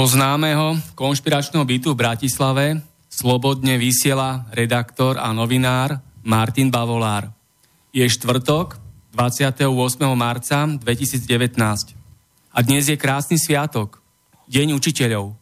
[0.00, 2.80] Zo známeho konšpiračného bytu v Bratislave
[3.12, 7.28] slobodne vysiela redaktor a novinár Martin Bavolár.
[7.92, 8.80] Je štvrtok,
[9.12, 9.68] 28.
[10.16, 11.92] marca 2019.
[12.48, 14.00] A dnes je krásny sviatok,
[14.48, 15.36] Deň učiteľov.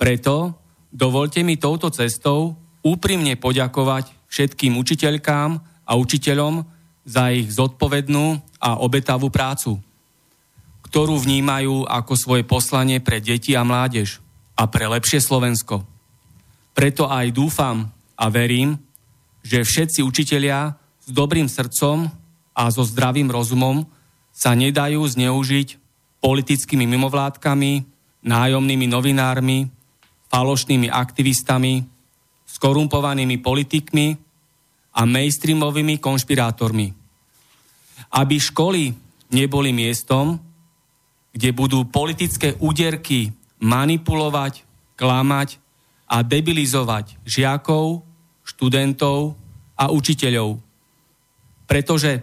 [0.00, 0.56] Preto
[0.88, 5.50] dovolte mi touto cestou úprimne poďakovať všetkým učiteľkám
[5.84, 6.64] a učiteľom
[7.04, 9.84] za ich zodpovednú a obetavú prácu
[10.92, 14.20] ktorú vnímajú ako svoje poslanie pre deti a mládež
[14.60, 15.88] a pre lepšie Slovensko.
[16.76, 18.76] Preto aj dúfam a verím,
[19.40, 22.12] že všetci učitelia s dobrým srdcom
[22.52, 23.88] a so zdravým rozumom
[24.36, 25.80] sa nedajú zneužiť
[26.20, 27.72] politickými mimovládkami,
[28.28, 29.72] nájomnými novinármi,
[30.28, 31.88] falošnými aktivistami,
[32.44, 34.12] skorumpovanými politikmi
[34.92, 36.92] a mainstreamovými konšpirátormi.
[38.12, 38.92] Aby školy
[39.32, 40.51] neboli miestom,
[41.32, 44.64] kde budú politické úderky manipulovať,
[45.00, 45.56] klamať
[46.08, 48.04] a debilizovať žiakov,
[48.44, 49.34] študentov
[49.78, 50.60] a učiteľov.
[51.64, 52.20] Pretože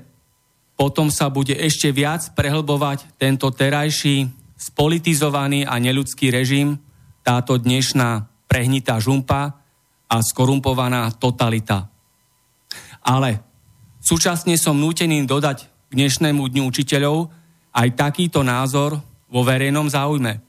[0.77, 6.79] potom sa bude ešte viac prehlbovať tento terajší spolitizovaný a neľudský režim,
[7.23, 9.59] táto dnešná prehnitá žumpa
[10.07, 11.87] a skorumpovaná totalita.
[13.03, 13.39] Ale
[14.03, 17.31] súčasne som nútený dodať k dnešnému dňu učiteľov,
[17.73, 18.97] aj takýto názor
[19.29, 20.41] vo verejnom záujme,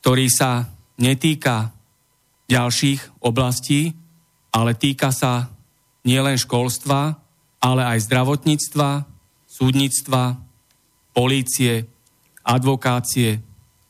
[0.00, 0.68] ktorý sa
[1.00, 1.72] netýka
[2.48, 3.96] ďalších oblastí,
[4.52, 5.48] ale týka sa
[6.04, 7.16] nielen školstva,
[7.58, 9.08] ale aj zdravotníctva,
[9.48, 10.36] súdnictva,
[11.16, 11.88] polície,
[12.44, 13.40] advokácie,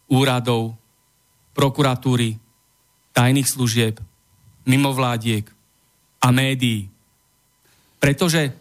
[0.07, 0.79] úradov,
[1.59, 2.39] prokuratúry,
[3.11, 3.99] tajných služieb,
[4.63, 5.51] mimovládiek
[6.23, 6.87] a médií.
[7.99, 8.55] Pretože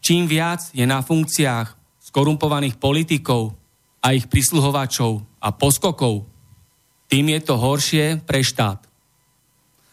[0.00, 1.75] čím viac je na funkciách
[2.16, 3.52] skorumpovaných politikov
[4.00, 6.24] a ich prisluhovačov a poskokov,
[7.12, 8.80] tým je to horšie pre štát.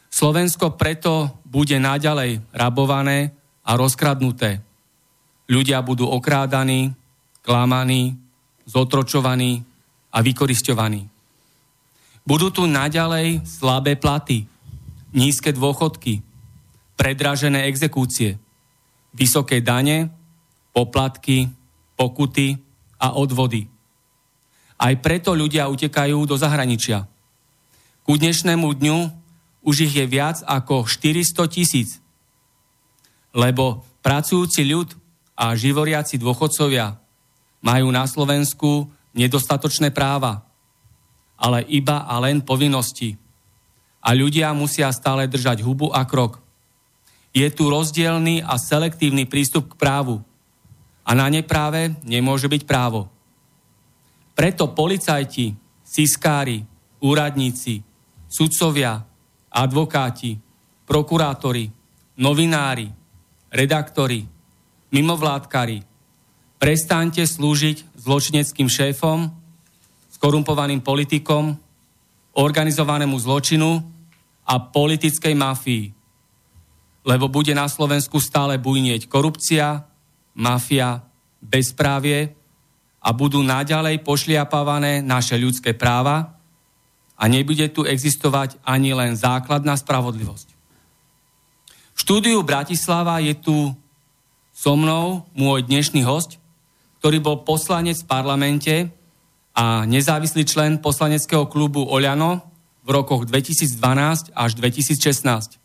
[0.08, 3.36] Slovensko preto bude naďalej rabované
[3.68, 4.64] a rozkradnuté.
[5.52, 6.96] Ľudia budú okrádaní,
[7.44, 8.16] klamaní,
[8.72, 9.60] zotročovaní
[10.08, 11.04] a vykoristovaní.
[12.24, 14.48] Budú tu naďalej slabé platy,
[15.12, 16.24] nízke dôchodky,
[16.96, 18.40] predražené exekúcie,
[19.12, 20.08] vysoké dane,
[20.72, 21.52] poplatky,
[21.96, 22.58] pokuty
[22.98, 23.68] a odvody.
[24.80, 27.08] Aj preto ľudia utekajú do zahraničia.
[28.04, 28.98] Ku dnešnému dňu
[29.64, 32.04] už ich je viac ako 400 tisíc.
[33.32, 34.92] Lebo pracujúci ľud
[35.40, 37.00] a živoriaci dôchodcovia
[37.64, 40.44] majú na Slovensku nedostatočné práva,
[41.40, 43.16] ale iba a len povinnosti.
[44.04, 46.44] A ľudia musia stále držať hubu a krok.
[47.32, 50.20] Je tu rozdielný a selektívny prístup k právu–
[51.04, 53.12] a na nepráve nemôže byť právo.
[54.34, 55.54] Preto policajti,
[55.84, 56.64] siskári,
[57.04, 57.84] úradníci,
[58.32, 58.98] sudcovia,
[59.54, 60.40] advokáti,
[60.90, 61.70] prokurátori,
[62.18, 62.90] novinári,
[63.54, 64.26] redaktori,
[64.90, 65.86] mimovládkari,
[66.58, 69.30] prestaňte slúžiť zločineckým šéfom,
[70.18, 71.54] skorumpovaným politikom,
[72.34, 73.84] organizovanému zločinu
[74.48, 75.86] a politickej mafii.
[77.04, 79.93] Lebo bude na Slovensku stále bujnieť korupcia,
[80.34, 81.06] mafia,
[81.42, 82.34] bezprávie
[83.04, 86.40] a budú naďalej pošliapávané naše ľudské práva
[87.20, 90.48] a nebude tu existovať ani len základná spravodlivosť.
[91.94, 93.58] V štúdiu Bratislava je tu
[94.54, 96.38] So mnou môj dnešný host,
[97.02, 98.76] ktorý bol poslanec v parlamente
[99.52, 102.46] a nezávislý člen poslaneckého klubu Oľano
[102.86, 105.58] v rokoch 2012 až 2016.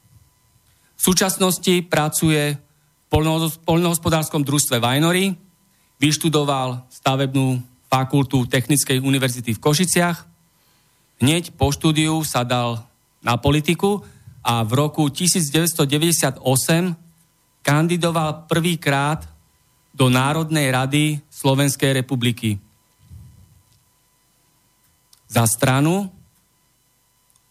[0.98, 2.58] V súčasnosti pracuje
[3.08, 5.36] poľnohospodárskom družstve Vajnory,
[5.98, 10.18] vyštudoval stavebnú fakultu Technickej univerzity v Košiciach.
[11.18, 12.84] Hneď po štúdiu sa dal
[13.24, 14.04] na politiku
[14.44, 16.38] a v roku 1998
[17.64, 19.26] kandidoval prvýkrát
[19.90, 22.60] do Národnej rady Slovenskej republiky.
[25.26, 26.08] Za stranu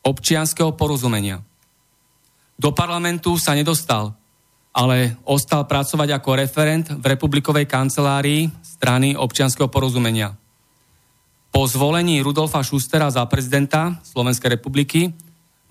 [0.01, 1.43] občianského porozumenia.
[2.55, 4.15] Do parlamentu sa nedostal,
[4.77, 10.37] ale ostal pracovať ako referent v republikovej kancelárii strany občianského porozumenia.
[11.49, 15.09] Po zvolení Rudolfa Schustera za prezidenta Slovenskej republiky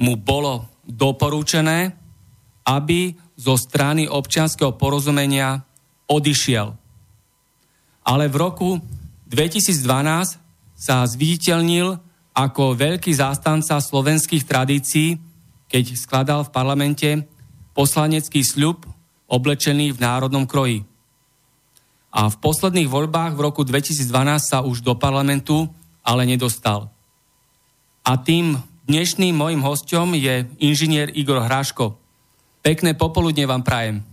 [0.02, 1.94] mu bolo doporúčené,
[2.66, 5.62] aby zo strany občianského porozumenia
[6.10, 6.74] odišiel.
[8.02, 8.82] Ale v roku
[9.30, 10.42] 2012
[10.74, 11.94] sa zviditeľnil
[12.34, 15.14] ako veľký zástanca slovenských tradícií,
[15.70, 17.10] keď skladal v parlamente
[17.70, 18.95] poslanecký sľub
[19.26, 20.86] oblečený v národnom kroji.
[22.16, 24.08] A v posledných voľbách v roku 2012
[24.40, 25.68] sa už do parlamentu
[26.06, 26.86] ale nedostal.
[28.06, 28.54] A tým
[28.86, 31.98] dnešným mojim hostom je inžinier Igor Hráško.
[32.62, 34.06] Pekné popoludne vám prajem.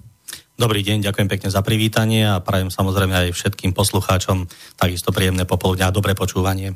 [0.58, 4.46] Dobrý deň, ďakujem pekne za privítanie a prajem samozrejme aj všetkým poslucháčom
[4.78, 6.74] takisto príjemné popoludne a dobré počúvanie.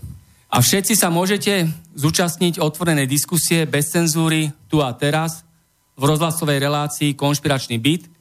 [0.48, 5.46] A všetci sa môžete zúčastniť otvorenej diskusie bez cenzúry tu a teraz
[5.98, 8.17] v rozhlasovej relácii Konšpiračný byt,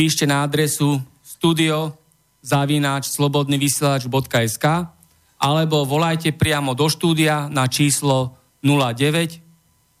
[0.00, 1.92] píšte na adresu studio
[2.40, 4.88] zavináč slobodnyvysielač.sk
[5.36, 8.32] alebo volajte priamo do štúdia na číslo
[8.64, 9.44] 09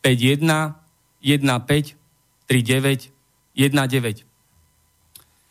[0.00, 0.72] 51
[1.20, 2.00] 15
[2.48, 3.12] 39
[3.52, 4.24] 19.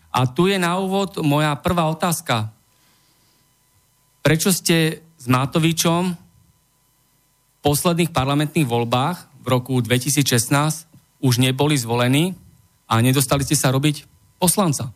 [0.09, 2.49] A tu je na úvod moja prvá otázka.
[4.25, 6.17] Prečo ste s Matovičom v
[7.61, 10.89] posledných parlamentných voľbách v roku 2016
[11.21, 12.33] už neboli zvolení
[12.89, 14.08] a nedostali ste sa robiť
[14.39, 14.95] poslanca.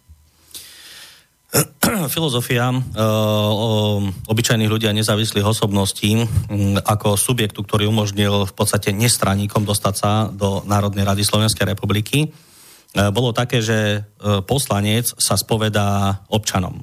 [2.13, 9.61] Filozofia uh, obyčajných ľudí a nezávislých osobností um, ako subjektu, ktorý umožnil v podstate nestraníkom
[9.61, 16.25] dostať sa do Národnej rady Slovenskej republiky, uh, bolo také, že uh, poslanec sa spovedá
[16.33, 16.81] občanom.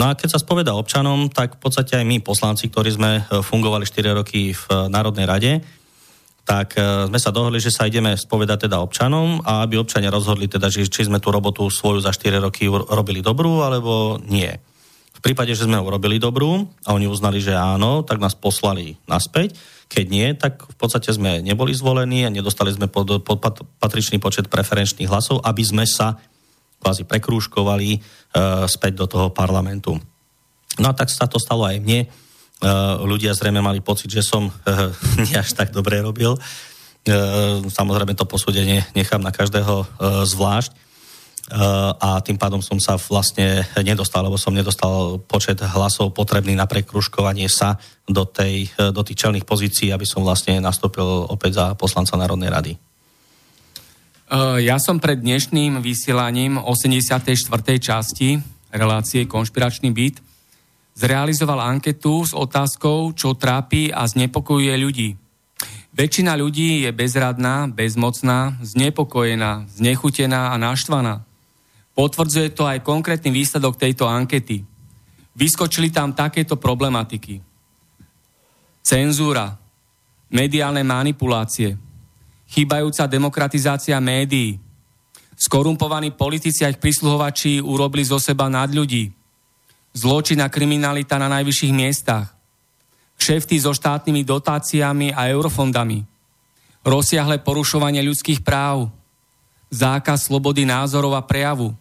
[0.00, 3.84] No a keď sa spovedá občanom, tak v podstate aj my poslanci, ktorí sme fungovali
[3.84, 5.52] 4 roky v Národnej rade,
[6.42, 10.50] tak e, sme sa dohodli, že sa ideme spovedať teda občanom a aby občania rozhodli
[10.50, 14.50] teda, že, či sme tú robotu svoju za 4 roky robili dobrú alebo nie.
[15.12, 19.54] V prípade, že sme urobili dobrú a oni uznali, že áno, tak nás poslali naspäť.
[19.86, 23.38] Keď nie, tak v podstate sme neboli zvolení a nedostali sme pod, pod
[23.78, 26.18] patričný počet preferenčných hlasov, aby sme sa
[26.82, 27.98] kvázi prekrúškovali e,
[28.66, 29.94] späť do toho parlamentu.
[30.82, 32.10] No a tak sa to stalo aj mne
[33.02, 34.90] ľudia zrejme mali pocit, že som eh,
[35.26, 36.38] nie až tak dobre robil.
[36.38, 39.86] Eh, samozrejme to posúdenie nechám na každého
[40.26, 40.94] zvlášť
[42.00, 47.44] a tým pádom som sa vlastne nedostal, lebo som nedostal počet hlasov potrebný na prekruškovanie
[47.50, 47.76] sa
[48.08, 52.72] do, tej, do tých čelných pozícií, aby som vlastne nastúpil opäť za poslanca Národnej rady.
[54.64, 57.52] Ja som pred dnešným vysielaním 84.
[57.76, 58.40] časti
[58.72, 60.31] relácie Konšpiračný byt
[60.92, 65.08] zrealizoval anketu s otázkou, čo trápi a znepokojuje ľudí.
[65.92, 71.20] Väčšina ľudí je bezradná, bezmocná, znepokojená, znechutená a naštvaná.
[71.92, 74.64] Potvrdzuje to aj konkrétny výsledok tejto ankety.
[75.36, 77.44] Vyskočili tam takéto problematiky.
[78.80, 79.52] Cenzúra,
[80.32, 81.76] mediálne manipulácie,
[82.48, 84.56] chýbajúca demokratizácia médií,
[85.36, 89.12] skorumpovaní politici a ich prisluhovači urobili zo seba nad ľudí,
[89.92, 92.32] zločin a kriminalita na najvyšších miestach,
[93.20, 96.02] kšefty so štátnymi dotáciami a eurofondami,
[96.82, 98.90] rozsiahle porušovanie ľudských práv,
[99.70, 101.72] zákaz slobody názorov a prejavu,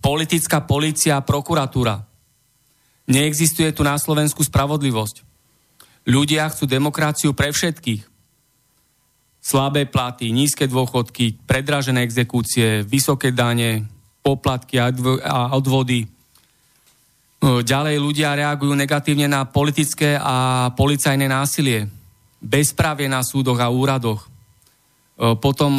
[0.00, 2.04] politická policia a prokuratúra.
[3.08, 5.24] Neexistuje tu na Slovensku spravodlivosť.
[6.08, 8.08] Ľudia chcú demokraciu pre všetkých.
[9.40, 13.88] Slabé platy, nízke dôchodky, predražené exekúcie, vysoké dane,
[14.20, 14.92] poplatky a
[15.56, 16.04] odvody,
[17.40, 21.88] Ďalej ľudia reagujú negatívne na politické a policajné násilie,
[22.36, 24.28] bezprávie na súdoch a úradoch.
[25.40, 25.72] Potom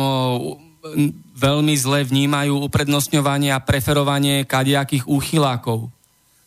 [1.37, 5.93] veľmi zle vnímajú uprednostňovanie a preferovanie kadiakých úchylákov,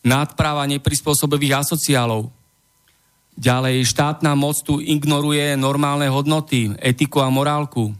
[0.02, 2.34] nadpráva neprispôsobivých asociálov.
[3.38, 7.94] Ďalej štátna moc tu ignoruje normálne hodnoty, etiku a morálku.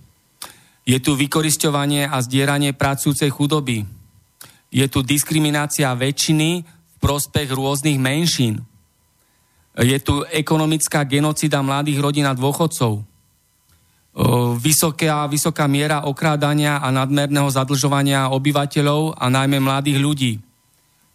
[0.83, 3.87] Je tu vykorisťovanie a zdieranie pracujúcej chudoby,
[4.75, 6.74] je tu diskriminácia väčšiny
[7.05, 8.65] prospech rôznych menšín.
[9.77, 13.05] Je tu ekonomická genocida mladých rodín a dôchodcov.
[14.63, 20.33] Vysoká, vysoká miera okrádania a nadmerného zadlžovania obyvateľov a najmä mladých ľudí.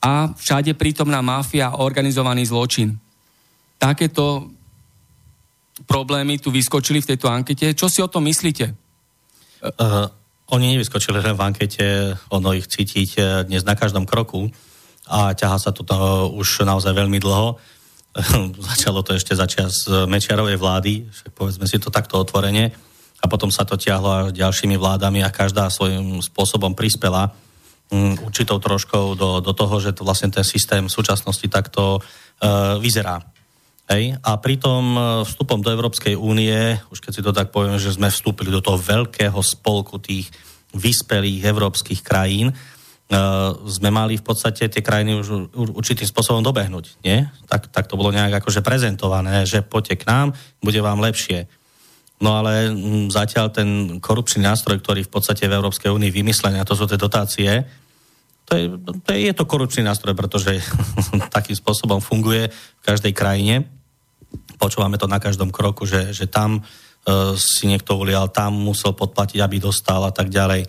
[0.03, 2.99] A všade prítomná mafia a organizovaný zločin.
[3.79, 4.51] Takéto
[5.87, 7.71] problémy tu vyskočili v tejto ankete.
[7.71, 8.75] Čo si o tom myslíte?
[9.63, 10.11] Uh,
[10.51, 11.85] oni nevyskočili len v ankete,
[12.35, 14.51] ono ich cítiť eh, dnes na každom kroku
[15.09, 15.83] a ťaha sa to
[16.37, 17.57] už naozaj veľmi dlho.
[18.69, 22.69] Začalo to ešte začiať z Mečiarovej vlády, však povedzme si to takto otvorene,
[23.19, 27.35] a potom sa to ťahlo až ďalšími vládami a každá svojím spôsobom prispela
[27.91, 32.79] um, určitou troškou do, do toho, že to vlastne ten systém v súčasnosti takto uh,
[32.79, 33.19] vyzerá.
[33.89, 34.15] Hej?
[34.21, 38.13] A pritom e, vstupom do Európskej únie, už keď si to tak poviem, že sme
[38.13, 40.29] vstúpili do toho veľkého spolku tých
[40.77, 42.53] vyspelých európskych krajín,
[43.65, 47.01] sme mali v podstate tie krajiny už určitým spôsobom dobehnúť.
[47.01, 47.33] Nie?
[47.49, 50.27] Tak, tak to bolo nejak akože prezentované, že poďte k nám,
[50.61, 51.49] bude vám lepšie.
[52.21, 56.67] No ale m, zatiaľ ten korupčný nástroj, ktorý v podstate v Európskej únii vymyslený, a
[56.69, 57.65] to sú tie dotácie,
[58.45, 60.61] to je, to je, je to korupčný nástroj, pretože
[61.35, 63.79] takým spôsobom funguje v každej krajine
[64.59, 69.39] počúvame to na každom kroku, že, že tam uh, si niekto ulial, tam musel podplatiť,
[69.39, 70.67] aby dostal a tak ďalej.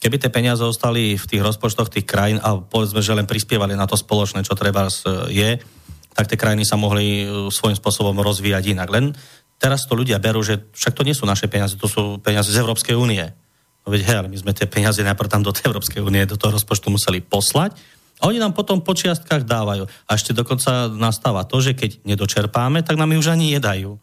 [0.00, 3.84] Keby tie peniaze ostali v tých rozpočtoch tých krajín a povedzme, že len prispievali na
[3.84, 4.88] to spoločné, čo treba
[5.28, 5.60] je,
[6.16, 8.88] tak tie krajiny sa mohli e, svojím spôsobom rozvíjať inak.
[8.88, 9.12] Len
[9.60, 12.64] teraz to ľudia berú, že však to nie sú naše peniaze, to sú peniaze z
[12.64, 13.28] Európskej únie.
[13.84, 16.40] No veď hej, ale my sme tie peniaze najprv tam do tej Európskej únie, do
[16.40, 17.76] toho rozpočtu museli poslať
[18.20, 19.88] a oni nám potom po čiastkách dávajú.
[20.08, 23.96] A ešte dokonca nastáva to, že keď nedočerpáme, tak nám ju už ani nedajú.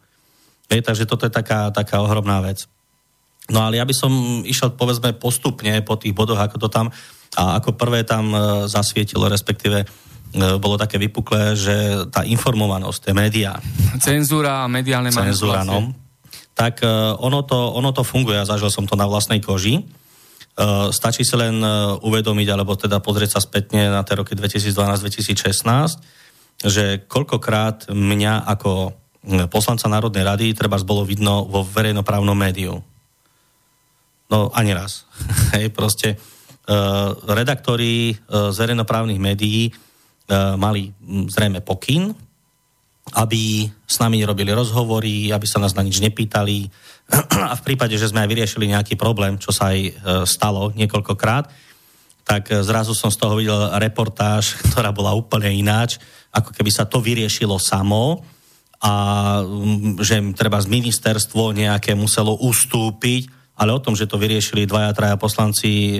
[0.68, 2.66] Hej, takže toto je taká, taká ohromná vec.
[3.48, 4.12] No ale ja by som
[4.44, 6.92] išiel povedzme postupne po tých bodoch, ako to tam
[7.36, 9.86] a ako prvé tam e, zasvietilo, respektíve e,
[10.56, 13.60] bolo také vypuklé, že tá informovanosť, tie médiá.
[14.00, 15.92] Cenzúra a mediálne Cenzúra, no.
[16.56, 16.88] Tak e,
[17.20, 19.84] ono to, ono to funguje, ja zažil som to na vlastnej koži.
[20.90, 21.62] Stačí si len
[22.02, 25.46] uvedomiť, alebo teda pozrieť sa spätne na tie roky 2012-2016,
[26.66, 28.90] že koľkokrát mňa ako
[29.54, 32.74] poslanca Národnej rady treba bolo vidno vo verejnoprávnom médiu.
[34.28, 35.08] No ani raz.
[35.56, 42.12] Hej, proste uh, redaktori uh, z verejnoprávnych médií uh, mali hm, zrejme pokyn,
[43.16, 46.68] aby s nami robili rozhovory, aby sa nás na nič nepýtali
[47.48, 49.90] a v prípade, že sme aj vyriešili nejaký problém, čo sa aj e,
[50.28, 51.48] stalo niekoľkokrát,
[52.28, 55.96] tak e, zrazu som z toho videl reportáž, ktorá bola úplne ináč,
[56.28, 58.20] ako keby sa to vyriešilo samo
[58.78, 58.92] a
[60.04, 65.18] že treba z ministerstvo nejaké muselo ustúpiť, ale o tom, že to vyriešili dvaja, traja
[65.18, 65.98] poslanci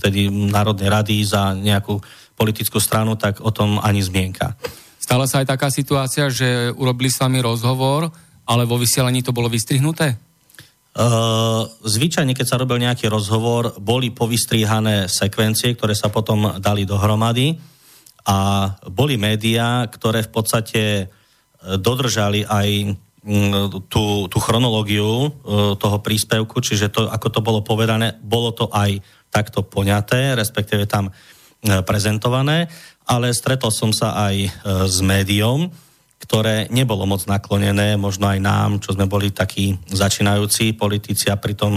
[0.00, 2.00] vtedy Národnej rady za nejakú
[2.32, 4.56] politickú stranu, tak o tom ani zmienka.
[4.96, 8.08] Stala sa aj taká situácia, že urobili s vami rozhovor,
[8.48, 10.16] ale vo vysielaní to bolo vystrihnuté?
[10.96, 17.52] Uh, zvyčajne, keď sa robil nejaký rozhovor, boli povystrihané sekvencie, ktoré sa potom dali dohromady
[18.26, 21.04] a boli médiá, ktoré v podstate e,
[21.78, 22.90] dodržali aj
[23.90, 29.02] tú, tú chronológiu uh, toho príspevku, čiže to, ako to bolo povedané, bolo to aj
[29.34, 31.10] takto poňaté, respektíve tam
[31.82, 32.70] prezentované
[33.06, 34.48] ale stretol som sa aj e,
[34.90, 35.70] s médiom,
[36.18, 41.70] ktoré nebolo moc naklonené, možno aj nám, čo sme boli takí začínajúci politici a pritom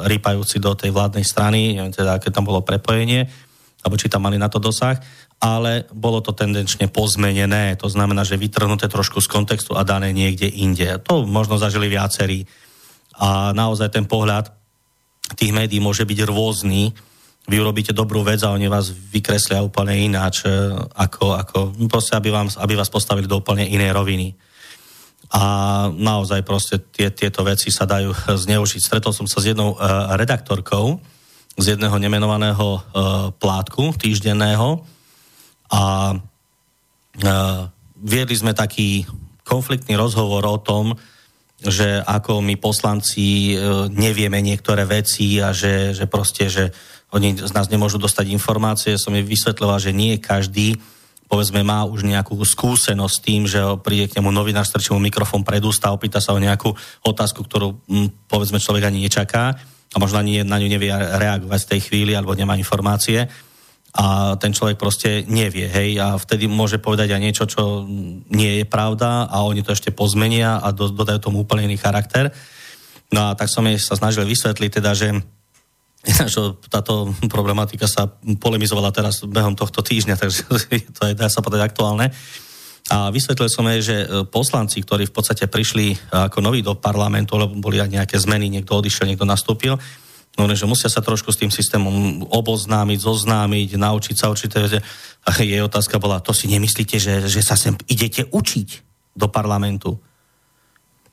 [0.00, 3.28] rýpajúci do tej vládnej strany, neviem teda, aké tam bolo prepojenie,
[3.84, 4.96] alebo či tam mali na to dosah,
[5.42, 10.46] ale bolo to tendenčne pozmenené, to znamená, že vytrhnuté trošku z kontextu a dané niekde
[10.46, 11.02] inde.
[11.10, 12.46] To možno zažili viacerí.
[13.18, 14.54] A naozaj ten pohľad
[15.34, 16.94] tých médií môže byť rôzny,
[17.42, 20.50] vy urobíte dobrú vec a oni vás vykreslia úplne ináč, e,
[20.94, 21.58] ako, ako
[21.90, 24.38] proste, aby, vám, aby vás postavili do úplne inej roviny.
[25.34, 25.42] A
[25.90, 28.14] naozaj proste tie, tieto veci sa dajú
[28.46, 28.78] zneužiť.
[28.78, 31.02] Stretol som sa s jednou uh, redaktorkou
[31.52, 32.80] z jedného nemenovaného uh,
[33.36, 34.86] plátku týždenného
[35.72, 36.12] a
[37.96, 39.08] viedli sme taký
[39.42, 40.92] konfliktný rozhovor o tom,
[41.62, 46.74] že ako my poslanci uh, nevieme niektoré veci a že, že proste, že
[47.14, 48.98] oni z nás nemôžu dostať informácie.
[48.98, 50.74] Som jej vysvetľoval, že nie každý
[51.32, 55.40] povedzme má už nejakú skúsenosť s tým, že príde k nemu novinár, strčí mu mikrofón
[55.40, 56.76] pred ústa, opýta sa o nejakú
[57.08, 59.56] otázku, ktorú hm, povedzme človek ani nečaká
[59.92, 63.24] a možno ani na ňu nevie reagovať v tej chvíli alebo nemá informácie
[63.92, 67.84] a ten človek proste nevie, hej, a vtedy môže povedať aj niečo, čo
[68.32, 72.32] nie je pravda a oni to ešte pozmenia a do, dodajú tomu úplne iný charakter.
[73.12, 75.12] No a tak som jej sa snažil vysvetliť teda, že
[76.72, 78.08] táto problematika sa
[78.40, 80.40] polemizovala teraz behom tohto týždňa, takže
[80.96, 82.08] to je, dá sa povedať, aktuálne.
[82.90, 87.38] A vysvetlil som jej, že e, poslanci, ktorí v podstate prišli ako noví do parlamentu,
[87.38, 89.78] lebo boli aj nejaké zmeny, niekto odišiel, niekto nastúpil,
[90.38, 94.80] no, že musia sa trošku s tým systémom oboznámiť, zoznámiť, naučiť sa určité veci.
[95.22, 98.68] A jej otázka bola, to si nemyslíte, že, že sa sem idete učiť
[99.14, 100.00] do parlamentu?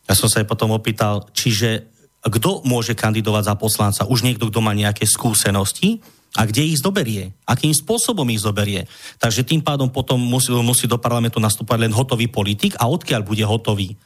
[0.10, 1.86] Ja som sa jej potom opýtal, čiže
[2.20, 4.10] kto môže kandidovať za poslanca?
[4.10, 6.02] Už niekto, kto má nejaké skúsenosti?
[6.38, 7.34] A kde ich zoberie?
[7.46, 8.86] Akým spôsobom ich zoberie?
[9.18, 13.42] Takže tým pádom potom musí, musí do parlamentu nastúpať len hotový politik a odkiaľ bude
[13.42, 13.98] hotový?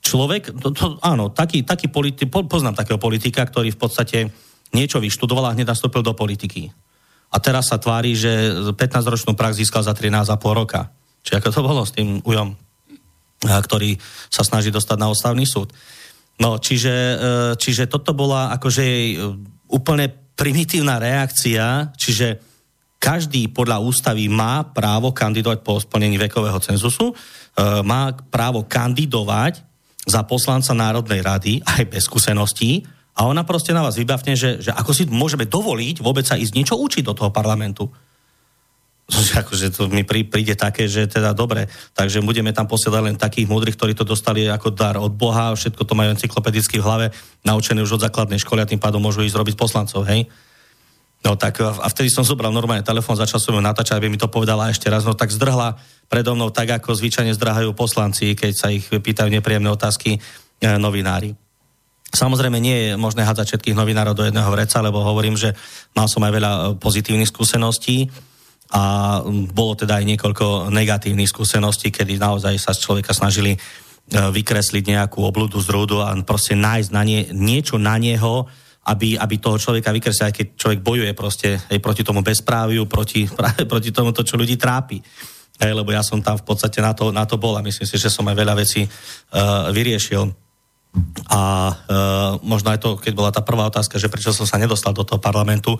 [0.00, 4.18] Človek, to, to, áno, taký, taký politi- poznám takého politika, ktorý v podstate
[4.72, 6.72] niečo vyštudoval a hneď nastúpil do politiky.
[7.30, 10.90] A teraz sa tvári, že 15-ročnú prax získal za 13,5 roka.
[11.22, 12.56] Čiže ako to bolo s tým ujom,
[13.44, 13.96] ktorý
[14.32, 15.70] sa snaží dostať na ústavný súd.
[16.40, 17.16] No, čiže, e,
[17.60, 19.18] čiže toto bola akože jej e,
[19.68, 22.40] úplne primitívna reakcia, čiže
[22.96, 27.14] každý podľa ústavy má právo kandidovať po splnení vekového cenzusu, e,
[27.84, 29.69] má právo kandidovať
[30.10, 32.82] za poslanca Národnej rady aj bez skúseností
[33.14, 36.52] a ona proste na vás vybavne, že, že ako si môžeme dovoliť vôbec sa ísť
[36.58, 37.86] niečo učiť do toho parlamentu
[39.42, 43.74] akože to mi príde také, že teda dobre, takže budeme tam posielať len takých múdrych,
[43.74, 47.06] ktorí to dostali ako dar od Boha, všetko to majú encyklopedicky v hlave,
[47.42, 50.30] naučené už od základnej školy a tým pádom môžu ísť robiť poslancov, hej?
[51.20, 54.32] No tak a vtedy som zobral normálne telefón, začal som ju natáčať, aby mi to
[54.32, 55.76] povedala ešte raz, no tak zdrhla
[56.08, 60.20] predo mnou tak, ako zvyčajne zdrhajú poslanci, keď sa ich pýtajú nepríjemné otázky e,
[60.80, 61.36] novinári.
[62.10, 65.54] Samozrejme nie je možné hádzať všetkých novinárov do jedného vreca, lebo hovorím, že
[65.94, 68.10] mal som aj veľa e, pozitívnych skúseností,
[68.70, 69.18] a
[69.50, 73.58] bolo teda aj niekoľko negatívnych skúseností, kedy naozaj sa z človeka snažili e,
[74.14, 78.46] vykresliť nejakú obludu z rúdu a proste nájsť na nie, niečo na neho,
[78.90, 83.30] aby, aby toho človeka vykreslil, aj keď človek bojuje proste aj proti tomu bezpráviu, proti,
[83.30, 84.98] práve proti tomu, to, čo ľudí trápi.
[85.60, 87.96] Hej, lebo ja som tam v podstate na to, na to bol a myslím si,
[88.00, 90.24] že som aj veľa vecí uh, vyriešil.
[91.30, 91.74] A uh,
[92.40, 95.20] možno aj to, keď bola tá prvá otázka, že prečo som sa nedostal do toho
[95.20, 95.76] parlamentu,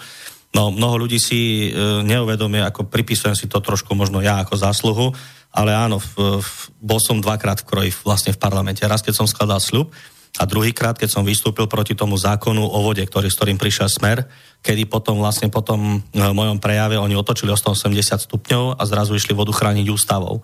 [0.50, 5.06] No, mnoho ľudí si e, neuvedomie, ako pripisujem si to trošku možno ja ako zásluhu,
[5.54, 6.50] ale áno, v, v,
[6.82, 8.82] bol som dvakrát v kroji vlastne v parlamente.
[8.82, 9.94] Raz, keď som skladal sľub
[10.38, 14.30] a druhýkrát, keď som vystúpil proti tomu zákonu o vode, ktorý, s ktorým prišiel smer,
[14.62, 19.18] kedy potom vlastne po tom e, mojom prejave oni otočili o 180 stupňov a zrazu
[19.18, 20.38] išli vodu chrániť ústavou.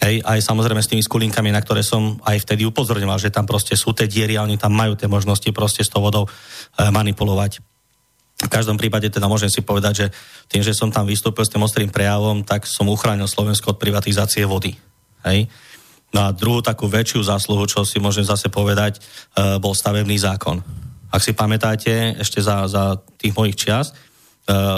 [0.00, 3.76] Hej, aj samozrejme s tými skulinkami, na ktoré som aj vtedy upozorňoval, že tam proste
[3.76, 6.30] sú tie diery a oni tam majú tie možnosti proste s tou vodou e,
[6.88, 7.60] manipulovať.
[8.40, 10.06] V každom prípade teda môžem si povedať, že
[10.48, 14.48] tým, že som tam vystúpil s tým ostrým prejavom, tak som uchránil Slovensko od privatizácie
[14.48, 14.80] vody.
[15.28, 15.44] Hej?
[16.10, 19.00] No a druhú takú väčšiu zásluhu, čo si môžem zase povedať, e,
[19.62, 20.58] bol stavebný zákon.
[21.10, 23.94] Ak si pamätáte, ešte za, za tých mojich čias, e,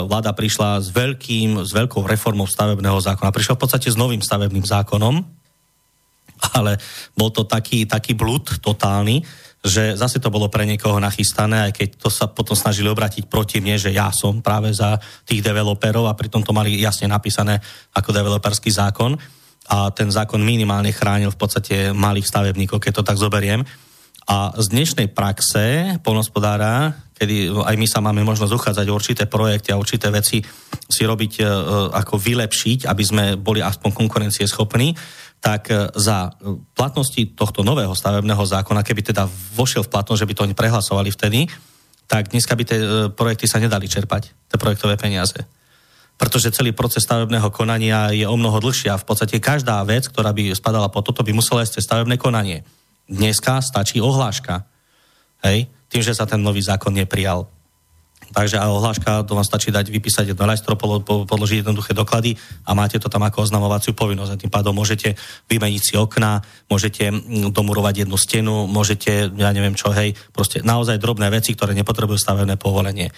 [0.04, 3.32] vláda prišla s, veľkým, s veľkou reformou stavebného zákona.
[3.32, 5.24] Prišla v podstate s novým stavebným zákonom,
[6.52, 6.76] ale
[7.16, 9.24] bol to taký, taký blúd totálny,
[9.62, 13.62] že zase to bolo pre niekoho nachystané, aj keď to sa potom snažili obratiť proti
[13.62, 17.62] mne, že ja som práve za tých developerov a pritom to mali jasne napísané
[17.94, 19.14] ako developerský zákon
[19.72, 23.64] a ten zákon minimálne chránil v podstate malých stavebníkov, keď to tak zoberiem.
[24.28, 29.80] A z dnešnej praxe polnospodára, kedy aj my sa máme možnosť uchádzať určité projekty a
[29.80, 30.44] určité veci
[30.86, 31.42] si robiť, e,
[31.96, 34.94] ako vylepšiť, aby sme boli aspoň konkurencieschopní,
[35.42, 39.26] tak e, za e, platnosti tohto nového stavebného zákona, keby teda
[39.58, 41.50] vošiel v platnosť, že by to oni prehlasovali vtedy,
[42.06, 45.34] tak dneska by tie e, projekty sa nedali čerpať, tie projektové peniaze.
[46.22, 50.30] Pretože celý proces stavebného konania je o mnoho dlhší a v podstate každá vec, ktorá
[50.30, 52.62] by spadala po toto, by musela ísť stavebné konanie.
[53.10, 54.62] Dneska stačí ohláška.
[55.42, 55.66] Hej?
[55.90, 57.50] Tým, že sa ten nový zákon neprijal.
[58.30, 60.78] Takže a ohláška, to vám stačí dať, vypísať jedno lajstro,
[61.26, 64.30] podložiť jednoduché doklady a máte to tam ako oznamovaciu povinnosť.
[64.32, 65.18] A tým pádom môžete
[65.50, 67.12] vymeniť si okna, môžete
[67.50, 72.56] domurovať jednu stenu, môžete, ja neviem čo, hej, proste naozaj drobné veci, ktoré nepotrebujú stavebné
[72.56, 73.10] povolenie.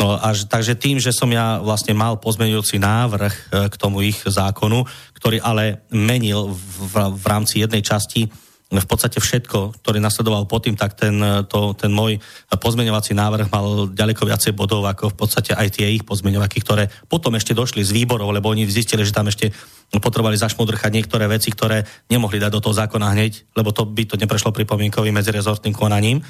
[0.00, 4.16] No až, takže tým, že som ja vlastne mal pozmeňujúci návrh e, k tomu ich
[4.24, 4.88] zákonu,
[5.20, 8.32] ktorý ale menil v, v, rámci jednej časti
[8.70, 11.18] v podstate všetko, ktorý nasledoval pod tým, tak ten,
[11.50, 12.22] to, ten môj
[12.54, 17.34] pozmeňovací návrh mal ďaleko viacej bodov ako v podstate aj tie ich pozmeňovaky, ktoré potom
[17.34, 19.50] ešte došli z výborov, lebo oni zistili, že tam ešte
[19.98, 24.14] potrebovali zašmodrchať niektoré veci, ktoré nemohli dať do toho zákona hneď, lebo to by to
[24.14, 26.22] neprešlo pripomienkovým medzirezortným konaním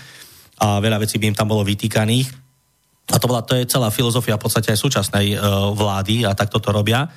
[0.64, 2.49] a veľa vecí by im tam bolo vytýkaných.
[3.08, 5.36] A to, bola, to je celá filozofia v podstate aj súčasnej e,
[5.72, 7.08] vlády a takto to robia,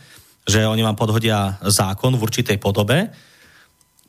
[0.47, 3.11] že oni vám podhodia zákon v určitej podobe,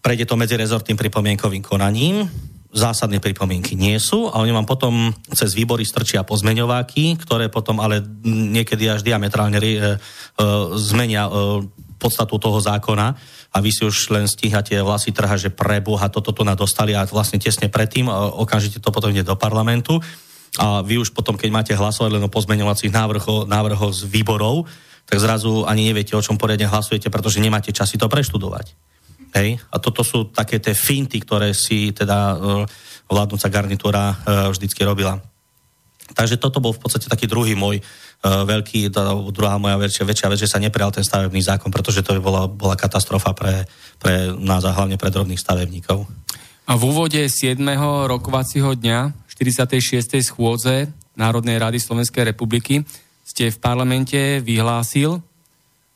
[0.05, 2.29] prejde to medzirezortným pripomienkovým konaním,
[2.75, 8.03] zásadné pripomienky nie sú a oni vám potom cez výbory strčia pozmeňováky, ktoré potom ale
[8.27, 9.79] niekedy až diametrálne e, e,
[10.83, 11.31] zmenia e,
[12.03, 13.15] podstatu toho zákona
[13.55, 17.39] a vy si už len stíhate vlasy trha, že preboha, toto tu nadostali a vlastne
[17.39, 20.03] tesne predtým okamžite to potom ide do parlamentu
[20.55, 24.71] a vy už potom, keď máte hlasovať len o pozmeňovacích návrhoch, návrhoch z výborov,
[25.05, 28.73] tak zrazu ani neviete, o čom poriadne hlasujete, pretože nemáte časy to preštudovať.
[29.35, 29.59] Hej?
[29.75, 32.65] A toto sú také tie finty, ktoré si teda uh,
[33.11, 34.17] vládnúca garnitúra uh,
[34.55, 35.19] vždycky robila.
[36.15, 38.95] Takže toto bol v podstate taký druhý môj uh, veľký,
[39.35, 42.47] druhá moja väčšia, väčšia vec, že sa neprijal ten stavebný zákon, pretože to by bola,
[42.47, 43.67] bola katastrofa pre,
[43.99, 46.07] pre nás a hlavne pre drobných stavebníkov.
[46.65, 47.61] A v úvode 7.
[48.09, 50.23] rokovacieho dňa 46.
[50.23, 52.87] schôdze Národnej rady Slovenskej republiky
[53.27, 55.19] ste v parlamente vyhlásil,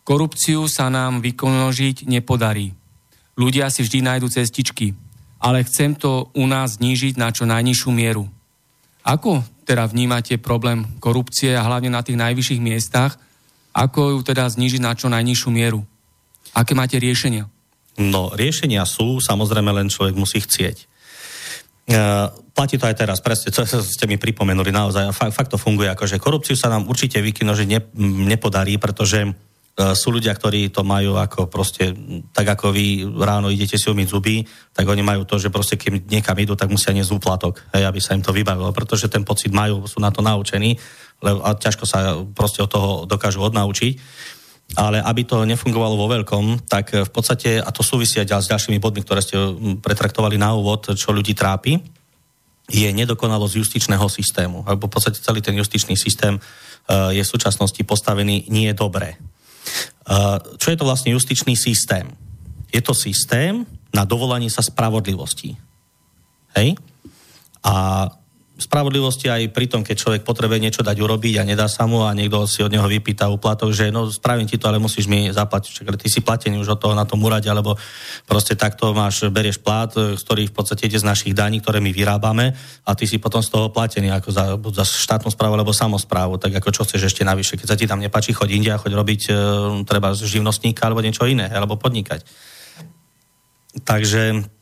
[0.02, 2.78] korupciu sa nám vyknožiť nepodarí
[3.38, 4.98] ľudia si vždy nájdu cestičky,
[5.38, 8.26] ale chcem to u nás znížiť na čo najnižšiu mieru.
[9.06, 13.16] Ako teda vnímate problém korupcie a hlavne na tých najvyšších miestach,
[13.70, 15.86] ako ju teda znížiť na čo najnižšiu mieru?
[16.52, 17.46] Aké máte riešenia?
[17.94, 20.90] No, riešenia sú, samozrejme len človek musí chcieť.
[21.88, 23.64] Uh, platí to aj teraz, presne, čo
[23.96, 27.80] ste mi pripomenuli, naozaj, fakt, fakt to funguje, akože korupciu sa nám určite vykinožiť ne,
[28.28, 29.32] nepodarí, pretože
[29.78, 31.94] E, sú ľudia, ktorí to majú ako proste,
[32.34, 34.42] tak ako vy ráno idete si umyť zuby,
[34.74, 38.02] tak oni majú to, že proste keď niekam idú, tak musia niesť úplatok, hej, aby
[38.02, 40.74] sa im to vybavilo, pretože ten pocit majú, sú na to naučení
[41.22, 43.92] a ťažko sa proste od toho dokážu odnaučiť.
[44.76, 48.76] Ale aby to nefungovalo vo veľkom, tak v podstate, a to súvisia ďal s ďalšími
[48.76, 49.36] bodmi, ktoré ste
[49.80, 51.80] pretraktovali na úvod, čo ľudí trápi,
[52.68, 54.68] je nedokonalosť justičného systému.
[54.68, 56.40] Alebo v podstate celý ten justičný systém e,
[57.16, 59.16] je v súčasnosti postavený nie je dobré.
[60.56, 62.08] Čo je to vlastne justičný systém?
[62.72, 65.56] Je to systém na dovolanie sa spravodlivosti.
[66.56, 66.76] Hej?
[67.64, 68.08] A
[68.58, 72.10] spravodlivosti aj pri tom, keď človek potrebuje niečo dať urobiť a nedá sa mu a
[72.10, 75.70] niekto si od neho vypýta uplatok, že no spravím ti to, ale musíš mi zaplatiť.
[75.70, 77.78] Čiže ty si platený už od toho na tom úrade, alebo
[78.26, 81.94] proste takto máš, berieš plát, z ktorých v podstate ide z našich daní, ktoré my
[81.94, 82.50] vyrábame
[82.82, 84.44] a ty si potom z toho platený ako za,
[84.74, 86.42] za štátnu správu alebo samozprávu.
[86.42, 88.92] Tak ako čo chceš ešte navyše, keď sa ti tam nepačí, choď inde a choď
[88.98, 89.32] robiť e,
[89.86, 92.26] treba živnostníka alebo niečo iné, alebo podnikať.
[93.86, 94.57] Takže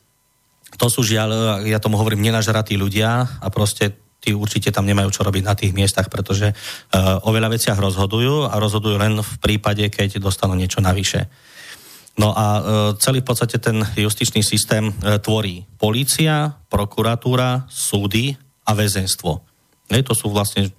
[0.77, 5.25] to sú žiaľ, ja tomu hovorím, nenažratí ľudia a proste tí určite tam nemajú čo
[5.25, 9.85] robiť na tých miestach, pretože uh, o veľa veciach rozhodujú a rozhodujú len v prípade,
[9.89, 11.29] keď dostanú niečo navyše.
[12.17, 12.61] No a uh,
[12.97, 18.33] celý v podstate ten justičný systém uh, tvorí polícia, prokuratúra, súdy
[18.65, 19.45] a väzenstvo.
[19.93, 20.73] Hej, to sú vlastne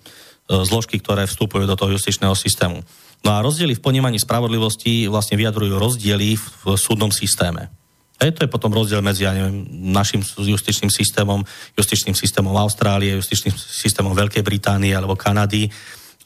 [0.49, 2.81] zložky, ktoré vstupujú do toho justičného systému.
[3.25, 7.69] No a rozdiely v ponímaní spravodlivosti vlastne vyjadrujú rozdiely v, v súdnom systéme.
[8.19, 9.63] Hej, to je potom rozdiel medzi, ja neviem,
[9.95, 11.47] našim justičným systémom,
[11.79, 15.71] justičným systémom Austrálie, justičným systémom Veľkej Británie alebo Kanady,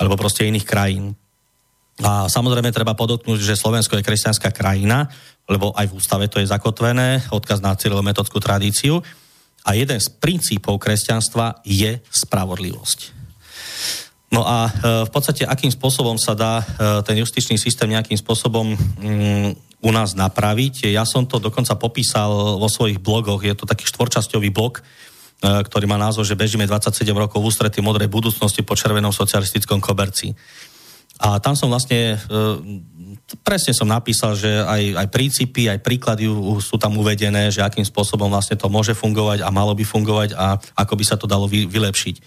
[0.00, 1.12] alebo proste iných krajín.
[2.00, 5.12] A samozrejme treba podotknúť, že Slovensko je kresťanská krajina,
[5.44, 9.04] lebo aj v ústave to je zakotvené, odkaz na cyrilometodskú tradíciu.
[9.62, 13.22] A jeden z princípov kresťanstva je spravodlivosť.
[14.32, 14.70] No a e,
[15.04, 16.64] v podstate, akým spôsobom sa dá e,
[17.04, 20.94] ten justičný systém nejakým spôsobom mm, u nás napraviť.
[20.94, 24.82] Ja som to dokonca popísal vo svojich blogoch, je to taký štvorčasťový blog, e,
[25.42, 30.38] ktorý má názov, že bežíme 27 rokov v ústretí modrej budúcnosti po červenom socialistickom koberci.
[31.22, 32.38] A tam som vlastne, e,
[33.42, 36.30] presne som napísal, že aj, aj princípy, aj príklady
[36.62, 40.62] sú tam uvedené, že akým spôsobom vlastne to môže fungovať a malo by fungovať a
[40.78, 42.16] ako by sa to dalo vylepšiť.
[42.18, 42.22] E,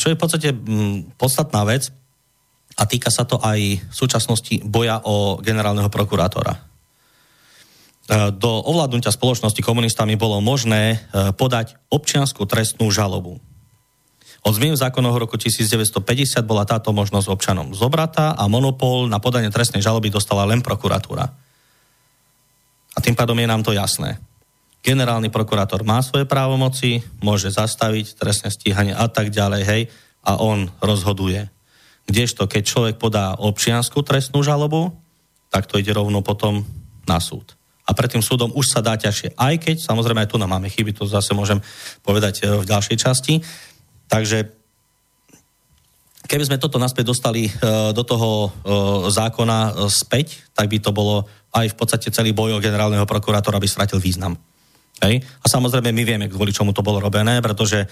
[0.00, 0.48] čo je v podstate
[1.20, 1.92] podstatná vec,
[2.78, 6.54] a týka sa to aj v súčasnosti boja o generálneho prokurátora.
[6.54, 6.60] E,
[8.38, 10.98] do ovládnutia spoločnosti komunistami bolo možné e,
[11.34, 13.42] podať občianskú trestnú žalobu.
[14.46, 15.98] Od zmien v roku 1950
[16.46, 21.26] bola táto možnosť občanom zobratá a monopol na podanie trestnej žaloby dostala len prokuratúra.
[22.94, 24.22] A tým pádom je nám to jasné.
[24.86, 29.82] Generálny prokurátor má svoje právomoci, môže zastaviť trestné stíhanie a tak ďalej, hej,
[30.22, 31.57] a on rozhoduje.
[32.08, 34.96] Kdežto, keď človek podá občianskú trestnú žalobu,
[35.52, 36.64] tak to ide rovno potom
[37.04, 37.52] na súd.
[37.88, 39.36] A pred tým súdom už sa dá ťažšie.
[39.36, 41.60] Aj keď, samozrejme, aj tu nám máme chyby, to zase môžem
[42.04, 43.40] povedať e, v ďalšej časti.
[44.08, 44.44] Takže
[46.28, 47.52] keby sme toto naspäť dostali e,
[47.96, 48.48] do toho e,
[49.08, 51.24] zákona späť, tak by to bolo
[51.56, 54.36] aj v podstate celý boj o generálneho prokurátora by stratil význam.
[55.02, 55.22] Hej?
[55.22, 57.88] A samozrejme my vieme, kvôli čomu to bolo robené, pretože uh,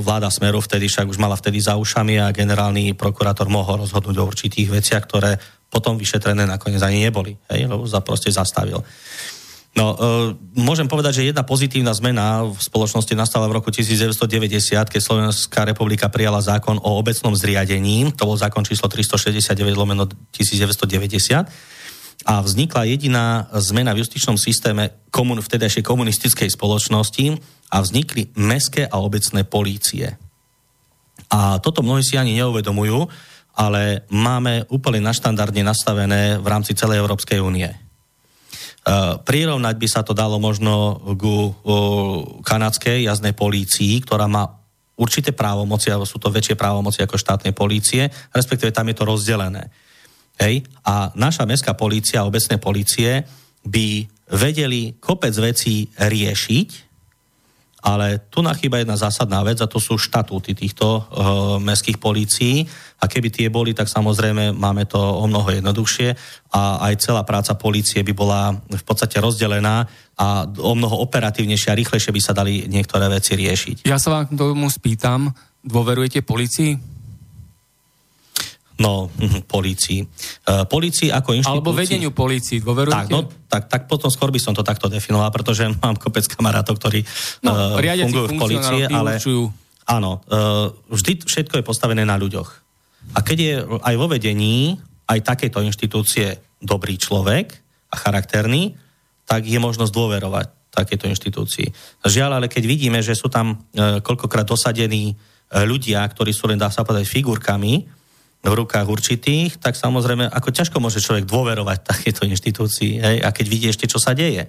[0.00, 4.28] vláda Smeru vtedy však už mala vtedy za ušami a generálny prokurátor mohol rozhodnúť o
[4.28, 5.36] určitých veciach, ktoré
[5.68, 7.68] potom vyšetrené nakoniec ani neboli, hej?
[7.68, 8.80] lebo za proste zastavil.
[9.76, 15.00] No, uh, môžem povedať, že jedna pozitívna zmena v spoločnosti nastala v roku 1990, keď
[15.04, 18.10] Slovenská republika prijala zákon o obecnom zriadení.
[18.16, 21.77] To bol zákon číslo 369 lomeno 1990
[22.28, 27.40] a vznikla jediná zmena v justičnom systéme komun- vtedajšej komunistickej spoločnosti
[27.72, 30.12] a vznikli meské a obecné polície.
[31.32, 33.08] A toto mnohí si ani neuvedomujú,
[33.56, 37.72] ale máme úplne naštandardne nastavené v rámci celej Európskej únie.
[38.88, 41.52] Uh, prirovnať by sa to dalo možno ku
[42.44, 44.48] kanadskej jazdnej polícii, ktorá má
[45.00, 49.87] určité právomoci, alebo sú to väčšie právomoci ako štátnej polície, respektíve tam je to rozdelené.
[50.38, 50.66] Hej?
[50.86, 53.26] A naša mestská polícia, obecné polície
[53.66, 56.88] by vedeli kopec vecí riešiť,
[57.78, 61.02] ale tu nachýba jedna zásadná vec a to sú štatúty týchto uh,
[61.62, 62.66] mestských polícií
[62.98, 66.10] a keby tie boli, tak samozrejme máme to o mnoho jednoduchšie
[66.58, 69.86] a aj celá práca polície by bola v podstate rozdelená
[70.18, 73.86] a o mnoho operatívnejšie a rýchlejšie by sa dali niektoré veci riešiť.
[73.86, 75.30] Ja sa vám k tomu spýtam,
[75.62, 76.97] dôverujete policii?
[78.78, 79.10] No,
[79.50, 80.06] polícii.
[80.46, 81.58] Uh, polícii ako inštitúcii...
[81.58, 82.94] Alebo vedeniu polícii, dôverujete?
[82.94, 86.78] Tak, no, tak, tak potom skôr by som to takto definoval, pretože mám kopec kamarátov,
[86.78, 87.02] ktorí
[87.42, 89.18] no, uh, fungujú v polícii, ale...
[89.88, 92.50] Áno, uh, vždy všetko je postavené na ľuďoch.
[93.16, 94.76] A keď je aj vo vedení
[95.08, 97.56] aj takéto inštitúcie dobrý človek
[97.88, 98.76] a charakterný,
[99.24, 101.72] tak je možnosť dôverovať takéto inštitúcii.
[102.04, 106.60] Žiaľ, ale keď vidíme, že sú tam uh, koľkokrát dosadení uh, ľudia, ktorí sú len,
[106.60, 107.97] dá sa povedať, figurkami,
[108.38, 113.46] v rukách určitých, tak samozrejme, ako ťažko môže človek dôverovať takéto inštitúcii, hej, a keď
[113.50, 114.46] vidí ešte, čo sa deje.
[114.46, 114.48] E,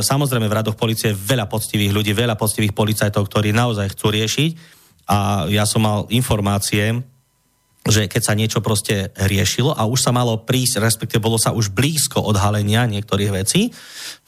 [0.00, 4.50] samozrejme, v radoch policie je veľa poctivých ľudí, veľa poctivých policajtov, ktorí naozaj chcú riešiť
[5.12, 7.04] a ja som mal informácie,
[7.80, 11.72] že keď sa niečo proste riešilo a už sa malo prísť, respektíve bolo sa už
[11.72, 13.72] blízko odhalenia niektorých vecí,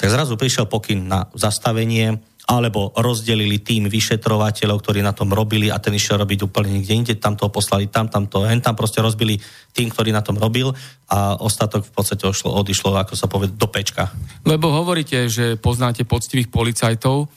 [0.00, 5.78] tak zrazu prišiel pokyn na zastavenie, alebo rozdelili tým vyšetrovateľov, ktorí na tom robili a
[5.78, 8.98] ten išiel robiť úplne niekde inde, tam to poslali tam, tam to, hen tam proste
[8.98, 9.38] rozbili
[9.70, 10.74] tým, ktorý na tom robil
[11.06, 14.10] a ostatok v podstate ošlo, odišlo, ako sa povie, do pečka.
[14.42, 17.30] Lebo hovoríte, že poznáte poctivých policajtov,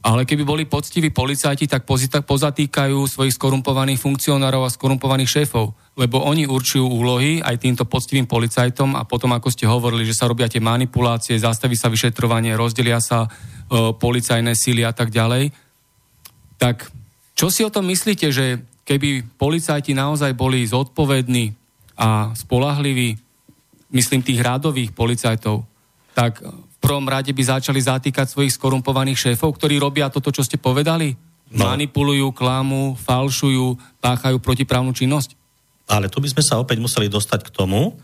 [0.00, 1.84] ale keby boli poctiví policajti, tak
[2.24, 8.96] pozatýkajú svojich skorumpovaných funkcionárov a skorumpovaných šéfov, lebo oni určujú úlohy aj týmto poctivým policajtom
[8.96, 13.28] a potom, ako ste hovorili, že sa robia tie manipulácie, zastaví sa vyšetrovanie, rozdelia sa
[13.70, 15.54] policajné síly a tak ďalej.
[16.58, 16.90] Tak
[17.38, 21.54] čo si o tom myslíte, že keby policajti naozaj boli zodpovední
[21.94, 23.14] a spolahliví,
[23.94, 25.62] myslím tých rádových policajtov,
[26.12, 30.58] tak v prvom rade by začali zatýkať svojich skorumpovaných šéfov, ktorí robia toto, čo ste
[30.58, 31.14] povedali?
[31.50, 31.66] No.
[31.70, 35.34] Manipulujú, klamu, falšujú, páchajú protiprávnu činnosť?
[35.90, 37.98] Ale tu by sme sa opäť museli dostať k tomu,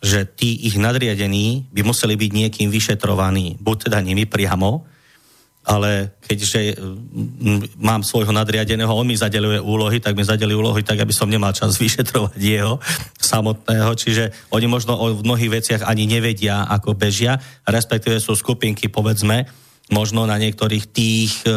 [0.00, 4.84] že tí ich nadriadení by museli byť niekým vyšetrovaní, buď teda nimi priamo,
[5.66, 11.02] ale keďže mm, mám svojho nadriadeného, on mi zadeluje úlohy, tak mi zadeli úlohy tak,
[11.02, 12.78] aby som nemal čas vyšetrovať jeho
[13.18, 19.50] samotného, čiže oni možno o mnohých veciach ani nevedia, ako bežia, respektíve sú skupinky, povedzme,
[19.90, 21.50] možno na niektorých tých e,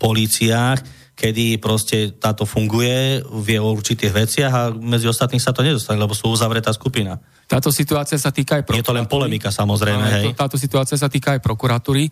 [0.00, 0.78] políciách,
[1.12, 6.16] kedy proste táto funguje, vie o určitých veciach a medzi ostatných sa to nedostane, lebo
[6.16, 7.20] sú uzavretá skupina.
[7.44, 8.80] Táto situácia sa týka aj prokuratúry.
[8.80, 10.04] Je to len polemika, samozrejme.
[10.08, 10.24] Hej.
[10.32, 12.08] Táto situácia sa týka aj prokuratúry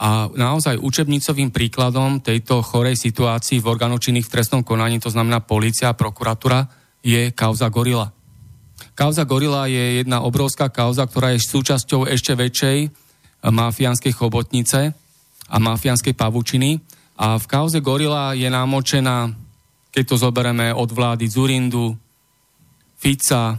[0.00, 5.92] a naozaj učebnicovým príkladom tejto chorej situácii v organočinných v trestnom konaní, to znamená policia
[5.92, 6.72] a prokuratúra,
[7.04, 8.08] je kauza Gorila.
[8.96, 12.90] Kauza Gorila je jedna obrovská kauza, ktorá je súčasťou ešte väčšej eh,
[13.44, 14.96] mafiánskej chobotnice
[15.52, 16.80] a mafiánskej pavučiny.
[17.20, 19.28] A v kauze Gorila je námočená,
[19.92, 21.92] keď to zoberieme od vlády Zurindu,
[22.96, 23.52] Fica,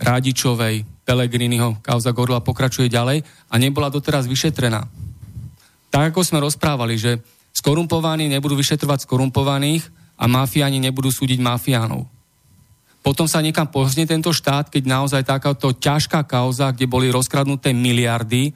[0.00, 3.20] Radičovej, Pelegriniho, kauza Gorila pokračuje ďalej
[3.52, 5.07] a nebola doteraz vyšetrená
[5.88, 7.20] tak ako sme rozprávali, že
[7.56, 9.84] skorumpovaní nebudú vyšetrovať skorumpovaných
[10.18, 12.06] a mafiáni nebudú súdiť mafiánov.
[13.02, 18.52] Potom sa niekam pohne tento štát, keď naozaj takáto ťažká kauza, kde boli rozkradnuté miliardy,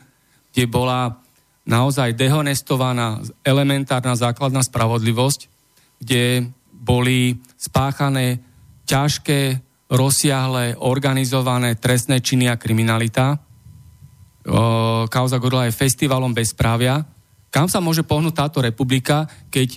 [0.53, 1.17] kde bola
[1.63, 5.41] naozaj dehonestovaná elementárna základná spravodlivosť,
[6.03, 8.43] kde boli spáchané
[8.91, 13.39] ťažké, rozsiahle, organizované trestné činy a kriminalita.
[13.39, 17.07] O, kauza Gorila je festivalom bezprávia,
[17.53, 19.77] kam sa môže pohnúť táto republika, keď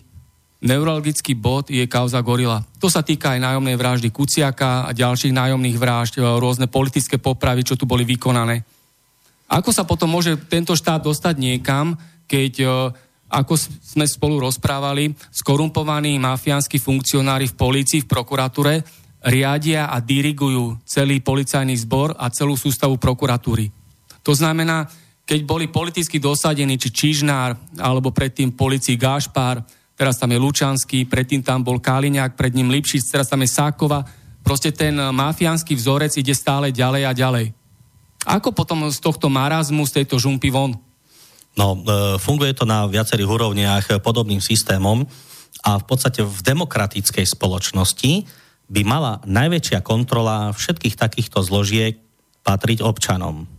[0.63, 2.63] neurologický bod je kauza Gorila.
[2.79, 7.67] To sa týka aj nájomnej vraždy Kuciaka a ďalších nájomných vražd, e, rôzne politické popravy,
[7.67, 8.63] čo tu boli vykonané.
[9.51, 11.93] Ako sa potom môže tento štát dostať niekam,
[12.25, 12.67] keď, e,
[13.29, 18.81] ako sme spolu rozprávali, skorumpovaní mafiánsky funkcionári v polícii, v prokuratúre
[19.25, 23.69] riadia a dirigujú celý policajný zbor a celú sústavu prokuratúry.
[24.25, 24.89] To znamená,
[25.25, 29.65] keď boli politicky dosadení, či Čižnár, alebo predtým policii Gášpár,
[29.97, 34.05] teraz tam je Lučanský, predtým tam bol Kaliňák, pred ním Lipšic, teraz tam je Sákova.
[34.45, 37.45] Proste ten mafiánsky vzorec ide stále ďalej a ďalej.
[38.29, 40.77] Ako potom z tohto marazmu, z tejto žumpy von?
[41.57, 41.77] No, e,
[42.21, 45.09] funguje to na viacerých úrovniach podobným systémom
[45.65, 48.29] a v podstate v demokratickej spoločnosti
[48.69, 51.97] by mala najväčšia kontrola všetkých takýchto zložiek
[52.45, 53.49] patriť občanom.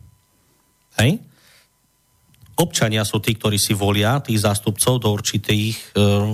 [0.99, 1.26] Hej?
[2.57, 5.83] Občania sú tí, ktorí si volia tých zástupcov do určitých e,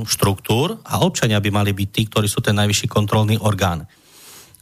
[0.07, 3.83] štruktúr a občania by mali byť tí, ktorí sú ten najvyšší kontrolný orgán.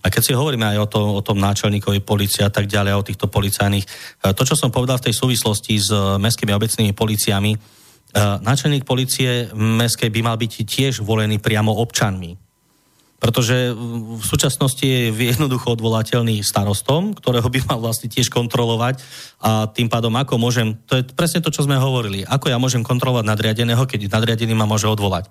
[0.00, 3.04] A keď si hovoríme aj o, to, o tom náčelníkovi policie a tak ďalej, o
[3.04, 7.52] týchto policajných, e, to, čo som povedal v tej súvislosti s e, mestskými obecnými policiami,
[8.18, 12.34] náčelník policie mestskej by mal byť tiež volený priamo občanmi
[13.20, 19.04] pretože v súčasnosti je jednoducho odvolateľný starostom, ktorého by mal vlastne tiež kontrolovať
[19.44, 22.80] a tým pádom ako môžem, to je presne to, čo sme hovorili, ako ja môžem
[22.80, 25.28] kontrolovať nadriadeného, keď nadriadený ma môže odvolať.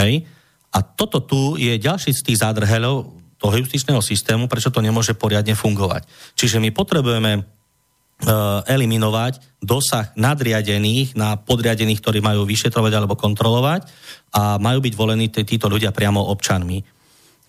[0.00, 0.24] Hej?
[0.72, 5.52] A toto tu je ďalší z tých zádrhelov toho justičného systému, prečo to nemôže poriadne
[5.52, 6.08] fungovať.
[6.34, 7.44] Čiže my potrebujeme
[8.64, 13.90] eliminovať dosah nadriadených na podriadených, ktorí majú vyšetrovať alebo kontrolovať
[14.38, 16.93] a majú byť volení títo ľudia priamo občanmi.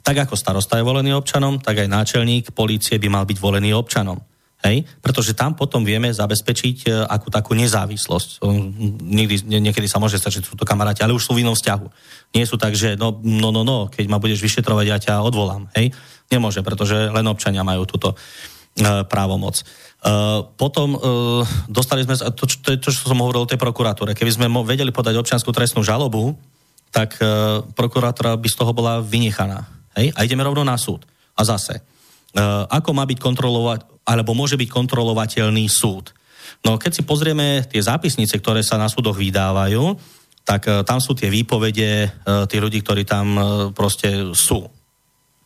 [0.05, 4.21] Tak ako starosta je volený občanom, tak aj náčelník polície by mal byť volený občanom.
[4.61, 4.85] Hej?
[5.01, 8.45] Pretože tam potom vieme zabezpečiť e, akú takú nezávislosť.
[9.01, 11.85] Nikdy, niekedy sa môže stať, že sú to kamaráti, ale už sú v inom vzťahu.
[12.37, 15.69] Nie sú tak, že no, no, no, no, keď ma budeš vyšetrovať, ja ťa odvolám.
[15.77, 15.93] Hej?
[16.29, 19.61] Nemôže, pretože len občania majú túto uh, právomoc.
[20.05, 24.33] Uh, potom uh, dostali sme, to, to to, čo som hovoril o tej prokuratúre, keby
[24.33, 26.33] sme vedeli podať občianskú trestnú žalobu,
[26.89, 29.74] tak uh, prokurátora by z toho bola vynechaná.
[29.95, 30.11] Hej?
[30.13, 31.07] A ideme rovno na súd.
[31.35, 36.11] A zase, uh, ako má byť kontrolovať, alebo môže byť kontrolovateľný súd?
[36.61, 39.95] No keď si pozrieme tie zápisnice, ktoré sa na súdoch vydávajú,
[40.45, 43.27] tak uh, tam sú tie výpovede uh, tých ľudí, ktorí tam
[43.73, 44.63] proste sú.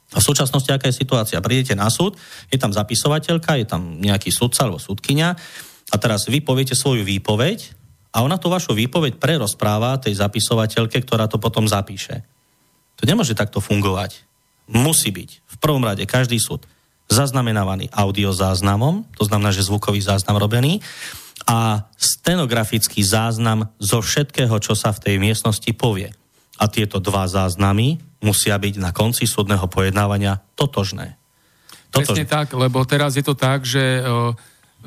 [0.09, 1.37] A v súčasnosti aká je situácia?
[1.37, 2.17] Prídete na súd,
[2.49, 5.37] je tam zapisovateľka, je tam nejaký sudca alebo súdkynia
[5.93, 7.77] a teraz vy poviete svoju výpoveď
[8.09, 12.25] a ona tú vašu výpoveď prerozpráva tej zapisovateľke, ktorá to potom zapíše.
[12.97, 14.28] To nemôže takto fungovať
[14.69, 16.69] musí byť v prvom rade každý súd
[17.09, 20.77] zaznamenávaný audiozáznamom, to znamená, že zvukový záznam robený,
[21.49, 26.13] a stenografický záznam zo všetkého, čo sa v tej miestnosti povie.
[26.61, 31.17] A tieto dva záznamy musia byť na konci súdneho pojednávania totožné.
[31.89, 32.05] totožné.
[32.05, 34.01] Presne tak, lebo teraz je to tak, že e,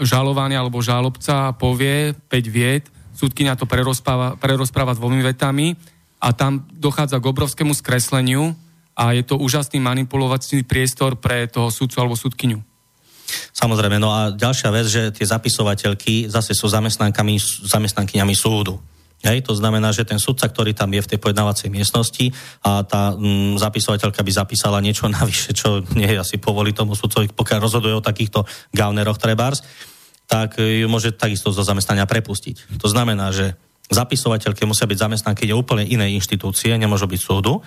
[0.04, 2.84] žalovaný alebo žalobca povie 5 viet,
[3.16, 5.74] súdkynia to prerozpráva, prerozpráva dvomi vetami
[6.22, 8.54] a tam dochádza k obrovskému skresleniu
[8.92, 12.60] a je to úžasný manipulovací priestor pre toho sudcu alebo sudkyňu.
[13.52, 18.76] Samozrejme, no a ďalšia vec, že tie zapisovateľky zase sú zamestnankami, zamestnankyňami súdu.
[19.22, 22.34] Hej, to znamená, že ten sudca, ktorý tam je v tej pojednávacej miestnosti
[22.66, 27.30] a tá mm, zapisovateľka by zapísala niečo navyše, čo nie je asi povoli tomu sudcovi,
[27.30, 29.62] pokiaľ rozhoduje o takýchto gauneroch trebárs,
[30.26, 32.80] tak ju môže takisto zo zamestnania prepustiť.
[32.82, 33.54] To znamená, že
[33.92, 37.62] zapisovateľke musia byť zamestnanky úplne inej inštitúcie, nemôžu byť súdu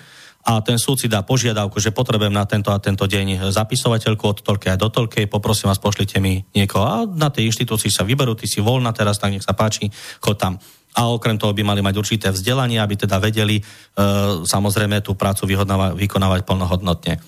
[0.45, 4.37] a ten súd si dá požiadavku, že potrebujem na tento a tento deň zapisovateľku od
[4.45, 8.37] toľkej a do toľkej, poprosím vás, pošlite mi niekoho a na tej inštitúcii sa vyberú,
[8.37, 9.89] ty si voľná teraz, tak nech sa páči,
[10.21, 10.61] chod tam.
[10.95, 13.63] A okrem toho by mali mať určité vzdelanie, aby teda vedeli e,
[14.45, 15.49] samozrejme tú prácu
[15.97, 17.19] vykonávať plnohodnotne.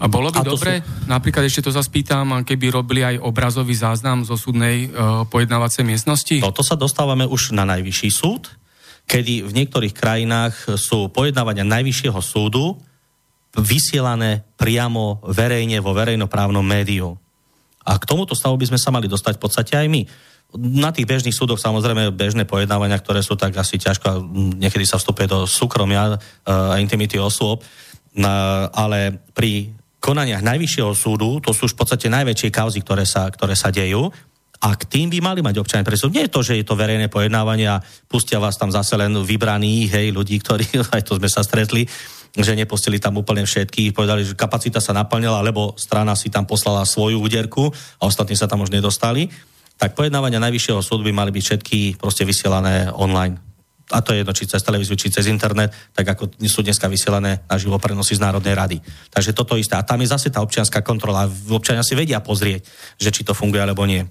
[0.00, 1.10] A bolo by a dobre, sú...
[1.10, 6.36] napríklad ešte to sa spýtam, keby robili aj obrazový záznam zo súdnej e, pojednávacej miestnosti?
[6.40, 8.54] Toto sa dostávame už na najvyšší súd,
[9.06, 12.74] kedy v niektorých krajinách sú pojednávania Najvyššieho súdu
[13.56, 17.16] vysielané priamo verejne vo verejnoprávnom médiu.
[17.86, 20.02] A k tomuto stavu by sme sa mali dostať v podstate aj my.
[20.58, 24.26] Na tých bežných súdoch samozrejme bežné pojednávania, ktoré sú tak asi ťažko,
[24.58, 27.62] niekedy sa vstupuje do súkromia a intimity osôb,
[28.74, 29.70] ale pri
[30.02, 34.10] konaniach Najvyššieho súdu, to sú už v podstate najväčšie kauzy, ktoré sa, ktoré sa dejú,
[34.56, 36.16] a k tým by mali mať občania prístup.
[36.16, 39.92] Nie je to, že je to verejné pojednávanie a pustia vás tam zase len vybraných,
[39.92, 41.84] hej, ľudí, ktorí, aj to sme sa stretli,
[42.36, 46.84] že nepustili tam úplne všetkých, povedali, že kapacita sa naplnila, lebo strana si tam poslala
[46.84, 47.68] svoju úderku
[48.00, 49.28] a ostatní sa tam už nedostali.
[49.76, 53.36] Tak pojednávania Najvyššieho súdu by mali byť všetky proste vysielané online.
[53.94, 57.46] A to je jedno, či cez televíziu, či cez internet, tak ako sú dneska vysielané
[57.46, 58.76] na živo prenosy z Národnej rady.
[59.14, 59.78] Takže toto isté.
[59.78, 61.30] A tam je zase tá občianská kontrola.
[61.30, 62.66] Občania si vedia pozrieť,
[62.98, 64.02] že či to funguje alebo nie.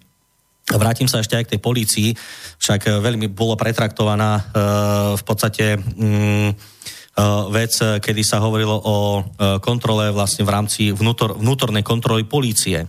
[0.65, 2.09] Vrátim sa ešte aj k tej polícii,
[2.57, 4.41] však eh, veľmi bolo pretraktovaná e,
[5.13, 6.53] v podstate mm, e,
[7.53, 12.81] vec, kedy sa hovorilo o e, kontrole vlastne v rámci vnútor, vnútornej kontroly polície.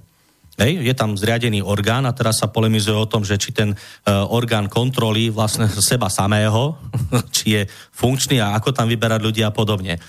[0.56, 3.76] Hej, je tam zriadený orgán a teraz sa polemizuje o tom, že či ten
[4.08, 6.80] orgán kontroly vlastne seba samého,
[7.36, 7.62] či je
[7.92, 10.00] funkčný a ako tam vyberať ľudí a podobne.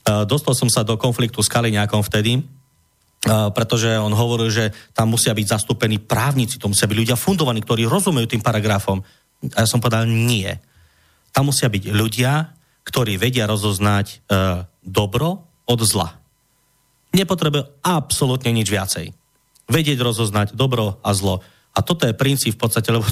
[0.00, 2.40] Uh, dostal som sa do konfliktu s Kaliňákom vtedy,
[3.26, 7.84] pretože on hovoril, že tam musia byť zastúpení právnici, to musia byť ľudia fundovaní, ktorí
[7.84, 9.04] rozumejú tým paragrafom.
[9.56, 10.48] A ja som povedal, nie.
[11.28, 16.16] Tam musia byť ľudia, ktorí vedia rozoznať uh, dobro od zla.
[17.12, 19.12] Nepotrebuje absolútne nič viacej
[19.70, 21.46] vedieť rozoznať dobro a zlo.
[21.70, 23.06] A toto je princíp v podstate, lebo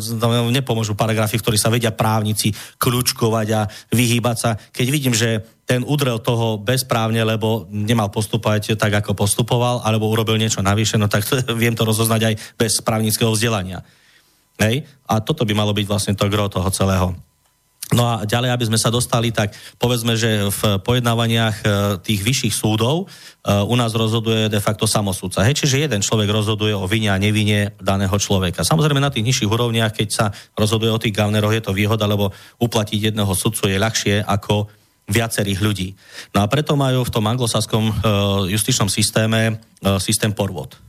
[0.58, 4.50] nepomôžu paragrafy, v ktorých sa vedia právnici kľúčkovať a vyhýbať sa.
[4.54, 10.38] Keď vidím, že ten udrel toho bezprávne, lebo nemal postupovať tak, ako postupoval, alebo urobil
[10.38, 11.26] niečo navyše, no tak
[11.62, 13.82] viem to rozoznať aj bez právnického vzdelania.
[14.62, 14.86] Hej?
[15.10, 17.18] A toto by malo byť vlastne to gro toho celého.
[17.92, 21.64] No a ďalej, aby sme sa dostali, tak povedzme, že v pojednávaniach e,
[22.00, 25.44] tých vyšších súdov e, u nás rozhoduje de facto samosúdca.
[25.44, 28.64] Hej, čiže jeden človek rozhoduje o vine a nevine daného človeka.
[28.64, 30.26] Samozrejme na tých nižších úrovniach, keď sa
[30.56, 34.72] rozhoduje o tých gavneroch, je to výhoda, lebo uplatiť jedného sudcu je ľahšie ako
[35.04, 35.92] viacerých ľudí.
[36.32, 37.92] No a preto majú v tom anglosaskom e,
[38.48, 39.60] justičnom systéme
[40.00, 40.80] systém porvod.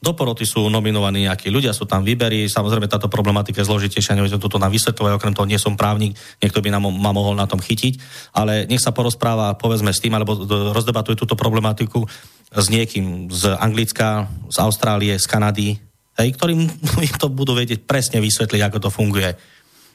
[0.00, 2.48] Do poroty sú nominovaní nejakí ľudia, sú tam výbery.
[2.48, 6.64] Samozrejme, táto problematika je zložitejšia, neviem toto na vysvetľovať, okrem toho nie som právnik, niekto
[6.64, 8.00] by nám ma mohol na tom chytiť,
[8.32, 10.40] ale nech sa porozpráva, povedzme s tým, alebo
[10.72, 12.08] rozdebatuje túto problematiku
[12.48, 15.76] s niekým z Anglicka, z Austrálie, z Kanady,
[16.16, 16.64] hej, ktorým
[17.20, 19.36] to budú vedieť presne vysvetliť, ako to funguje.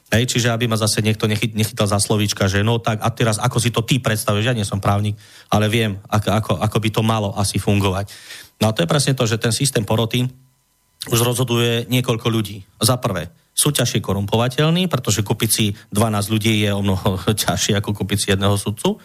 [0.06, 3.42] Hej, čiže aby ma zase niekto nechyt, nechytal za slovíčka, že no tak a teraz
[3.42, 5.18] ako si to ty predstavuješ, ja nie som právnik,
[5.50, 8.06] ale viem, ako, ako, ako by to malo asi fungovať.
[8.60, 10.24] No a to je presne to, že ten systém poroty
[11.06, 12.66] už rozhoduje niekoľko ľudí.
[12.82, 17.96] Za prvé, sú ťažšie korumpovateľní, pretože kúpiť si 12 ľudí je o mnoho ťažšie ako
[17.96, 19.00] kúpiť si jedného sudcu.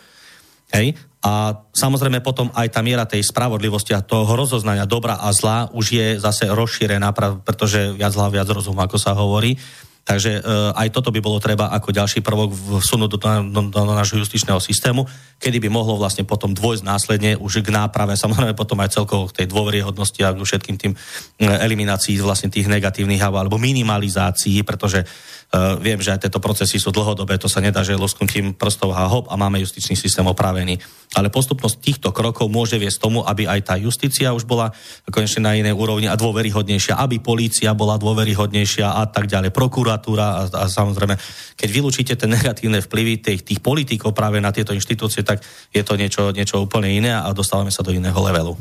[0.71, 0.95] Hej.
[1.21, 5.85] A samozrejme potom aj tá miera tej spravodlivosti a toho rozoznania dobra a zla už
[5.93, 7.13] je zase rozšírená,
[7.45, 9.53] pretože viac zla, viac rozum, ako sa hovorí.
[10.01, 10.41] Takže e,
[10.73, 12.49] aj toto by bolo treba ako ďalší prvok
[12.81, 15.05] vsunúť do, do, do, do nášho justičného systému,
[15.37, 19.43] kedy by mohlo vlastne potom dvojsť následne už k náprave, samozrejme potom aj celkovo k
[19.43, 20.97] tej dôveryhodnosti a k všetkým tým e,
[21.45, 25.05] eliminácií vlastne tých negatívnych alebo minimalizácií, pretože
[25.51, 29.03] Uh, viem, že aj tieto procesy sú dlhodobé, to sa nedá, že lusknutím prstov a
[29.03, 30.79] hop a máme justičný systém opravený.
[31.11, 34.71] Ale postupnosť týchto krokov môže viesť tomu, aby aj tá justícia už bola
[35.11, 40.41] konečne na inej úrovni a dôveryhodnejšia, aby polícia bola dôveryhodnejšia a tak ďalej, prokuratúra a,
[40.47, 41.19] a samozrejme,
[41.59, 45.43] keď vylúčite tie negatívne vplyvy tých, tých politikov práve na tieto inštitúcie, tak
[45.75, 48.55] je to niečo, niečo úplne iné a dostávame sa do iného levelu.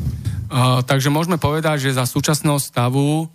[0.50, 3.30] Uh, takže môžeme povedať, že za súčasného stavu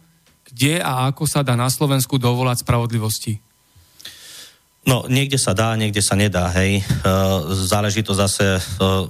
[0.56, 3.43] kde a ako sa dá na Slovensku dovolať spravodlivosti?
[4.88, 6.80] No, niekde sa dá, niekde sa nedá, hej.
[6.80, 6.84] E,
[7.68, 8.62] záleží to zase, e,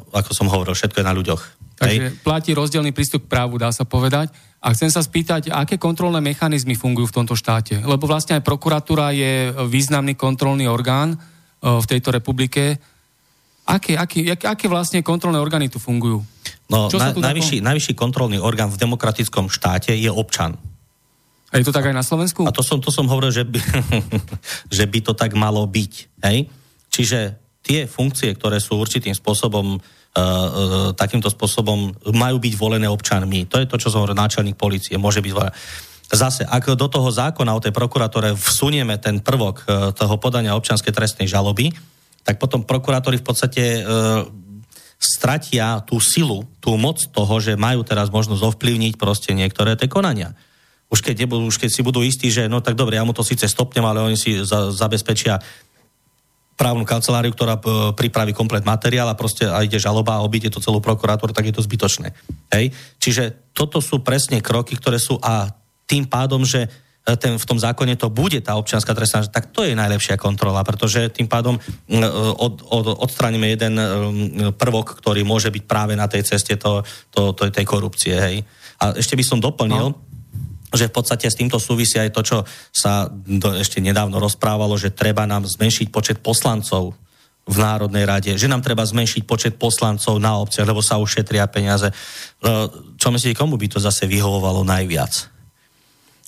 [0.10, 1.42] ako som hovoril, všetko je na ľuďoch.
[1.76, 2.16] Takže hej.
[2.24, 4.32] platí rozdielný prístup k právu, dá sa povedať.
[4.64, 7.78] A chcem sa spýtať, aké kontrolné mechanizmy fungujú v tomto štáte?
[7.84, 11.18] Lebo vlastne aj prokuratúra je významný kontrolný orgán e,
[11.62, 12.80] v tejto republike.
[13.68, 16.24] Aké, aké, aké vlastne kontrolné orgány tu fungujú?
[16.72, 20.56] No, na, najvyšší, najvyšší kontrolný orgán v demokratickom štáte je občan.
[21.56, 22.44] A je to tak aj na Slovensku?
[22.44, 23.56] A to som, to som hovoril, že by,
[24.76, 25.94] že by to tak malo byť.
[26.28, 26.52] Hej?
[26.92, 27.20] Čiže
[27.64, 33.48] tie funkcie, ktoré sú určitým spôsobom uh, uh, takýmto spôsobom majú byť volené občanmi.
[33.48, 35.56] To je to, čo som hovoril, náčelník policie, môže byť volené.
[36.12, 40.92] Zase, ak do toho zákona o tej prokuratore vsunieme ten prvok uh, toho podania občianskej
[40.92, 41.72] trestnej žaloby,
[42.28, 43.86] tak potom prokurátori v podstate
[44.98, 50.34] stratia tú silu, tú moc toho, že majú teraz možnosť ovplyvniť proste niektoré tie konania
[50.90, 53.26] už keď, nebudú, už keď si budú istí, že no tak dobre, ja mu to
[53.26, 55.42] síce stopnem, ale oni si za, zabezpečia
[56.56, 60.64] právnu kanceláriu, ktorá p- pripraví komplet materiál a proste a ide žaloba a obíde to
[60.64, 62.16] celú prokurátor, tak je to zbytočné.
[62.56, 62.72] Hej?
[63.00, 65.52] Čiže toto sú presne kroky, ktoré sú a
[65.84, 66.70] tým pádom, že e,
[67.20, 71.12] ten, v tom zákone to bude tá občianská trestná, tak to je najlepšia kontrola, pretože
[71.12, 71.62] tým pádom e,
[72.40, 73.86] od, od, odstránime jeden e,
[74.56, 78.16] prvok, ktorý môže byť práve na tej ceste to, to, to, tej korupcie.
[78.16, 78.48] Hej?
[78.80, 80.15] A ešte by som doplnil, no
[80.76, 82.38] že v podstate s týmto súvisia aj to, čo
[82.72, 83.10] sa
[83.60, 86.96] ešte nedávno rozprávalo, že treba nám zmenšiť počet poslancov
[87.46, 91.88] v Národnej rade, že nám treba zmenšiť počet poslancov na obciach, lebo sa ušetria peniaze.
[91.90, 91.94] E,
[92.98, 95.30] čo myslíte, komu by to zase vyhovovalo najviac?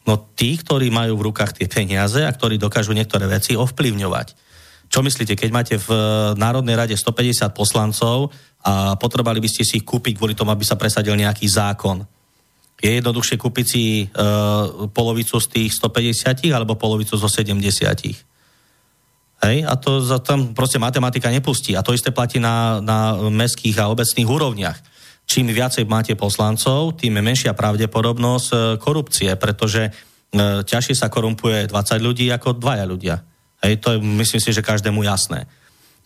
[0.05, 4.27] No tí, ktorí majú v rukách tie peniaze a ktorí dokážu niektoré veci ovplyvňovať.
[4.87, 5.89] Čo myslíte, keď máte v
[6.39, 8.31] Národnej rade 150 poslancov
[8.63, 12.07] a potrebovali by ste si ich kúpiť kvôli tomu, aby sa presadil nejaký zákon,
[12.77, 17.57] je jednoduchšie kúpiť si uh, polovicu z tých 150 alebo polovicu zo 70.
[19.41, 19.57] Hej?
[19.65, 21.73] A to za, tam proste matematika nepustí.
[21.73, 24.77] A to isté platí na, na mestských a obecných úrovniach.
[25.27, 29.91] čím viacej máte poslancov, tým je menšia pravdepodobnosť e, korupcie, pretože e,
[30.63, 33.15] ťažšie sa korumpuje 20 ľudí ako dvaja ľudia.
[33.59, 35.49] Hej, to je, myslím si, že každému jasné.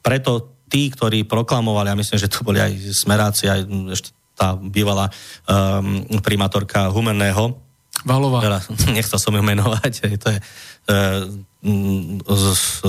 [0.01, 4.09] Preto tí, ktorí proklamovali, a myslím, že to boli aj smeráci, aj ešte
[4.42, 5.14] tá bývalá
[5.46, 7.62] um, primátorka Humenného,
[8.02, 8.42] Valová.
[8.42, 8.60] Teda,
[8.98, 11.28] nechcel som ju menovať, to je uh,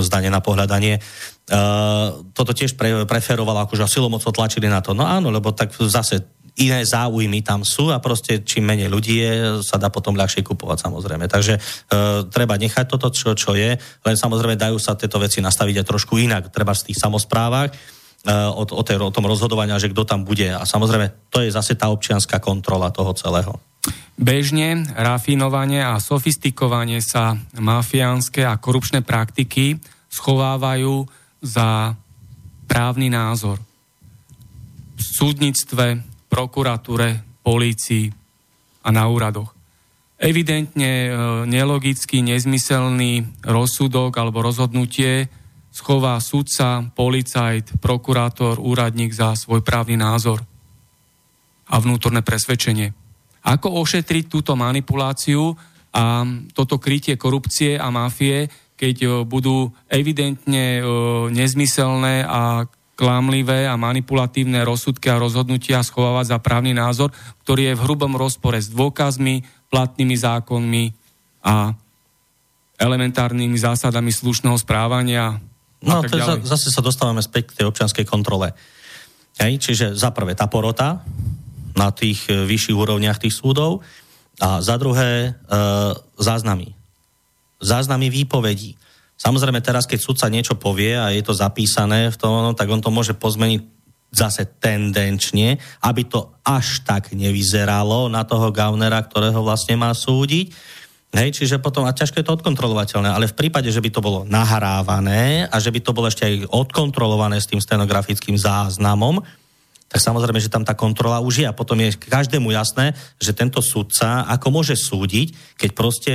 [0.01, 0.97] zdanie na pohľadanie.
[1.51, 4.97] Uh, toto tiež pre, preferovalo, akože silomocou tlačili na to.
[4.97, 9.33] No áno, lebo tak zase iné záujmy tam sú a proste čím menej ľudí je,
[9.65, 11.25] sa dá potom ľahšie kupovať samozrejme.
[11.29, 15.81] Takže uh, treba nechať toto, čo, čo je, len samozrejme dajú sa tieto veci nastaviť
[15.81, 16.49] aj trošku inak.
[16.49, 17.73] Treba v tých samozprávach
[18.31, 20.47] o, o, tej, o tom rozhodovania, že kto tam bude.
[20.47, 23.59] A samozrejme, to je zase tá občianská kontrola toho celého.
[24.15, 29.75] Bežne rafinovanie a sofistikovanie sa mafiánske a korupčné praktiky
[30.07, 31.03] schovávajú
[31.43, 31.99] za
[32.69, 33.59] právny názor.
[34.95, 35.99] V súdnictve,
[36.31, 38.07] prokuratúre, polícii
[38.87, 39.51] a na úradoch.
[40.15, 41.11] Evidentne e,
[41.43, 45.27] nelogický, nezmyselný rozsudok alebo rozhodnutie
[45.73, 50.45] schová sudca, policajt, prokurátor, úradník za svoj právny názor
[51.65, 52.93] a vnútorné presvedčenie.
[53.41, 55.57] Ako ošetriť túto manipuláciu
[55.93, 58.47] a toto krytie korupcie a mafie,
[58.77, 60.81] keď e, budú evidentne e,
[61.33, 67.09] nezmyselné a klamlivé a manipulatívne rozsudky a rozhodnutia schovávať za právny názor,
[67.45, 69.41] ktorý je v hrubom rozpore s dôkazmi,
[69.73, 70.85] platnými zákonmi
[71.41, 71.73] a
[72.77, 75.41] elementárnymi zásadami slušného správania.
[75.83, 78.55] No, to za, zase sa dostávame späť k tej občianskej kontrole.
[79.37, 81.03] Hej, čiže za prvé tá porota
[81.75, 83.83] na tých e, vyšších úrovniach tých súdov
[84.39, 85.51] a za druhé e,
[86.17, 86.83] záznamy
[87.63, 88.75] záznamy výpovedí.
[89.15, 92.91] Samozrejme teraz, keď sudca niečo povie a je to zapísané v tom, tak on to
[92.91, 93.71] môže pozmeniť
[94.13, 100.53] zase tendenčne, aby to až tak nevyzeralo na toho gaunera, ktorého vlastne má súdiť.
[101.13, 104.25] Hej, čiže potom, a ťažko je to odkontrolovateľné, ale v prípade, že by to bolo
[104.25, 109.21] nahrávané a že by to bolo ešte aj odkontrolované s tým stenografickým záznamom,
[109.93, 113.61] tak samozrejme, že tam tá kontrola už je a potom je každému jasné, že tento
[113.61, 116.13] sudca ako môže súdiť, keď proste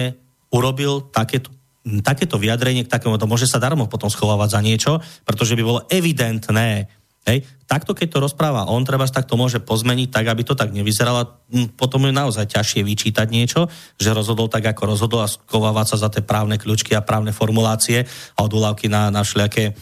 [0.51, 1.55] urobil takéto,
[2.03, 4.93] takéto vyjadrenie k takému, to môže sa darmo potom schovávať za niečo,
[5.23, 6.91] pretože by bolo evidentné,
[7.27, 7.45] Hej.
[7.69, 11.45] Takto, keď to rozpráva on, treba tak to môže pozmeniť tak, aby to tak nevyzeralo.
[11.53, 13.69] Hm, potom je naozaj ťažšie vyčítať niečo,
[14.01, 18.09] že rozhodol tak, ako rozhodol a skovávať sa za tie právne kľúčky a právne formulácie
[18.37, 19.73] a odvolávky na, na všelijaké e,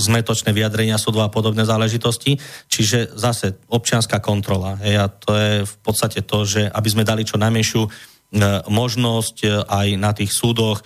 [0.00, 2.40] zmetočné vyjadrenia súdov a podobné záležitosti.
[2.72, 4.80] Čiže zase občianská kontrola.
[4.80, 9.36] Hej, a to je v podstate to, že aby sme dali čo najmenšiu E, možnosť
[9.46, 10.84] e, aj na tých súdoch e,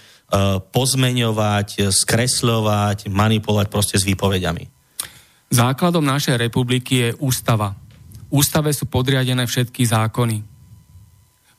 [0.61, 4.80] pozmeňovať, skresľovať, manipulovať proste s výpovediami.
[5.51, 7.75] Základom našej republiky je ústava.
[8.31, 10.39] Ústave sú podriadené všetky zákony.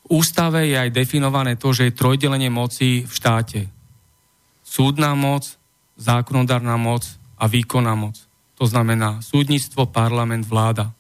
[0.02, 3.62] V ústave je aj definované to, že je trojdelenie moci v štáte.
[4.64, 5.60] Súdna moc,
[6.00, 7.04] zákonodárna moc
[7.36, 8.16] a výkonná moc.
[8.56, 10.96] To znamená súdnictvo, parlament, vláda.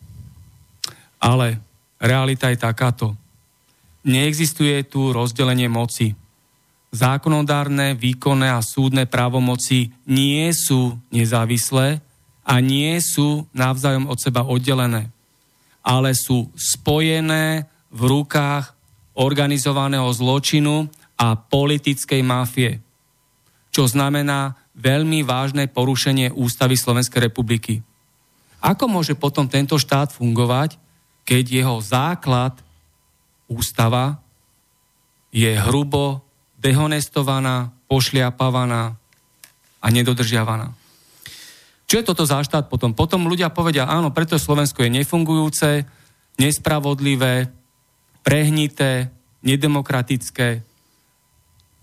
[1.24, 1.64] Ale
[2.04, 3.16] realita je takáto
[4.06, 6.18] neexistuje tu rozdelenie moci.
[6.92, 12.04] Zákonodárne, výkonné a súdne právomoci nie sú nezávislé
[12.42, 15.14] a nie sú navzájom od seba oddelené,
[15.86, 18.74] ale sú spojené v rukách
[19.18, 20.90] organizovaného zločinu
[21.20, 22.82] a politickej mafie,
[23.70, 27.84] čo znamená veľmi vážne porušenie ústavy Slovenskej republiky.
[28.62, 30.78] Ako môže potom tento štát fungovať,
[31.26, 32.58] keď jeho základ
[33.46, 34.18] ústava
[35.30, 36.22] je hrubo
[36.58, 38.96] dehonestovaná, pošliapavaná
[39.82, 40.81] a nedodržiavaná.
[41.92, 42.96] Čo je toto za štát potom?
[42.96, 45.84] Potom ľudia povedia, áno, preto Slovensko je nefungujúce,
[46.40, 47.52] nespravodlivé,
[48.24, 49.12] prehnité,
[49.44, 50.64] nedemokratické,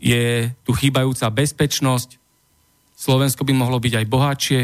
[0.01, 2.17] je tu chýbajúca bezpečnosť,
[2.97, 4.61] Slovensko by mohlo byť aj bohatšie.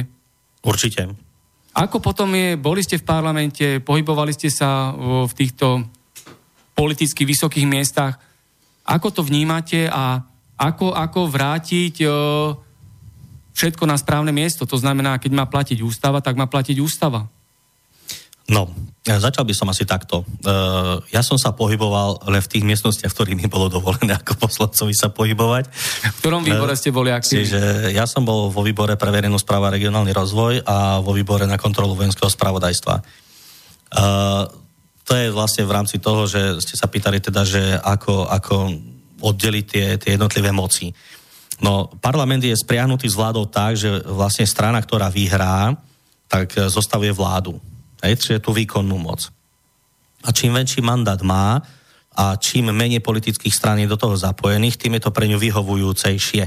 [0.64, 1.12] Určite.
[1.76, 5.84] Ako potom je, boli ste v parlamente, pohybovali ste sa v týchto
[6.72, 8.16] politicky vysokých miestach.
[8.88, 10.24] Ako to vnímate a
[10.56, 12.00] ako, ako vrátiť
[13.54, 14.66] všetko na správne miesto?
[14.66, 17.30] To znamená, keď má platiť ústava, tak má platiť ústava.
[18.44, 18.68] No,
[19.08, 20.20] ja začal by som asi takto.
[20.44, 24.36] Uh, ja som sa pohyboval len v tých miestnostiach, v ktorých mi bolo dovolené ako
[24.36, 25.64] poslancovi sa pohybovať.
[26.12, 27.48] V ktorom výbore ste boli aktívni?
[27.48, 31.48] Čiže ja som bol vo výbore pre verejnú správu a regionálny rozvoj a vo výbore
[31.48, 32.94] na kontrolu vojenského spravodajstva.
[33.96, 34.44] Uh,
[35.08, 38.54] to je vlastne v rámci toho, že ste sa pýtali teda, že ako, ako
[39.24, 40.92] oddeliť tie, tie jednotlivé moci.
[41.62, 45.76] No, parlament je spriahnutý s vládou tak, že vlastne strana, ktorá vyhrá,
[46.26, 47.60] tak zostavuje vládu.
[48.02, 49.30] Hej, čiže tú výkonnú moc.
[50.24, 51.60] a čím väčší mandát má
[52.16, 56.44] a čím menej politických strán je do toho zapojených, tým je to pre ňu vyhovujúcejšie.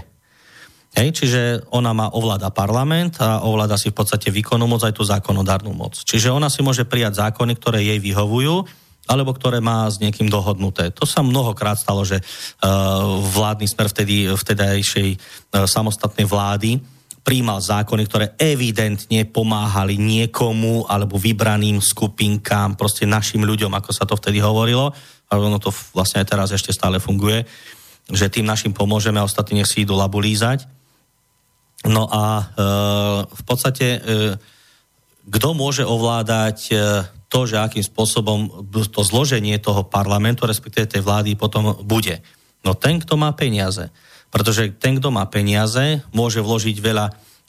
[0.98, 5.06] Hej, čiže ona má ovláda parlament a ovláda si v podstate výkonnú moc aj tú
[5.06, 5.94] zákonodárnu moc.
[5.94, 8.66] Čiže ona si môže prijať zákony, ktoré jej vyhovujú,
[9.08, 10.92] alebo ktoré má s niekým dohodnuté.
[10.94, 16.84] To sa mnohokrát stalo, že uh, vládny smer vtedy, vtedajšej uh, samostatnej vlády
[17.28, 24.16] príjmal zákony, ktoré evidentne pomáhali niekomu alebo vybraným skupinkám, proste našim ľuďom, ako sa to
[24.16, 24.96] vtedy hovorilo.
[25.28, 27.44] A ono to vlastne aj teraz ešte stále funguje,
[28.08, 30.24] že tým našim pomôžeme a ostatní nech si idú labu.
[31.84, 32.44] No a e,
[33.28, 34.00] v podstate e,
[35.28, 36.76] kto môže ovládať e,
[37.28, 42.24] to, že akým spôsobom to zloženie toho parlamentu, respektíve tej vlády potom bude.
[42.64, 43.92] No ten, kto má peniaze.
[44.28, 47.06] Pretože ten, kto má peniaze, môže vložiť veľa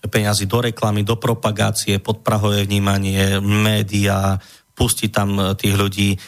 [0.06, 4.38] peniazy do reklamy, do propagácie, podprahové vnímanie, média,
[4.78, 6.18] pustiť tam e, tých ľudí, e,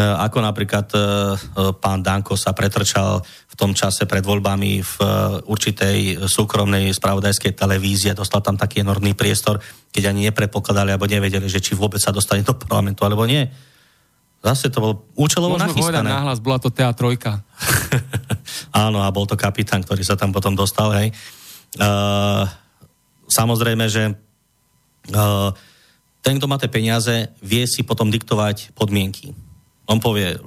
[0.00, 0.98] ako napríklad e,
[1.76, 3.20] pán Danko sa pretrčal
[3.58, 4.94] tom čase pred voľbami v
[5.50, 9.58] určitej súkromnej spravodajskej televízii a dostal tam taký enormný priestor,
[9.90, 13.42] keď ani nepredpokladali alebo nevedeli, že či vôbec sa dostane do parlamentu alebo nie.
[14.38, 16.06] Zase to bolo účelovo Môžeme nachystané.
[16.06, 17.42] Môžeme nahlas, bola to TA trojka.
[18.86, 21.10] Áno, a bol to kapitán, ktorý sa tam potom dostal, hej.
[21.74, 22.46] Uh,
[23.26, 24.14] samozrejme, že
[25.10, 25.50] uh,
[26.22, 29.34] ten, kto má tie peniaze, vie si potom diktovať podmienky.
[29.90, 30.38] On povie,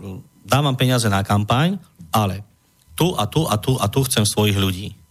[0.48, 1.76] dávam peniaze na kampaň,
[2.16, 2.51] ale
[3.02, 5.02] tu a tu a tu a tu chcem svojich ľudí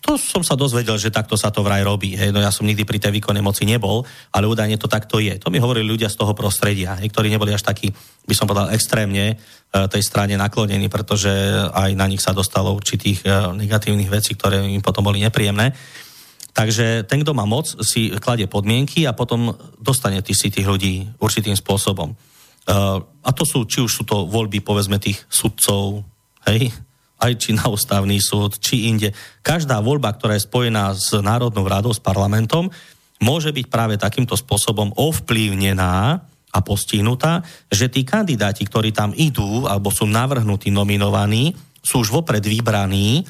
[0.00, 2.16] to som sa dozvedel, že takto sa to vraj robí.
[2.16, 2.32] Hej.
[2.32, 5.36] No ja som nikdy pri tej výkonnej moci nebol, ale údajne to takto je.
[5.38, 7.92] To mi hovorili ľudia z toho prostredia, hej, ktorí neboli až takí,
[8.24, 9.34] by som povedal, extrémne e,
[9.70, 11.30] tej strane naklonení, pretože
[11.70, 15.76] aj na nich sa dostalo určitých e, negatívnych vecí, ktoré im potom boli nepríjemné.
[16.50, 21.54] Takže ten, kto má moc, si kladie podmienky a potom dostane si tých ľudí určitým
[21.54, 22.10] spôsobom.
[22.66, 26.02] Uh, a to sú, či už sú to voľby, povedzme, tých sudcov,
[26.48, 26.72] hej,
[27.20, 29.12] aj či na ústavný súd, či inde.
[29.44, 32.72] Každá voľba, ktorá je spojená s Národnou radou, s parlamentom,
[33.20, 39.92] môže byť práve takýmto spôsobom ovplyvnená a postihnutá, že tí kandidáti, ktorí tam idú alebo
[39.92, 43.22] sú navrhnutí, nominovaní, sú už vopred vybraní,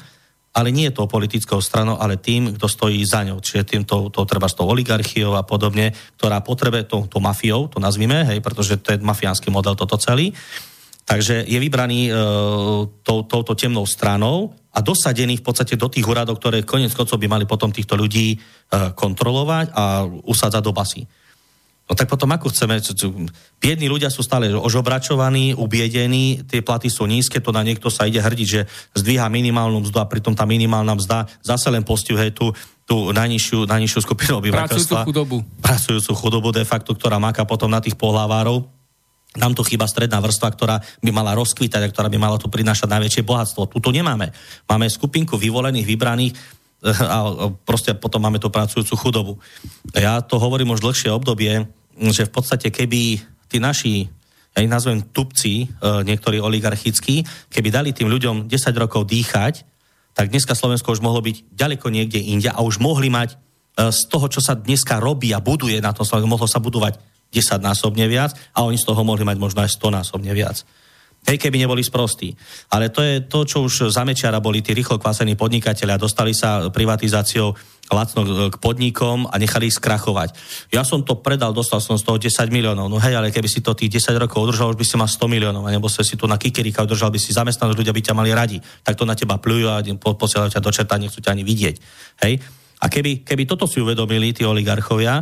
[0.51, 3.39] ale nie je to politickou stranou, ale tým, kto stojí za ňou.
[3.39, 7.79] Čiže tým to, treba s tou oligarchiou a podobne, ktorá potrebuje, to, to mafiou, to
[7.79, 10.35] nazvime, hej, pretože to je mafiánsky model toto celý,
[11.05, 12.11] Takže je vybraný e,
[13.03, 17.27] tou, touto temnou stranou a dosadený v podstate do tých úradov, ktoré konec koncov by
[17.27, 18.37] mali potom týchto ľudí e,
[18.95, 21.03] kontrolovať a usádzať do basy.
[21.91, 22.79] No tak potom ako chceme,
[23.59, 28.23] biední ľudia sú stále ožobračovaní, ubiedení, tie platy sú nízke, to na niekto sa ide
[28.23, 28.63] hrdiť, že
[28.95, 32.55] zdvíha minimálnu mzdu a pritom tá minimálna mzda zase len postihuje tú,
[32.87, 35.03] tú najnižšiu, najnižšiu skupinu obyvateľstva.
[35.03, 35.37] Pracujúcu chudobu.
[35.59, 38.80] Pracujúcu chudobu de facto, ktorá máka potom na tých pohlavárov
[39.39, 42.91] nám tu chýba stredná vrstva, ktorá by mala rozkvítať a ktorá by mala tu prinášať
[42.91, 43.71] najväčšie bohatstvo.
[43.71, 44.35] Tuto nemáme.
[44.67, 49.33] Máme skupinku vyvolených, vybraných eh, a proste potom máme tú pracujúcu chudobu.
[49.95, 51.63] Ja to hovorím už dlhšie obdobie,
[52.11, 54.11] že v podstate keby tí naši,
[54.51, 59.63] ja ich nazvem tupci, eh, niektorí oligarchickí, keby dali tým ľuďom 10 rokov dýchať,
[60.11, 64.01] tak dneska Slovensko už mohlo byť ďaleko niekde inde a už mohli mať eh, z
[64.11, 68.05] toho, čo sa dneska robí a buduje na tom Slovensku, mohlo sa budovať 10 násobne
[68.11, 70.67] viac a oni z toho mohli mať možno aj 100 násobne viac.
[71.21, 72.33] Hej, keby neboli sprostí.
[72.73, 76.01] Ale to je to, čo už za Mečiara boli tí rýchlo kvasení podnikatelia.
[76.01, 77.53] Dostali sa privatizáciou
[77.93, 80.33] lacno k podnikom a nechali ich skrachovať.
[80.73, 82.89] Ja som to predal, dostal som z toho 10 miliónov.
[82.89, 85.21] No hej, ale keby si to tých 10 rokov udržal, už by si mal 100
[85.29, 85.61] miliónov.
[85.67, 88.57] A sa si tu na kikerika udržal, by si zamestnanosť, ľudia by ťa mali radi.
[88.57, 91.75] Tak to na teba plujú a posielajú ťa do čerta, nechcú ťa ani vidieť.
[92.25, 92.33] Hej?
[92.81, 95.21] A keby, keby toto si uvedomili tí oligarchovia,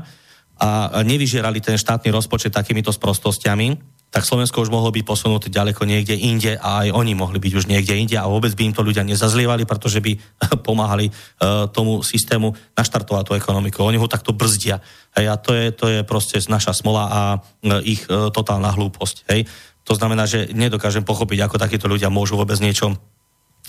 [0.59, 3.79] a nevyžierali ten štátny rozpočet takýmito sprostostiami,
[4.09, 7.65] tak Slovensko už mohlo byť posunuté ďaleko niekde inde a aj oni mohli byť už
[7.69, 10.17] niekde inde a vôbec by im to ľudia nezazlievali, pretože by
[10.67, 13.85] pomáhali uh, tomu systému naštartovať tú ekonomiku.
[13.85, 14.81] Oni ho takto brzdia.
[15.13, 19.29] Hej, a to je, to je proste naša smola a uh, ich uh, totálna hlúposť.
[19.29, 19.45] Hej.
[19.85, 22.97] To znamená, že nedokážem pochopiť, ako takíto ľudia môžu vôbec niečo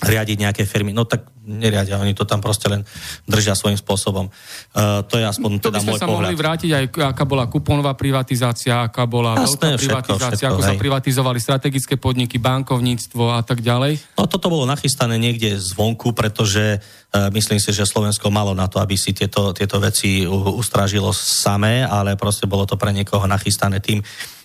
[0.00, 0.96] riadiť nejaké firmy.
[0.96, 2.86] No tak neriadia, oni to tam proste len
[3.26, 4.28] držia svojím spôsobom.
[4.72, 6.30] Uh, to je aspoň to teda môj sa pohľad.
[6.30, 10.62] mohli vrátiť aj, aká bola kuponová privatizácia, aká bola Jasné, veľká všetko, privatizácia, všetko, ako
[10.62, 10.68] hej.
[10.68, 14.16] sa privatizovali strategické podniky, bankovníctvo a tak ďalej.
[14.16, 18.78] No toto bolo nachystané niekde zvonku, pretože uh, myslím si, že Slovensko malo na to,
[18.78, 24.04] aby si tieto, tieto veci ustrážilo samé, ale proste bolo to pre niekoho nachystané tým,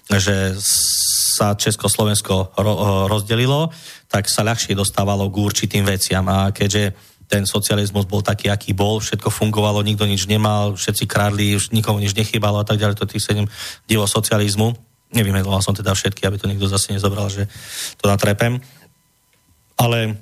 [0.09, 0.55] že
[1.35, 3.67] sa Československo ro- rozdelilo,
[4.15, 6.23] tak sa ľahšie dostávalo k určitým veciam.
[6.31, 6.95] A keďže
[7.27, 11.99] ten socializmus bol taký, aký bol, všetko fungovalo, nikto nič nemal, všetci kradli, už nikomu
[11.99, 13.43] nič nechybalo a tak ďalej, to tých sedem
[13.83, 14.71] divo socializmu,
[15.15, 17.47] Nevymenoval som teda všetky, aby to niekto zase nezobral, že
[18.01, 18.59] to natrepem.
[19.79, 20.19] Ale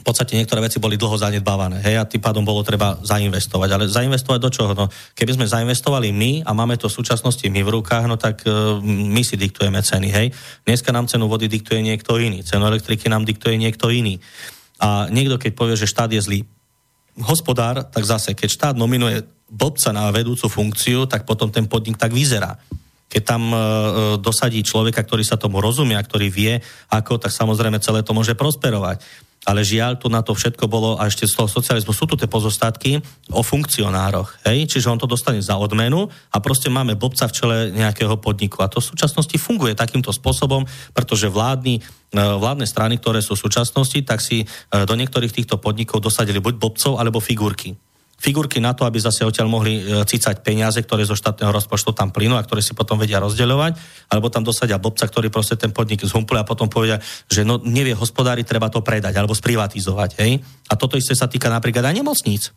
[0.00, 3.68] v podstate niektoré veci boli dlho zanedbávané, hej, a tým pádom bolo treba zainvestovať.
[3.68, 4.72] Ale zainvestovať do čoho?
[4.72, 8.40] No, keby sme zainvestovali my a máme to v súčasnosti my v rukách, no tak
[8.48, 10.26] uh, my si diktujeme ceny, hej.
[10.64, 14.16] Dneska nám cenu vody diktuje niekto iný, cenu elektriky nám diktuje niekto iný.
[14.80, 16.40] A niekto, keď povie, že štát je zlý
[17.20, 19.20] hospodár, tak zase, keď štát nominuje
[19.52, 22.56] bobca na vedúcu funkciu, tak potom ten podnik tak vyzerá
[23.10, 23.60] keď tam e, e,
[24.22, 26.62] dosadí človeka, ktorý sa tomu rozumie a ktorý vie,
[26.94, 29.02] ako, tak samozrejme celé to môže prosperovať.
[29.48, 32.28] Ale žiaľ, tu na to všetko bolo, a ešte z toho socializmu sú tu tie
[32.28, 33.00] pozostatky
[33.32, 34.44] o funkcionároch.
[34.44, 34.68] Hej?
[34.68, 38.60] Čiže on to dostane za odmenu a proste máme bobca v čele nejakého podniku.
[38.60, 43.48] A to v súčasnosti funguje takýmto spôsobom, pretože vládni, e, vládne strany, ktoré sú v
[43.48, 47.72] súčasnosti, tak si do niektorých týchto podnikov dosadili buď bobcov alebo figurky
[48.20, 52.12] figurky na to, aby zase odtiaľ mohli e, cicať peniaze, ktoré zo štátneho rozpočtu tam
[52.12, 53.72] plynú a ktoré si potom vedia rozdeľovať,
[54.12, 57.00] alebo tam dosadia bobca, ktorý proste ten podnik zhumple a potom povedia,
[57.32, 60.10] že no nevie hospodári, treba to predať alebo sprivatizovať.
[60.20, 60.44] Hej?
[60.68, 62.52] A toto isté sa týka napríklad aj nemocníc.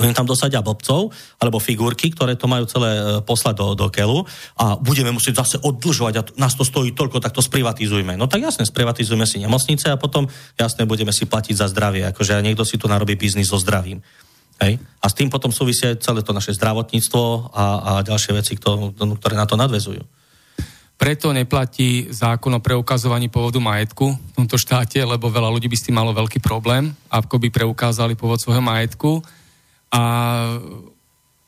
[0.00, 4.24] Oni tam dosadia bobcov alebo figurky, ktoré to majú celé e, poslať do, do kelu
[4.56, 8.16] a budeme musieť zase oddlžovať a nás to stojí toľko, tak to sprivatizujme.
[8.16, 12.08] No tak jasne, sprivatizujme si nemocnice a potom jasne budeme si platiť za zdravie.
[12.08, 14.00] Akože niekto si tu narobí biznis so zdravím.
[14.62, 14.78] Hej?
[15.02, 19.46] A s tým potom súvisia celé to naše zdravotníctvo a, a ďalšie veci, ktoré na
[19.46, 20.02] to nadvezujú.
[20.94, 25.90] Preto neplatí zákon o preukazovaní pôvodu majetku v tomto štáte, lebo veľa ľudí by s
[25.90, 29.18] tým malo veľký problém, ako by preukázali pôvod svojho majetku.
[29.90, 30.02] A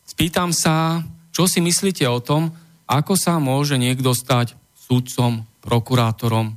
[0.03, 2.51] spýtam sa, čo si myslíte o tom,
[2.91, 6.51] ako sa môže niekto stať sudcom, prokurátorom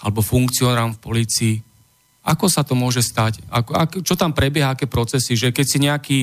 [0.00, 1.54] alebo funkcionárom v policii,
[2.28, 3.40] ako sa to môže stať?
[3.48, 5.32] Ako, ak, čo tam prebieha, aké procesy?
[5.32, 6.18] Že keď si nejaký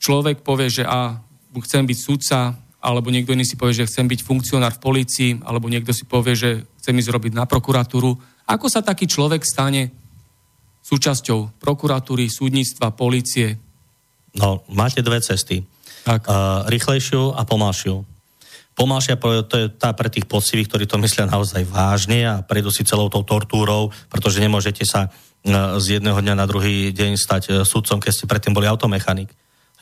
[0.00, 1.20] človek povie, že a,
[1.60, 5.68] chcem byť sudca, alebo niekto iný si povie, že chcem byť funkcionár v policii, alebo
[5.68, 6.50] niekto si povie, že
[6.80, 8.16] chcem ísť robiť na prokuratúru.
[8.48, 9.92] Ako sa taký človek stane
[10.82, 13.54] súčasťou prokuratúry, súdnictva, policie?
[14.34, 15.62] No, máte dve cesty.
[16.02, 16.26] Tak.
[16.26, 18.02] Uh, rýchlejšiu a pomalšiu.
[18.72, 22.88] Pomalšia to je tá pre tých poctivých, ktorí to myslia naozaj vážne a prejdú si
[22.88, 25.12] celou tou tortúrou, pretože nemôžete sa
[25.44, 29.28] e, z jedného dňa na druhý deň stať e, sudcom, keď ste predtým boli automechanik.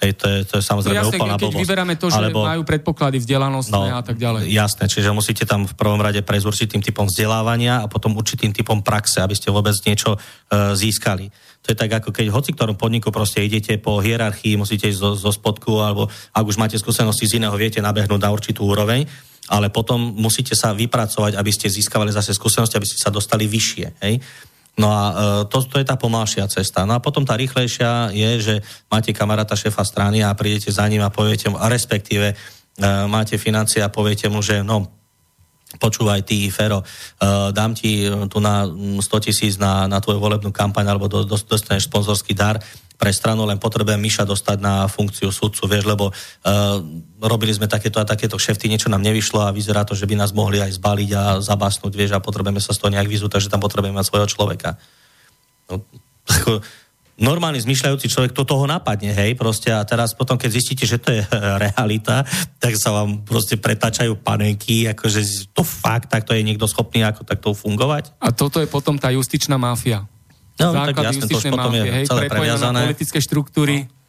[0.00, 1.60] Hej, to je, to je samozrejme no jasne, úplná keď blbosť.
[1.60, 4.48] vyberáme to, že Alebo, majú predpoklady vzdelanostné no, a tak ďalej.
[4.48, 8.80] Jasné, čiže musíte tam v prvom rade prejsť určitým typom vzdelávania a potom určitým typom
[8.80, 11.28] praxe, aby ste vôbec niečo uh, získali.
[11.60, 15.10] To je tak, ako keď hoci ktorom podniku proste idete po hierarchii, musíte ísť zo,
[15.12, 19.04] zo spodku, alebo ak už máte skúsenosti z iného, viete nabehnúť na určitú úroveň,
[19.52, 23.86] ale potom musíte sa vypracovať, aby ste získavali zase skúsenosti, aby ste sa dostali vyššie.
[24.00, 24.24] Hej?
[24.80, 25.14] No a e,
[25.52, 26.88] to, to je tá pomalšia cesta.
[26.88, 28.54] No a potom tá rýchlejšia je, že
[28.88, 32.34] máte kamaráta šéfa strany a prídete za ním a poviete mu, a respektíve e,
[33.04, 34.88] máte financie a poviete mu, že no,
[35.78, 40.90] počúvaj ty, Fero, uh, dám ti tu na 100 tisíc na, na tvoju volebnú kampaň
[40.90, 42.58] alebo do, dostaneš sponzorský dar
[43.00, 46.84] pre stranu, len potrebujem Miša dostať na funkciu sudcu, vieš, lebo uh,
[47.24, 50.36] robili sme takéto a takéto kšefty, niečo nám nevyšlo a vyzerá to, že by nás
[50.36, 53.64] mohli aj zbaliť a zabasnúť, vieš, a potrebujeme sa z toho nejak vyzúť, takže tam
[53.64, 54.76] potrebujeme mať svojho človeka.
[55.72, 55.80] No,
[56.28, 56.60] ako,
[57.20, 61.16] normálny zmyšľajúci človek to toho napadne, hej, proste a teraz potom, keď zistíte, že to
[61.16, 61.24] je
[61.64, 62.28] realita,
[62.60, 67.24] tak sa vám proste pretáčajú panenky, akože to fakt, tak to je niekto schopný ako
[67.24, 68.16] takto fungovať.
[68.20, 70.04] A toto je potom tá justičná máfia.
[70.60, 72.80] No, tak jasne, to už potom je hej, celé previazané.
[72.84, 73.88] politické štruktúry.
[73.88, 73.99] No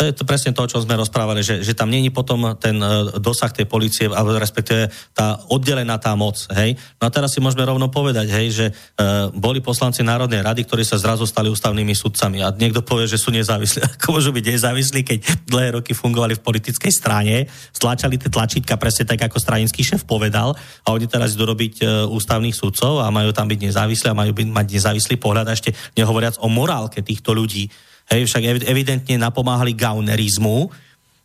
[0.00, 3.20] to je to presne to, čo sme rozprávali, že, že tam není potom ten uh,
[3.20, 6.72] dosah tej policie, alebo respektíve tá oddelená tá moc, hej.
[6.96, 10.88] No a teraz si môžeme rovno povedať, hej, že uh, boli poslanci Národnej rady, ktorí
[10.88, 13.84] sa zrazu stali ústavnými sudcami a niekto povie, že sú nezávislí.
[14.00, 17.44] Ako môžu byť nezávislí, keď dlhé roky fungovali v politickej strane,
[17.76, 22.08] stlačali tie tlačítka presne tak, ako stranický šéf povedal a oni teraz idú robiť uh,
[22.08, 25.76] ústavných sudcov a majú tam byť nezávislí a majú byť, mať nezávislý pohľad a ešte
[25.92, 27.68] nehovoriac o morálke týchto ľudí
[28.10, 30.66] Hej, však evidentne napomáhali gaunerizmu,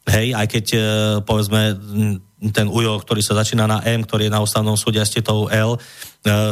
[0.05, 0.79] hej, aj keď, e,
[1.25, 1.61] povedzme,
[2.53, 5.49] ten UJO, ktorý sa začína na M, ktorý je na ústavnom súde a ste tou
[5.49, 5.79] L, e,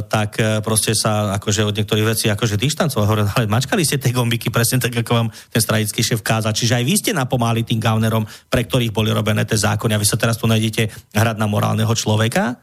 [0.09, 3.05] tak e, proste sa akože od niektorých vecí akože dištancoval.
[3.05, 6.49] Hovorím, ale mačkali ste tie gombiky presne tak, ako vám ten stranický šéf káza.
[6.49, 10.07] Čiže aj vy ste napomáhali tým gaunerom, pre ktorých boli robené tie zákony a vy
[10.07, 12.57] sa teraz tu nájdete hrať na morálneho človeka?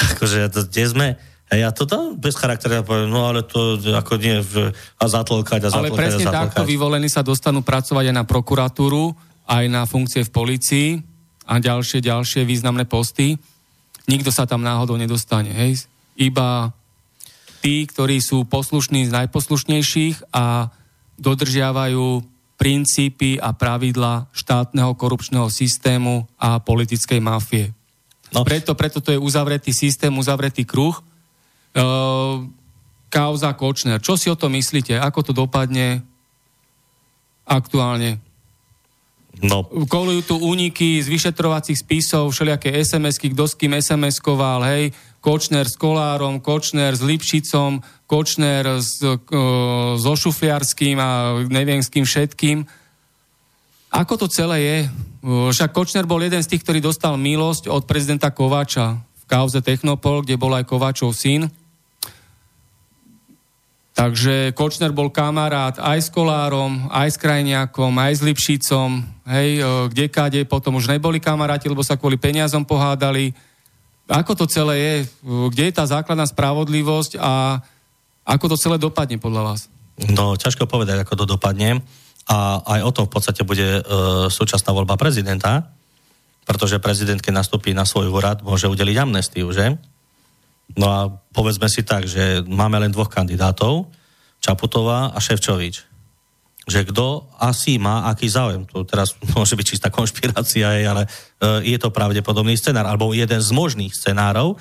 [0.16, 1.06] Akože, kde sme?
[1.50, 5.90] Ja to tam bez charakteru poviem, no ale to ako nie a zatlkať a zatlkať
[5.90, 9.10] Ale presne a takto vyvolení sa dostanú pracovať aj na prokuratúru,
[9.50, 10.88] aj na funkcie v policii
[11.50, 13.34] a ďalšie, ďalšie významné posty.
[14.06, 15.90] Nikto sa tam náhodou nedostane, hej?
[16.14, 16.70] Iba
[17.58, 20.70] tí, ktorí sú poslušní z najposlušnejších a
[21.18, 22.22] dodržiavajú
[22.60, 27.74] princípy a pravidla štátneho korupčného systému a politickej mafie.
[28.30, 28.46] No.
[28.46, 30.94] Preto, preto to je uzavretý systém, uzavretý kruh.
[31.70, 31.84] E,
[33.10, 33.98] kauza Kočner.
[33.98, 34.98] Čo si o to myslíte?
[34.98, 36.02] Ako to dopadne
[37.46, 38.22] aktuálne?
[39.40, 39.64] No.
[39.66, 44.84] Kolujú tu úniky z vyšetrovacích spisov, všelijaké SMS-ky, kto s kým SMS-koval, hej,
[45.20, 49.16] Kočner s Kolárom, Kočner s Lipšicom, Kočner s, e,
[49.96, 52.64] so Šufliarským a neviem s kým všetkým.
[53.90, 54.78] Ako to celé je?
[55.26, 60.24] Však Kočner bol jeden z tých, ktorý dostal milosť od prezidenta Kováča v kauze Technopol,
[60.24, 61.52] kde bol aj Kováčov syn.
[64.00, 69.60] Takže Kočner bol kamarát aj s Kolárom, aj s Krajniakom, aj s Lipšicom, hej,
[69.92, 73.36] kde kade, potom už neboli kamaráti, lebo sa kvôli peniazom pohádali.
[74.08, 74.94] Ako to celé je?
[75.52, 77.60] Kde je tá základná spravodlivosť a
[78.24, 79.60] ako to celé dopadne podľa vás?
[80.16, 81.84] No, ťažko povedať, ako to dopadne.
[82.24, 83.82] A aj o tom v podstate bude e,
[84.32, 85.76] súčasná voľba prezidenta,
[86.48, 89.76] pretože prezident, keď nastúpi na svoj úrad, môže udeliť amnestiu, že?
[90.78, 90.98] No a
[91.34, 93.90] povedzme si tak, že máme len dvoch kandidátov,
[94.40, 95.84] Čaputová a Ševčovič.
[96.64, 98.64] Že kto asi má aký záujem.
[98.72, 103.50] To teraz môže byť čistá konšpirácia, ale e, je to pravdepodobný scenár, alebo jeden z
[103.52, 104.56] možných scenárov.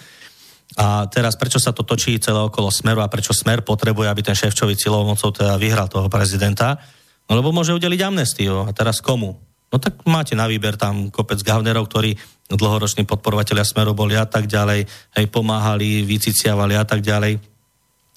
[0.78, 4.38] A teraz prečo sa to točí celé okolo Smeru a prečo Smer potrebuje, aby ten
[4.38, 6.78] Ševčovič silovou mocou teda vyhral toho prezidenta?
[7.26, 8.70] No lebo môže udeliť amnestiu.
[8.70, 9.49] A teraz komu?
[9.70, 12.18] No tak máte na výber tam kopec gavnerov, ktorí
[12.50, 17.38] dlhoroční podporovateľia Smeru boli a tak ďalej, hej, pomáhali, vyciciavali a tak ďalej.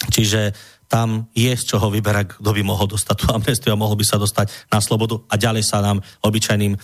[0.09, 0.57] Čiže
[0.89, 4.21] tam je z čoho vyberať, kto by mohol dostať tú amnestiu a mohol by sa
[4.21, 6.79] dostať na slobodu a ďalej sa nám obyčajným e,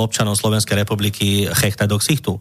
[0.00, 2.32] občanom Slovenskej republiky chechtať do ksichtu.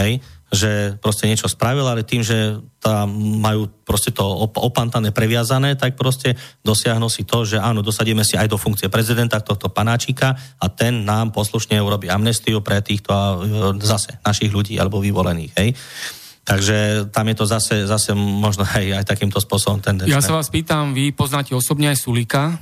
[0.00, 0.24] Hej?
[0.54, 3.10] Že proste niečo spravil, ale tým, že tam
[3.42, 4.22] majú proste to
[4.62, 9.42] opantané, previazané, tak proste dosiahnu si to, že áno, dosadíme si aj do funkcie prezidenta
[9.42, 13.34] tohto panáčika a ten nám poslušne urobí amnestiu pre týchto e,
[13.82, 15.70] zase našich ľudí alebo vyvolených, hej.
[16.44, 20.12] Takže tam je to zase, zase možno aj, aj takýmto spôsobom tendenčné.
[20.12, 22.60] Ja sa vás pýtam, vy poznáte osobne aj Sulika.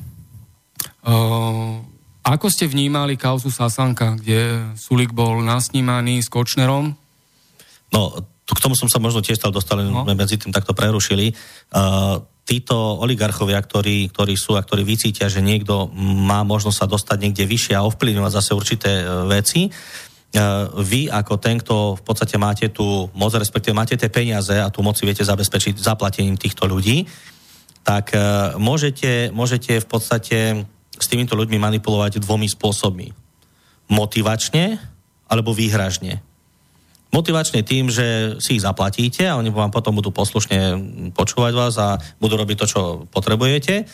[1.03, 1.83] Uh,
[2.23, 6.95] ako ste vnímali kauzu Sasanka, kde Sulik bol nasnímaný s Kočnerom?
[7.93, 10.03] No, k tomu som sa možno tiež stal dostal, no.
[10.09, 11.33] medzi tým takto prerušili.
[11.71, 15.87] Uh, títo oligarchovia, ktorí, ktorí sú a ktorí vycítia, že niekto
[16.27, 21.35] má možnosť sa dostať niekde vyššie a ovplyvňovať zase určité uh, veci, uh, vy ako
[21.39, 25.23] ten, kto v podstate máte tú moc, respektíve máte tie peniaze a tú moci viete
[25.23, 27.07] zabezpečiť zaplatením týchto ľudí,
[27.87, 30.39] tak uh, môžete, môžete v podstate
[30.99, 33.15] s týmito ľuďmi manipulovať dvomi spôsobmi.
[33.91, 34.83] Motivačne
[35.31, 36.32] alebo výhražne.
[37.13, 40.81] Motivačne tým, že si ich zaplatíte a oni vám potom budú poslušne
[41.13, 42.81] počúvať vás a budú robiť to, čo
[43.13, 43.85] potrebujete.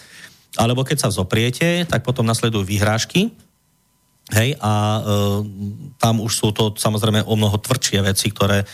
[0.55, 3.35] Alebo keď sa vzopriete, tak potom nasledujú výhrážky,
[4.29, 5.03] Hej, a e,
[5.97, 8.67] tam už sú to samozrejme o mnoho tvrdšie veci, ktoré e,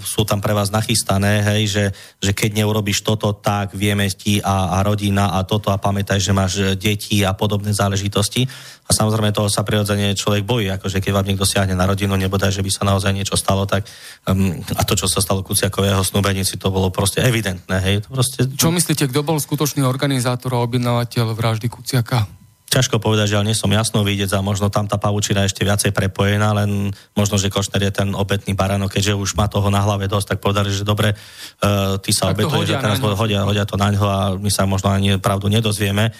[0.00, 1.84] sú tam pre vás nachystané, hej, že,
[2.16, 6.32] že keď neurobiš toto, tak vieme ti a, a rodina a toto a pamätaj, že
[6.32, 8.48] máš deti a podobné záležitosti.
[8.88, 12.48] A samozrejme toho sa prirodzene človek bojí, akože keď vám niekto siahne na rodinu, nebodaj,
[12.48, 13.84] že by sa naozaj niečo stalo, tak
[14.24, 17.96] um, a to, čo sa stalo Kuciakového snúbenici, to bolo proste evidentné, hej.
[18.08, 18.48] To proste...
[18.48, 22.37] Čo myslíte, kto bol skutočný organizátor a objednávateľ vraždy Kuciaka?
[22.68, 25.90] Ťažko povedať, že ale nie som jasno vidieť a možno tam tá pavučina ešte viacej
[25.96, 30.04] prepojená, len možno, že Košner je ten obetný baránok, keďže už má toho na hlave
[30.04, 33.88] dosť, tak povedali, že dobre, uh, ty sa obetuješ, že teraz hodia, hodia to na
[33.88, 36.12] ňo a my sa možno ani pravdu nedozvieme.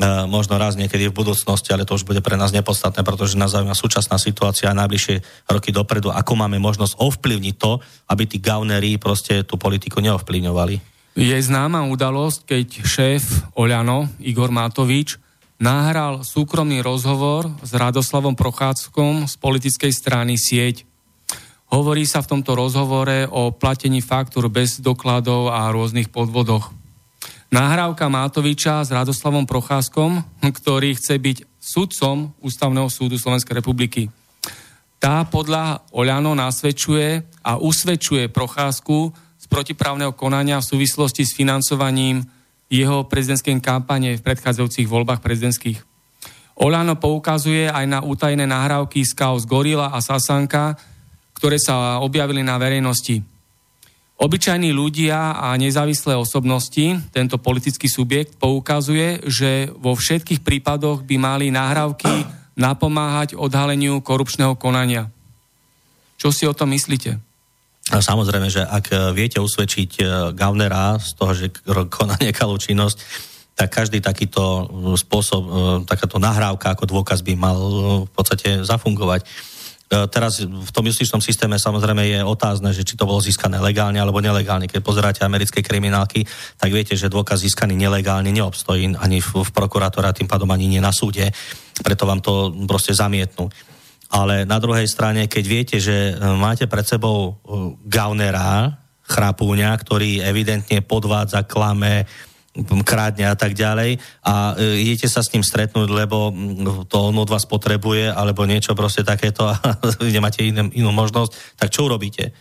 [0.00, 3.52] Uh, možno raz niekedy v budúcnosti, ale to už bude pre nás nepodstatné, pretože nás
[3.52, 8.96] zaujíma súčasná situácia a najbližšie roky dopredu, ako máme možnosť ovplyvniť to, aby tí gaunerí
[8.96, 10.90] proste tú politiku neovplyvňovali.
[11.18, 13.22] Je známa udalosť, keď šéf
[13.58, 15.18] Oľano, Igor Matovič,
[15.60, 20.88] nahral súkromný rozhovor s Radoslavom Prochádzkom z politickej strany Sieť.
[21.70, 26.72] Hovorí sa v tomto rozhovore o platení faktúr bez dokladov a rôznych podvodoch.
[27.52, 34.08] Nahrávka Mátoviča s Radoslavom Procházkom, ktorý chce byť sudcom Ústavného súdu Slovenskej republiky.
[34.96, 42.24] Tá podľa Oľano nasvedčuje a usvedčuje Procházku z protiprávneho konania v súvislosti s financovaním
[42.70, 45.82] jeho prezidentskej kampane v predchádzajúcich voľbách prezidentských.
[46.60, 50.78] Olano poukazuje aj na útajné nahrávky z kaos Gorila a Sasanka,
[51.34, 53.26] ktoré sa objavili na verejnosti.
[54.20, 61.48] Obyčajní ľudia a nezávislé osobnosti, tento politický subjekt poukazuje, že vo všetkých prípadoch by mali
[61.48, 65.08] nahrávky napomáhať odhaleniu korupčného konania.
[66.20, 67.29] Čo si o tom myslíte?
[67.90, 71.50] Samozrejme, že ak e, viete usvedčiť e, Gaunera z toho, že
[71.90, 73.26] koná nekalú činnosť,
[73.58, 74.64] tak každý takýto e,
[74.94, 75.42] spôsob,
[75.90, 77.58] takáto nahrávka ako dôkaz by mal
[78.06, 79.26] v podstate zafungovať.
[79.90, 84.22] teraz v tom justičnom systéme samozrejme je otázne, že či to bolo získané legálne alebo
[84.22, 84.70] nelegálne.
[84.70, 86.22] Keď pozeráte americké kriminálky,
[86.62, 90.78] tak viete, že dôkaz získaný nelegálne neobstojí ani v, v prokurátora, tým pádom ani nie
[90.78, 91.34] na súde.
[91.82, 93.50] Preto vám to proste zamietnú.
[94.10, 97.38] Ale na druhej strane, keď viete, že máte pred sebou
[97.86, 98.74] gaunera,
[99.06, 102.06] chrapúňa, ktorý evidentne podvádza, klame,
[102.82, 106.34] krádne a tak ďalej a e, idete sa s ním stretnúť, lebo
[106.90, 109.54] to on od vás potrebuje alebo niečo proste takéto a
[110.02, 112.34] nemáte inú, inú možnosť, tak čo urobíte?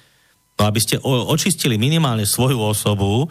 [0.57, 3.29] No aby ste očistili minimálne svoju osobu,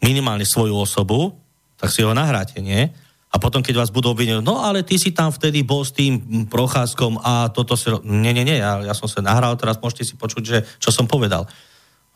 [0.00, 1.34] minimálne svoju osobu,
[1.76, 2.88] tak si ho nahráte, nie?
[3.32, 6.46] A potom, keď vás budú obviňovať, no ale ty si tam vtedy bol s tým
[6.52, 7.88] procházkom a toto si...
[8.04, 11.08] Nie, nie, nie, ja, ja som sa nahral, teraz môžete si počuť, že, čo som
[11.08, 11.48] povedal.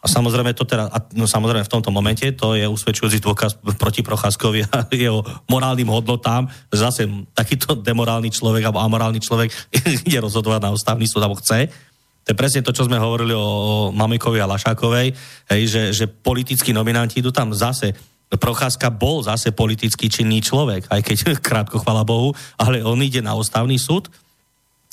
[0.04, 4.04] A samozrejme to teda, a no samozrejme v tomto momente to je usvedčujúci dôkaz proti
[4.04, 6.52] Procházkovi a jeho morálnym hodnotám.
[6.68, 9.50] Zase takýto demorálny človek alebo amorálny človek
[10.06, 11.72] ide rozhodovať na ústavný súd alebo chce.
[12.28, 15.14] To je presne to, čo sme hovorili o, o Mamikovi a Lašákovej,
[15.48, 17.94] hej, že, že politickí nominanti idú tam zase
[18.26, 21.16] Procházka bol zase politicky činný človek, aj keď
[21.46, 24.10] krátko, chvala Bohu, ale on ide na ústavný súd,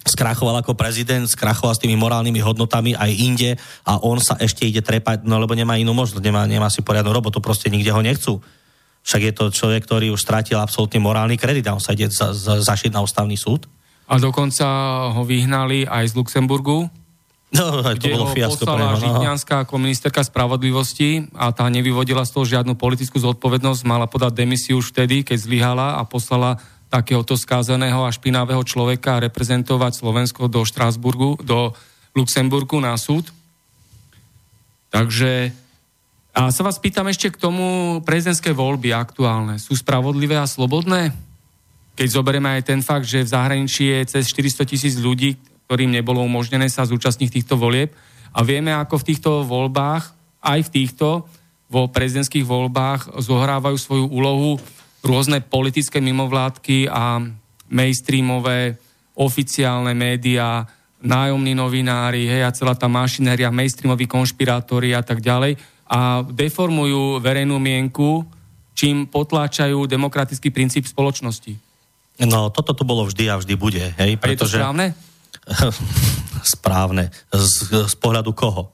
[0.03, 3.51] skrachoval ako prezident, skrachoval s tými morálnymi hodnotami aj inde
[3.87, 7.15] a on sa ešte ide trepať, no lebo nemá inú možnosť, nemá, nemá si poriadnu
[7.15, 8.43] robotu, proste nikde ho nechcú.
[9.03, 12.31] Však je to človek, ktorý už strátil absolútne morálny kredit a on sa ide za,
[12.31, 13.67] za, zašiť na ústavný súd.
[14.07, 14.67] A dokonca
[15.15, 16.91] ho vyhnali aj z Luxemburgu,
[17.57, 19.01] No, kde to bolo ho fiasko poslala no.
[19.01, 24.81] Žitňanská ako ministerka spravodlivosti a tá nevyvodila z toho žiadnu politickú zodpovednosť, mala podať demisiu
[24.81, 26.57] už vtedy, keď zlyhala a poslala
[26.89, 31.77] takéhoto skázaného a špinavého človeka reprezentovať Slovensko do Štrásburgu, do
[32.17, 33.29] Luxemburgu na súd.
[34.89, 35.53] Takže
[36.33, 39.61] a sa vás pýtam ešte k tomu prezidentské voľby aktuálne.
[39.61, 41.13] Sú spravodlivé a slobodné?
[41.93, 45.37] Keď zoberieme aj ten fakt, že v zahraničí je cez 400 tisíc ľudí,
[45.73, 47.89] ktorým nebolo umožnené sa zúčastniť týchto volieb.
[48.29, 50.13] A vieme, ako v týchto voľbách,
[50.45, 51.25] aj v týchto,
[51.65, 54.61] vo prezidentských voľbách zohrávajú svoju úlohu
[55.01, 57.25] rôzne politické mimovládky a
[57.73, 58.77] mainstreamové
[59.17, 60.61] oficiálne médiá,
[61.01, 65.57] nájomní novinári, hej, a celá tá mašinéria, mainstreamoví konšpirátori a tak ďalej
[65.89, 68.21] a deformujú verejnú mienku,
[68.77, 71.57] čím potláčajú demokratický princíp spoločnosti.
[72.21, 74.61] No, toto tu bolo vždy a vždy bude, hej, pretože...
[74.61, 74.87] A je to správne?
[76.55, 77.11] správne.
[77.31, 78.73] Z, z pohľadu koho?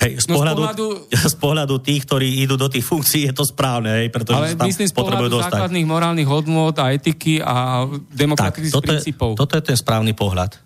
[0.00, 0.86] Hej, z, no pohľadu, z, pohľadu,
[1.32, 4.72] z pohľadu tých, ktorí idú do tých funkcií, je to správne, hej, pretože ale tam
[4.72, 5.52] myslím, z pohľadu dostať.
[5.52, 9.30] základných morálnych hodnôt a etiky a demokratických tak, toto princípov.
[9.36, 10.56] Je, toto je ten správny pohľad.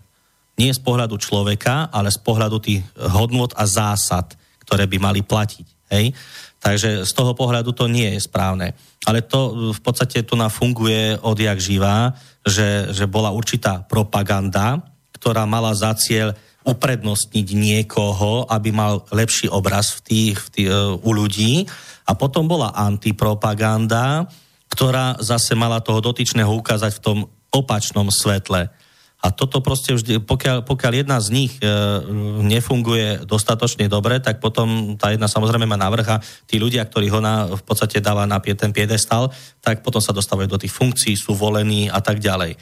[0.55, 5.67] Nie z pohľadu človeka, ale z pohľadu tých hodnôt a zásad, ktoré by mali platiť.
[5.91, 6.15] Hej?
[6.63, 8.73] Takže z toho pohľadu to nie je správne.
[9.03, 12.15] Ale to v podstate tu funguje odjak živá,
[12.47, 16.35] že, že bola určitá propaganda, ktorá mala za cieľ
[16.65, 21.69] uprednostniť niekoho, aby mal lepší obraz v tých, v tých, uh, u ľudí.
[22.09, 24.29] A potom bola antipropaganda,
[24.73, 27.19] ktorá zase mala toho dotyčného ukázať v tom
[27.55, 28.69] opačnom svetle.
[29.25, 31.65] A toto proste vždy, pokiaľ, pokiaľ jedna z nich e,
[32.45, 37.25] nefunguje dostatočne dobre, tak potom tá jedna samozrejme má navrh a tí ľudia, ktorí ho
[37.25, 39.33] na, v podstate dáva na ten piedestal,
[39.65, 42.61] tak potom sa dostávajú do tých funkcií, sú volení a tak ďalej.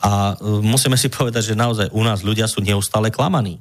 [0.00, 3.60] A e, musíme si povedať, že naozaj u nás ľudia sú neustále klamaní.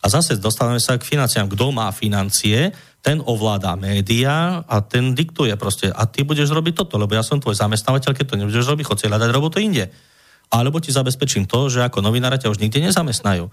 [0.00, 1.52] A zase dostávame sa k financiám.
[1.52, 2.72] Kto má financie,
[3.04, 5.92] ten ovláda médiá a ten diktuje proste.
[5.92, 8.98] A ty budeš robiť toto, lebo ja som tvoj zamestnávateľ, keď to nebudeš robiť, chod
[9.00, 9.92] si hľadať robotu inde.
[10.52, 13.48] Alebo ti zabezpečím to, že ako novinára ťa už nikde nezamestnajú.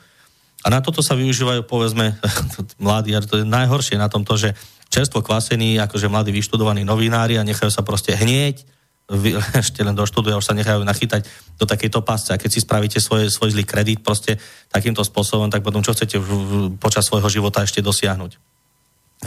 [0.65, 2.15] A na toto sa využívajú, povedzme,
[2.83, 4.55] mladí, to je najhoršie na tomto, že
[4.87, 8.76] čerstvo kvasení, akože mladí vyštudovaní novinári a nechajú sa proste hnieť,
[9.63, 11.23] ešte len doštudujú a už sa nechajú nachytať
[11.55, 12.35] do takejto pásce.
[12.35, 14.35] A keď si spravíte svoj, svoj zlý kredit proste
[14.67, 18.31] takýmto spôsobom, tak potom čo chcete v, v, počas svojho života ešte dosiahnuť.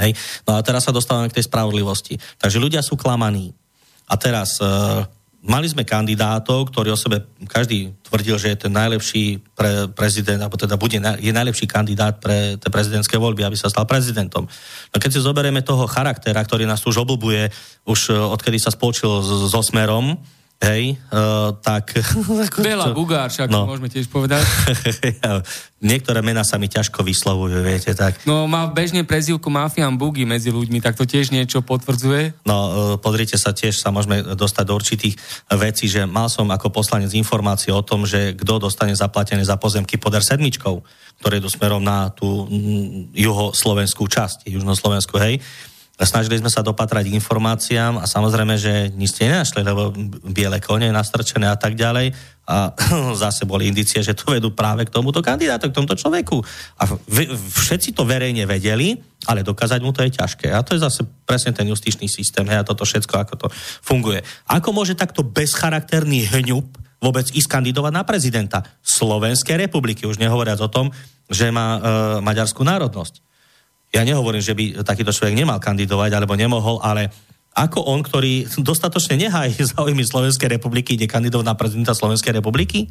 [0.04, 0.12] Hej?
[0.44, 2.20] No a teraz sa dostávame k tej spravodlivosti.
[2.38, 3.56] Takže ľudia sú klamaní.
[4.06, 4.60] A teraz...
[4.60, 5.08] Uh,
[5.40, 10.60] mali sme kandidátov, ktorí o sebe, každý tvrdil, že je ten najlepší pre prezident, alebo
[10.60, 14.44] teda bude, je najlepší kandidát pre tie prezidentské voľby, aby sa stal prezidentom.
[14.92, 17.48] No keď si zoberieme toho charaktera, ktorý nás už obľúbuje,
[17.88, 20.20] už eh, odkedy sa spolčil so Smerom,
[20.60, 21.96] hej, uh, tak...
[22.64, 23.64] Bela Bugár, však no.
[23.64, 24.44] môžeme tiež povedať.
[25.80, 28.20] Niektoré mená sa mi ťažko vyslovujú, viete, tak.
[28.28, 32.44] No má bežne prezivku Mafian Bugy medzi ľuďmi, tak to tiež niečo potvrdzuje?
[32.44, 35.16] No, uh, pozrite sa, tiež sa môžeme dostať do určitých
[35.56, 39.96] vecí, že mal som ako poslanec informácie o tom, že kto dostane zaplatené za pozemky
[39.96, 40.44] pod R7,
[41.20, 45.40] ktoré idú smerom na tú mm, juhoslovenskú časť, južnoslovenskú, hej
[46.00, 49.92] Snažili sme sa dopatrať informáciám a samozrejme, že nič ste nenašli, lebo
[50.32, 52.16] biele kone nastrčené a tak ďalej.
[52.48, 52.72] A
[53.22, 56.40] zase boli indície, že to vedú práve k tomuto kandidátu, k tomuto človeku.
[56.80, 56.88] A
[57.36, 58.96] všetci to verejne vedeli,
[59.28, 60.48] ale dokázať mu to je ťažké.
[60.48, 63.46] A to je zase presne ten justičný systém hej, a toto všetko, ako to
[63.84, 64.24] funguje.
[64.48, 66.64] Ako môže takto bezcharakterný hňub
[67.00, 70.92] vôbec ísť kandidovať na prezidenta Slovenskej republiky, už nehovoriac o tom,
[71.32, 71.80] že má e,
[72.20, 73.29] maďarskú národnosť.
[73.90, 77.10] Ja nehovorím, že by takýto človek nemal kandidovať alebo nemohol, ale
[77.50, 82.86] ako on, ktorý dostatočne nehájí záujmy Slovenskej republiky, ide kandidovať na prezidenta Slovenskej republiky?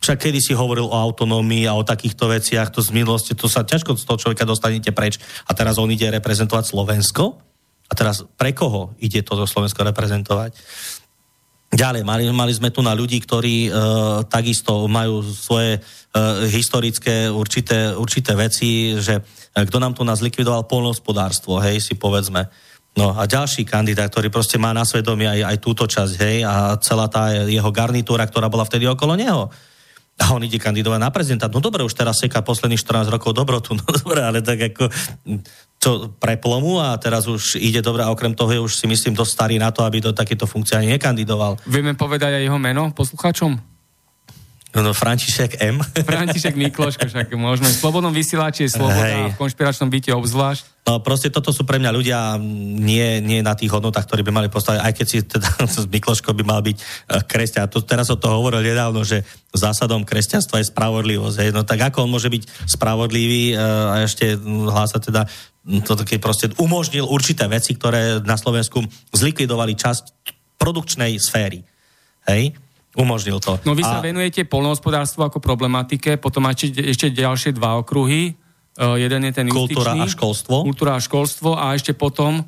[0.00, 3.68] Však kedy si hovoril o autonómii a o takýchto veciach, to z minulosti, to sa
[3.68, 5.20] ťažko z toho človeka dostanete preč.
[5.44, 7.36] A teraz on ide reprezentovať Slovensko?
[7.90, 10.56] A teraz pre koho ide toto Slovensko reprezentovať?
[11.70, 13.70] Ďalej, mali, mali sme tu na ľudí, ktorí e,
[14.26, 15.80] takisto majú svoje e,
[16.50, 19.22] historické určité, určité veci, že
[19.54, 22.50] e, kto nám tu nás likvidoval polnohospodárstvo, hej, si povedzme.
[22.98, 26.74] No a ďalší kandidát, ktorý proste má na svedomí aj, aj túto časť, hej, a
[26.82, 29.46] celá tá jeho garnitúra, ktorá bola vtedy okolo neho.
[30.20, 31.46] A on ide kandidovať na prezidenta.
[31.46, 34.90] No dobre, už teraz seká posledných 14 rokov dobrotu, no dobre, ale tak ako
[35.80, 39.32] čo preplomu a teraz už ide dobre a okrem toho je už si myslím dosť
[39.32, 41.56] starý na to, aby do takéto funkcie ani nekandidoval.
[41.64, 43.70] Vieme povedať aj jeho meno poslucháčom?
[44.70, 45.82] No, no František M.
[46.08, 47.72] František Mikloško, však môžeme.
[47.72, 49.34] V slobodnom vysielači je sloboda Hej.
[49.34, 50.78] v konšpiračnom byte obzvlášť.
[50.86, 52.18] No proste toto sú pre mňa ľudia
[52.80, 55.48] nie, nie na tých hodnotách, ktorí by mali postaviť, aj keď si teda
[55.94, 56.82] Mikloško by mal byť e,
[57.26, 57.66] kresťan.
[57.66, 61.36] To, teraz o to hovoril nedávno, že zásadom kresťanstva je spravodlivosť.
[61.42, 61.50] Hej.
[61.50, 65.26] No tak ako on môže byť spravodlivý e, a ešte hlása teda
[65.64, 68.80] to keď proste umožnil určité veci, ktoré na Slovensku
[69.12, 70.04] zlikvidovali časť
[70.56, 71.60] produkčnej sféry.
[72.28, 72.56] Hej?
[72.96, 73.60] Umožnil to.
[73.68, 74.04] No vy sa a...
[74.04, 78.34] venujete polnohospodárstvu ako problematike, potom máte ešte ďalšie dva okruhy.
[78.80, 80.64] Uh, jeden je ten Kultúra a školstvo.
[80.64, 82.40] Kultúra a školstvo a ešte potom...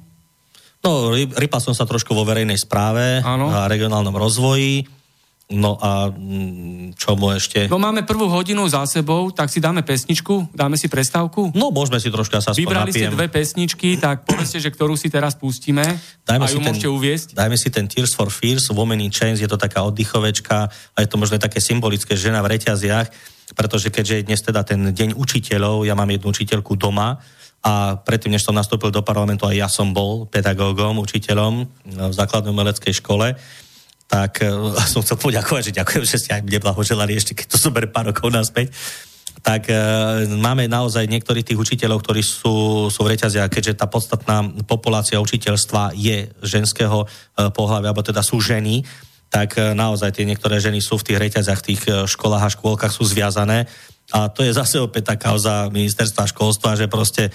[0.83, 3.55] No, rypal som sa trošku vo verejnej správe ano.
[3.55, 4.83] a regionálnom rozvoji
[5.51, 7.67] No a mm, čo mu ešte?
[7.67, 11.51] No máme prvú hodinu za sebou, tak si dáme pesničku, dáme si prestávku.
[11.53, 15.37] No môžeme si troška sa Vybrali ste dve pesničky, tak povedzte, že ktorú si teraz
[15.37, 15.85] pustíme
[16.25, 17.29] dajme a ju si môžete ten, uviesť.
[17.37, 21.09] Dajme si ten Tears for Fears, Women in Chains, je to taká oddychovečka a je
[21.11, 23.11] to možno také symbolické žena v reťaziach,
[23.53, 27.21] pretože keďže je dnes teda ten deň učiteľov, ja mám jednu učiteľku doma,
[27.63, 31.63] a predtým, než som nastúpil do parlamentu, aj ja som bol pedagógom, učiteľom
[32.11, 33.39] v základnej umeleckej škole
[34.13, 37.57] tak uh, som chcel poďakovať, že ďakujem, že ste aj mne blahoželali ešte, keď to
[37.57, 38.69] zoberie pár rokov naspäť
[39.43, 39.75] tak e,
[40.39, 45.19] máme naozaj niektorých tých učiteľov, ktorí sú, sú v reťazi a keďže tá podstatná populácia
[45.19, 47.07] učiteľstva je ženského e,
[47.51, 48.87] pohľavia, alebo teda sú ženy,
[49.33, 52.55] tak e, naozaj tie niektoré ženy sú v tých reťaziach, v tých e, školách a
[52.55, 53.67] škôlkach sú zviazané.
[54.13, 57.31] A to je zase opäť tá kauza ministerstva školstva, že proste e,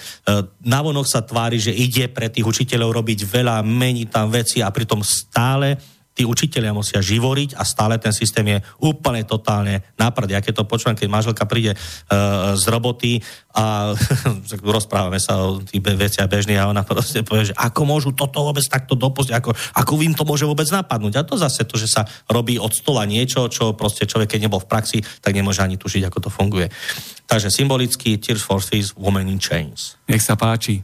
[0.62, 5.02] navonok sa tvári, že ide pre tých učiteľov robiť veľa, mení tam veci a pritom
[5.02, 10.34] stále tí učiteľia musia živoriť a stále ten systém je úplne totálne naprd.
[10.34, 13.22] Ja keď to počúvam, keď manželka príde uh, z roboty
[13.54, 13.94] a
[14.74, 18.66] rozprávame sa o tých veciach bežných a ona proste povie, že ako môžu toto vôbec
[18.66, 21.22] takto dopustiť, ako, ako im to môže vôbec napadnúť.
[21.22, 24.58] A to zase to, že sa robí od stola niečo, čo proste človek, keď nebol
[24.58, 26.66] v praxi, tak nemôže ani tušiť, ako to funguje.
[27.30, 29.94] Takže symbolicky Tears for Fears, Woman in Chains.
[30.10, 30.82] Nech sa páči.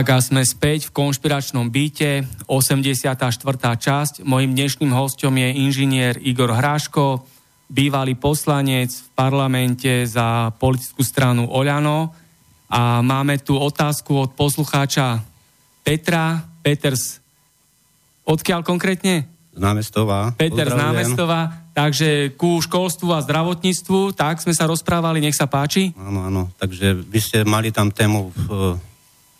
[0.00, 3.20] Tak a sme späť v konšpiračnom byte, 84.
[3.60, 4.24] časť.
[4.24, 7.28] Mojím dnešným hostom je inžinier Igor Hráško,
[7.68, 12.16] bývalý poslanec v parlamente za politickú stranu Oľano.
[12.72, 15.20] A máme tu otázku od poslucháča
[15.84, 16.48] Petra.
[16.64, 17.20] Peters,
[18.24, 19.28] odkiaľ konkrétne?
[19.52, 20.32] Z námestova.
[20.32, 21.68] Peter z námestova.
[21.76, 25.92] Takže ku školstvu a zdravotníctvu, tak sme sa rozprávali, nech sa páči.
[26.00, 26.48] Áno, áno.
[26.56, 28.80] Takže vy ste mali tam tému v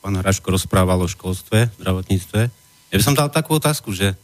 [0.01, 2.41] pán Hraško rozprával o školstve, zdravotníctve.
[2.91, 4.17] Ja by som dal takú otázku, že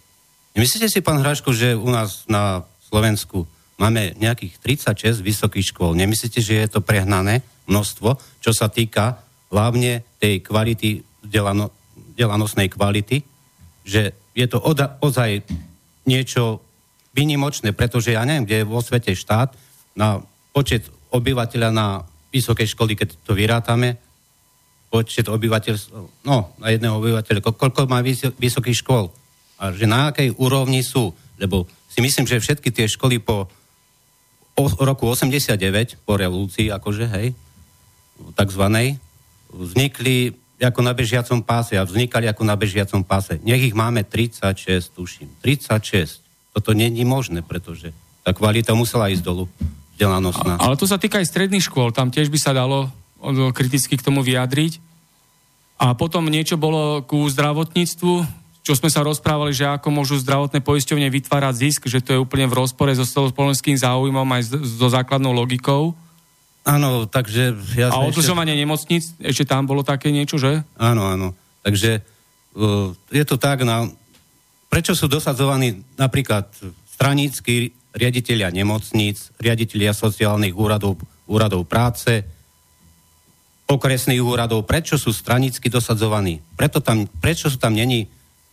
[0.57, 3.45] nemyslíte si, pán Hraško, že u nás na Slovensku
[3.77, 4.57] máme nejakých
[4.89, 5.93] 36 vysokých škôl.
[5.93, 9.21] Nemyslíte, že je to prehnané množstvo, čo sa týka
[9.53, 11.71] hlavne tej kvality, delano,
[12.17, 13.21] delanosnej kvality,
[13.85, 15.45] že je to oda, ozaj
[16.09, 16.65] niečo
[17.13, 19.53] vynimočné, pretože ja neviem, kde je vo svete štát
[19.97, 20.21] na
[20.53, 23.97] počet obyvateľa na vysokej školy, keď to vyrátame,
[24.91, 28.01] počet obyvateľov, no, na jedného obyvateľa, koľko má
[28.39, 29.11] vysokých škôl
[29.57, 33.49] a že na akej úrovni sú, lebo si myslím, že všetky tie školy po
[34.57, 37.37] roku 89, po revolúcii, akože, hej,
[38.37, 38.97] takzvanej,
[39.53, 43.37] vznikli ako na bežiacom páse a vznikali ako na bežiacom páse.
[43.45, 45.29] Nech ich máme 36, tuším.
[45.45, 46.25] 36.
[46.57, 47.93] Toto není možné, pretože
[48.25, 49.45] tá kvalita musela ísť dolu.
[50.61, 51.93] Ale to sa týka aj stredných škôl.
[51.93, 52.89] Tam tiež by sa dalo
[53.53, 54.79] kriticky k tomu vyjadriť.
[55.77, 58.15] A potom niečo bolo ku zdravotníctvu,
[58.67, 62.49] čo sme sa rozprávali, že ako môžu zdravotné poisťovne vytvárať zisk, že to je úplne
[62.51, 65.95] v rozpore so spoločenským záujmom aj so základnou logikou.
[66.67, 67.55] Áno, takže...
[67.79, 68.63] Ja a odlžovanie ešte...
[68.67, 70.67] nemocnic, ešte tam bolo také niečo, že?
[70.75, 71.31] Áno, áno.
[71.63, 73.87] Takže uh, je to tak, na,
[74.67, 76.51] prečo sú dosadzovaní napríklad
[76.91, 80.99] stranícky riaditeľia nemocníc, riaditeľia sociálnych úradov,
[81.31, 82.27] úradov práce,
[83.67, 86.39] okresných úradov, prečo sú stranicky dosadzovaní.
[86.55, 88.07] Preto tam, prečo sú tam není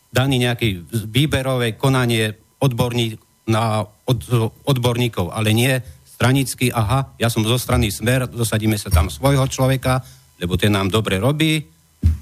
[0.09, 3.17] daný nejaký výberové konanie odborní,
[3.49, 4.19] na od,
[4.65, 5.73] odborníkov, ale nie
[6.05, 9.99] stranicky, aha, ja som zo strany Smer, dosadíme sa tam svojho človeka,
[10.39, 11.65] lebo ten nám dobre robí,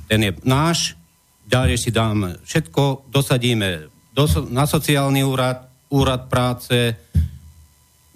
[0.07, 0.97] ten je náš,
[1.45, 6.95] ďalej si dám všetko, dosadíme do, na sociálny úrad, úrad práce.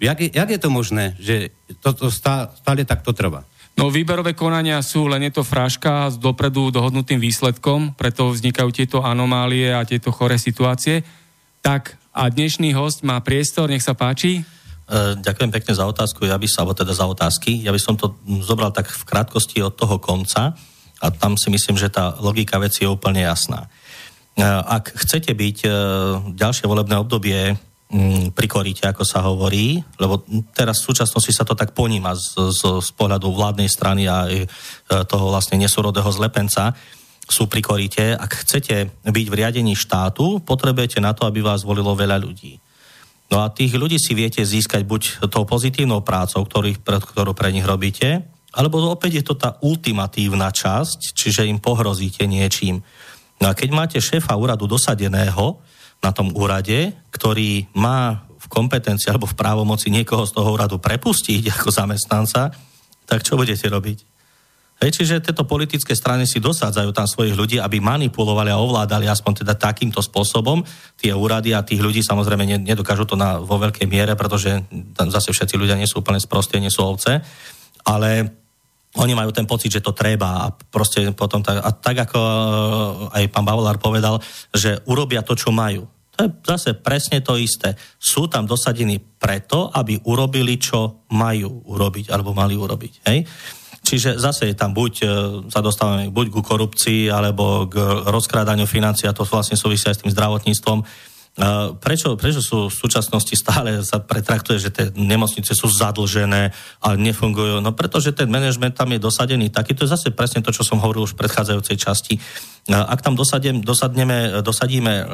[0.00, 3.44] Jak, jak je to možné, že toto stále, takto trvá?
[3.76, 9.04] No výberové konania sú len je to fraška s dopredu dohodnutým výsledkom, preto vznikajú tieto
[9.04, 11.04] anomálie a tieto choré situácie.
[11.60, 14.40] Tak a dnešný host má priestor, nech sa páči.
[14.40, 14.42] E,
[15.20, 17.60] ďakujem pekne za otázku, ja by sa, alebo teda za otázky.
[17.60, 20.56] Ja by som to zobral tak v krátkosti od toho konca
[21.04, 23.68] a tam si myslím, že tá logika veci je úplne jasná.
[23.68, 25.70] E, ak chcete byť e,
[26.32, 31.70] ďalšie volebné obdobie Mm, prikorite, ako sa hovorí, lebo teraz v súčasnosti sa to tak
[31.70, 34.42] poníma z, z, z pohľadu vládnej strany a e,
[35.06, 36.74] toho vlastne nesúrodého zlepenca,
[37.30, 38.18] sú prikorite.
[38.18, 42.58] Ak chcete byť v riadení štátu, potrebujete na to, aby vás volilo veľa ľudí.
[43.30, 47.66] No a tých ľudí si viete získať buď tou pozitívnou prácou, ktorý, ktorú pre nich
[47.66, 52.82] robíte, alebo opäť je to tá ultimatívna časť, čiže im pohrozíte niečím.
[53.42, 55.62] No a keď máte šéfa úradu dosadeného,
[56.00, 61.50] na tom úrade, ktorý má v kompetencii alebo v právomoci niekoho z toho úradu prepustiť
[61.50, 62.54] ako zamestnanca,
[63.06, 64.16] tak čo budete robiť?
[64.76, 69.40] Hej, čiže tieto politické strany si dosádzajú tam svojich ľudí, aby manipulovali a ovládali aspoň
[69.40, 70.60] teda takýmto spôsobom
[71.00, 75.32] tie úrady a tých ľudí samozrejme nedokážu to na, vo veľkej miere, pretože tam zase
[75.32, 77.24] všetci ľudia nie sú úplne sprostie, nie sú ovce,
[77.88, 78.36] ale
[78.96, 82.20] oni majú ten pocit, že to treba a proste potom tak, a tak ako
[83.12, 84.20] aj pán Bavolár povedal,
[84.52, 85.84] že urobia to, čo majú.
[86.16, 87.76] To je zase presne to isté.
[88.00, 92.92] Sú tam dosadení preto, aby urobili, čo majú urobiť, alebo mali urobiť.
[93.04, 93.18] Hej?
[93.86, 95.06] Čiže zase je tam buď, e,
[95.52, 97.78] sa dostávame buď ku korupcii, alebo k
[98.08, 100.78] rozkrádaniu financií, a to vlastne súvisia aj s tým zdravotníctvom.
[101.36, 106.48] E, prečo, prečo sú v súčasnosti stále sa pretraktuje, že tie nemocnice sú zadlžené
[106.80, 107.60] a nefungujú?
[107.60, 110.80] No pretože ten manažment tam je dosadený taký, to je zase presne to, čo som
[110.80, 112.14] hovoril už v predchádzajúcej časti.
[112.16, 112.20] E,
[112.72, 115.04] ak tam dosadem, dosadneme, dosadíme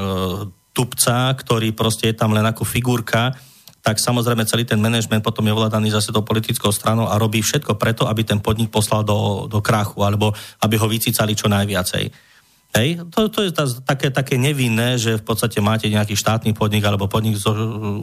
[0.72, 3.34] tupca, ktorý proste je tam len ako figurka,
[3.82, 7.74] tak samozrejme celý ten manažment potom je ovládaný zase tou politickou stranou a robí všetko
[7.74, 10.30] preto, aby ten podnik poslal do, do krachu, alebo
[10.62, 12.31] aby ho vycicali čo najviacej.
[12.72, 16.80] Hej, to, to je tá, také, také nevinné, že v podstate máte nejaký štátny podnik
[16.88, 17.44] alebo podnik s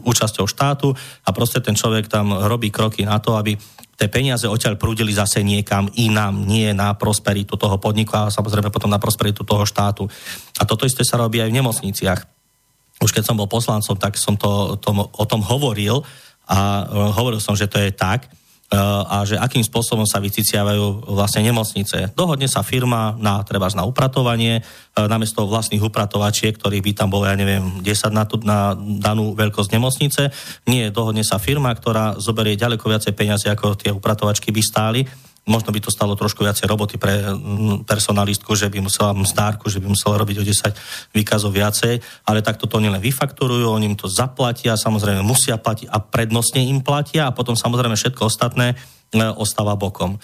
[0.05, 0.93] účasťou štátu
[1.25, 3.57] a proste ten človek tam robí kroky na to, aby
[3.97, 8.93] tie peniaze odtiaľ prúdili zase niekam inám, nie na prosperitu toho podniku a samozrejme potom
[8.93, 10.05] na prosperitu toho štátu.
[10.61, 12.21] A toto isté sa robí aj v nemocniciach
[12.99, 16.03] už keď som bol poslancom, tak som to, to, o tom hovoril
[16.51, 18.27] a uh, hovoril som, že to je tak.
[18.69, 22.13] A že akým spôsobom sa vyciciavajú vlastne nemocnice.
[22.13, 24.61] Dohodne sa firma na treba na upratovanie,
[24.93, 29.73] namiesto vlastných upratovačiek, ktorých by tam bolo, ja neviem, 10 na, tú, na danú veľkosť
[29.73, 30.29] nemocnice.
[30.69, 35.01] Nie, dohodne sa firma, ktorá zoberie ďaleko viacej peniazy, ako tie upratovačky by stáli
[35.47, 39.79] možno by to stalo trošku viacej roboty pre mm, personalistku, že by musela mzdárku, že
[39.79, 43.97] by musela robiť o 10 výkazov viacej, ale takto to oni len vyfakturujú, oni im
[43.97, 49.21] to zaplatia, samozrejme musia platiť a prednostne im platia a potom samozrejme všetko ostatné e,
[49.39, 50.17] ostáva bokom.
[50.17, 50.19] E,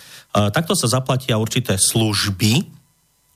[0.52, 2.75] takto sa zaplatia určité služby,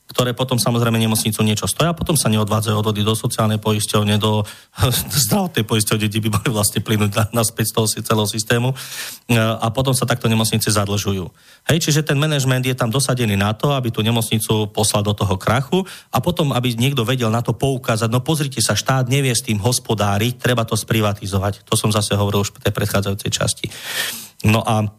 [0.09, 4.41] ktoré potom samozrejme nemocnicu niečo stoja, potom sa neodvádzajú odvody do sociálnej poisťovne, do
[5.29, 8.73] zdravotnej poisťovne, kde by mali vlastne plynúť naspäť z toho celého systému
[9.37, 11.29] a potom sa takto nemocnice zadlžujú.
[11.69, 15.37] Hej, čiže ten manažment je tam dosadený na to, aby tú nemocnicu poslal do toho
[15.37, 19.45] krachu a potom, aby niekto vedel na to poukázať, no pozrite sa, štát nevie s
[19.45, 21.69] tým hospodáriť, treba to sprivatizovať.
[21.69, 23.67] To som zase hovoril už v tej predchádzajúcej časti.
[24.49, 24.89] No a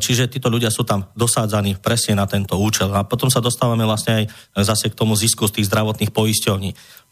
[0.00, 2.88] čiže títo ľudia sú tam dosádzaní presne na tento účel.
[2.96, 4.24] A potom sa dostávame vlastne aj
[4.64, 6.70] zase k tomu zisku z tých zdravotných poisťovní.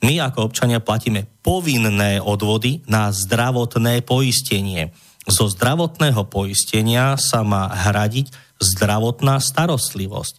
[0.08, 4.88] My ako občania platíme povinné odvody na zdravotné poistenie.
[5.28, 10.34] Zo zdravotného poistenia sa má hradiť zdravotná starostlivosť.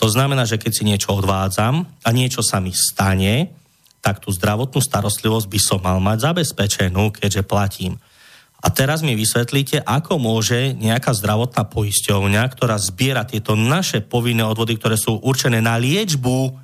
[0.00, 3.52] To znamená, že keď si niečo odvádzam a niečo sa mi stane,
[4.00, 8.00] tak tú zdravotnú starostlivosť by som mal mať zabezpečenú, keďže platím.
[8.62, 14.78] A teraz mi vysvetlíte, ako môže nejaká zdravotná poisťovňa, ktorá zbiera tieto naše povinné odvody,
[14.78, 16.54] ktoré sú určené na liečbu,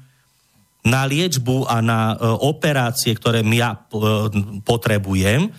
[0.87, 3.79] na liečbu a na e, operácie, ktoré ja e,
[4.63, 5.51] potrebujem,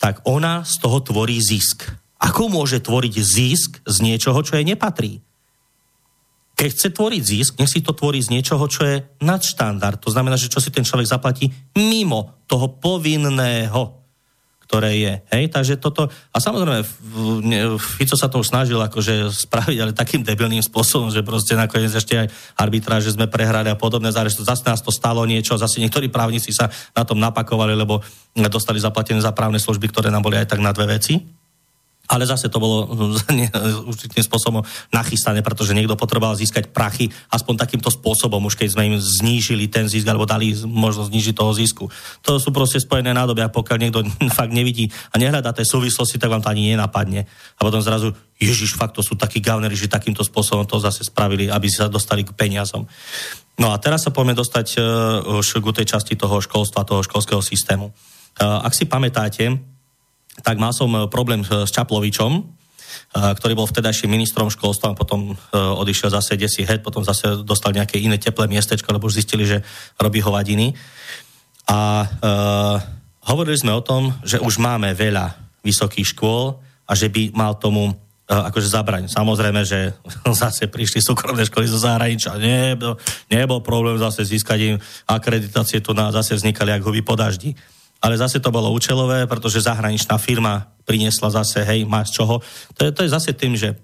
[0.00, 1.84] tak ona z toho tvorí zisk.
[2.16, 5.20] Ako môže tvoriť zisk z niečoho, čo jej nepatrí?
[6.56, 10.00] Keď chce tvoriť zisk, nech si to tvorí z niečoho, čo je nadštandard.
[10.00, 13.97] To znamená, že čo si ten človek zaplatí mimo toho povinného
[14.68, 15.14] ktoré je.
[15.32, 16.84] Hej, takže toto, a samozrejme,
[17.80, 22.20] Fico sa to už snažil akože spraviť, ale takým debilným spôsobom, že proste nakoniec ešte
[22.20, 22.28] aj
[22.60, 26.68] arbitráž, že sme prehrali a podobné, zase nás to stalo niečo, zase niektorí právnici sa
[26.92, 28.04] na tom napakovali, lebo
[28.52, 31.37] dostali zaplatené za právne služby, ktoré nám boli aj tak na dve veci
[32.08, 32.88] ale zase to bolo
[33.92, 38.96] určitým spôsobom nachystané, pretože niekto potreboval získať prachy aspoň takýmto spôsobom, už keď sme im
[38.96, 41.84] znížili ten zisk alebo dali možnosť znížiť toho zisku.
[42.24, 44.00] To sú proste spojené nádoby a pokiaľ niekto
[44.38, 47.28] fakt nevidí a nehľadá tej súvislosti, tak vám to ani nenapadne.
[47.28, 51.52] A potom zrazu, ježiš, fakt to sú takí gavnery, že takýmto spôsobom to zase spravili,
[51.52, 52.88] aby sa dostali k peniazom.
[53.58, 57.42] No a teraz sa poďme dostať uh, už k tej časti toho školstva, toho školského
[57.42, 57.90] systému.
[58.38, 59.58] Uh, ak si pamätáte,
[60.42, 62.42] tak mal som e, problém s Čaplovičom, e,
[63.14, 67.74] ktorý bol vtedajším ministrom školstva a potom e, odišiel zase desi head, potom zase dostal
[67.74, 69.62] nejaké iné teplé miestečko, lebo už zistili, že
[69.98, 70.74] robí hovadiny.
[71.68, 72.80] A uh,
[73.28, 76.56] hovorili sme o tom, že už máme veľa vysokých škôl
[76.88, 79.04] a že by mal tomu uh, akože zabraň.
[79.04, 79.92] Samozrejme, že
[80.32, 82.40] zase prišli súkromné školy zo zahraničia.
[82.40, 82.96] Nebol,
[83.28, 87.52] nebol problém zase získať im akreditácie, tu na, zase vznikali ako huby po daždi
[87.98, 92.38] ale zase to bolo účelové, pretože zahraničná firma priniesla zase, hej, máš čoho.
[92.78, 93.74] To je, to je zase tým, že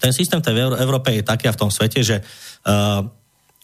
[0.00, 3.04] ten systém v Európe je taký a v tom svete, že uh,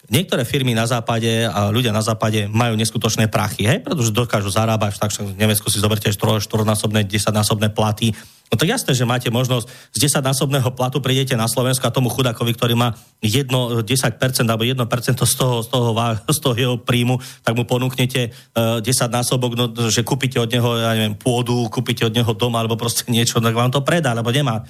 [0.08, 5.00] niektoré firmy na západe a ľudia na západe majú neskutočné prachy, hej, pretože dokážu zarábať,
[5.00, 8.12] tak v Nemecku si zoberte 4, 4-násobné, 10-násobné platy,
[8.48, 12.56] No tak jasné, že máte možnosť z 10-násobného platu prídete na Slovensku a tomu chudakovi,
[12.56, 13.84] ktorý má 1, 10%
[14.48, 14.88] alebo 1%
[15.20, 15.88] z toho, z toho,
[16.24, 20.48] z toho jeho príjmu, tak mu ponúknete uh, e, 10 násobok, no, že kúpite od
[20.48, 24.16] neho, ja neviem, pôdu, kúpite od neho dom alebo proste niečo, tak vám to predá,
[24.16, 24.64] lebo nemá.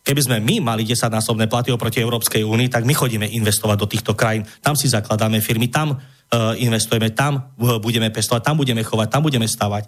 [0.00, 4.12] Keby sme my mali 10-násobné platy oproti Európskej únii, tak my chodíme investovať do týchto
[4.16, 4.48] krajín.
[4.64, 9.22] Tam si zakladáme firmy, tam uh, investujeme, tam uh, budeme pestovať, tam budeme chovať, tam
[9.22, 9.84] budeme stavať.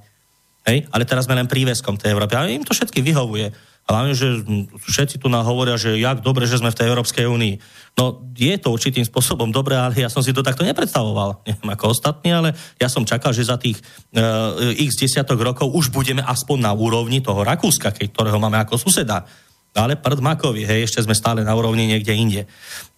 [0.68, 0.86] Hej?
[0.92, 2.36] Ale teraz sme len príveskom tej Európy.
[2.36, 3.50] A im to všetky vyhovuje.
[3.82, 4.46] Hlavne, že
[4.78, 7.54] všetci tu nám hovoria, že jak dobre, že sme v tej Európskej únii.
[7.98, 11.40] No, je to určitým spôsobom dobre, ale ja som si to takto nepredstavoval.
[11.50, 13.82] Neviem ako ostatní, ale ja som čakal, že za tých
[14.14, 19.26] uh, x desiatok rokov už budeme aspoň na úrovni toho Rakúska, ktorého máme ako suseda.
[19.72, 22.44] Ale prd makovi, hej, ešte sme stále na úrovni niekde inde.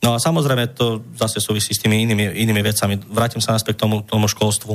[0.02, 2.98] No a samozrejme to zase súvisí s tými inými, inými vecami.
[3.14, 4.74] Vrátim sa naspäť k tomu, tomu školstvu.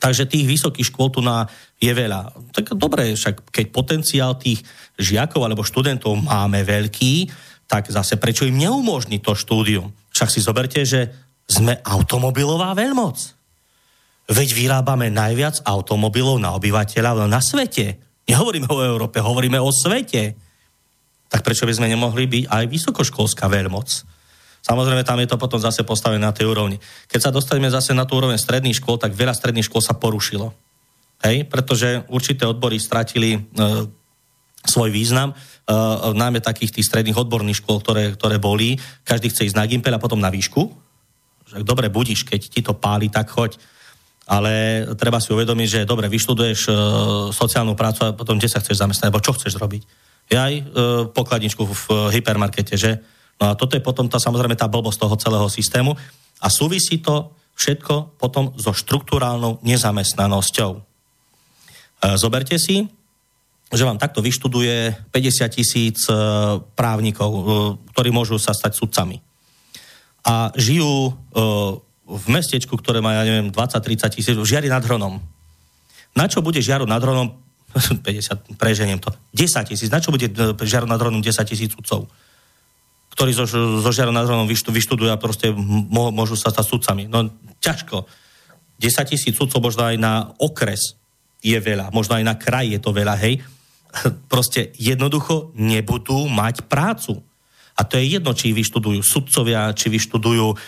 [0.00, 2.54] Takže tých vysokých škôl tu na je veľa.
[2.54, 4.62] Tak dobre, však keď potenciál tých
[4.96, 7.28] žiakov alebo študentov máme veľký,
[7.66, 9.90] tak zase prečo im neumožniť to štúdium?
[10.14, 11.10] Však si zoberte, že
[11.50, 13.18] sme automobilová veľmoc.
[14.30, 17.98] Veď vyrábame najviac automobilov na obyvateľa na svete.
[18.30, 20.49] Nehovoríme o Európe, hovoríme o svete.
[21.30, 23.88] Tak prečo by sme nemohli byť aj vysokoškolská veľmoc?
[24.60, 26.76] Samozrejme, tam je to potom zase postavené na tej úrovni.
[27.08, 30.52] Keď sa dostaneme zase na tú úroveň stredných škôl, tak veľa stredných škôl sa porušilo.
[31.24, 33.40] Hej, pretože určité odbory stratili e,
[34.64, 38.76] svoj význam, uh, najmä takých tých stredných odborných škôl, ktoré, ktoré boli.
[39.08, 40.68] Každý chce ísť na Gimpel a potom na výšku.
[41.48, 43.56] Že dobre budíš, keď ti to páli, tak choď.
[44.30, 46.76] Ale treba si uvedomiť, že dobre, vyštuduješ uh,
[47.32, 49.82] sociálnu prácu a potom kde sa chceš zamestnať, alebo čo chceš robiť.
[50.30, 50.62] Aj uh,
[51.10, 53.02] pokladničku v uh, hypermarkete, že?
[53.40, 55.96] No a toto je potom tá, samozrejme tá blbosť toho celého systému
[56.38, 60.70] a súvisí to všetko potom so štruktúrálnou nezamestnanosťou.
[60.78, 62.86] Uh, zoberte si,
[63.70, 66.14] že vám takto vyštuduje 50 tisíc e,
[66.74, 67.42] právnikov, e,
[67.94, 69.22] ktorí môžu sa stať sudcami.
[70.26, 71.12] A žijú e,
[72.10, 75.22] v mestečku, ktoré má, ja neviem, 20-30 tisíc, žiari nad Hronom.
[76.18, 77.38] Na čo bude žiaru nad Hronom,
[77.70, 80.26] 50, preženiem to, 10 tisíc, na čo bude
[80.62, 82.10] žiaru nad Hronom 10 tisíc sudcov?
[83.10, 83.44] ktorí zo,
[83.82, 85.50] zo žiaru nad Hronom vyštudujú a proste
[85.90, 87.10] môžu sa stať sudcami.
[87.10, 87.28] No
[87.58, 88.06] ťažko.
[88.80, 90.96] 10 tisíc sudcov možno aj na okres
[91.44, 93.44] je veľa, možno aj na kraj je to veľa, hej
[94.32, 97.20] proste jednoducho nebudú mať prácu.
[97.76, 100.58] A to je jedno, či vyštudujú sudcovia, či vyštudujú uh,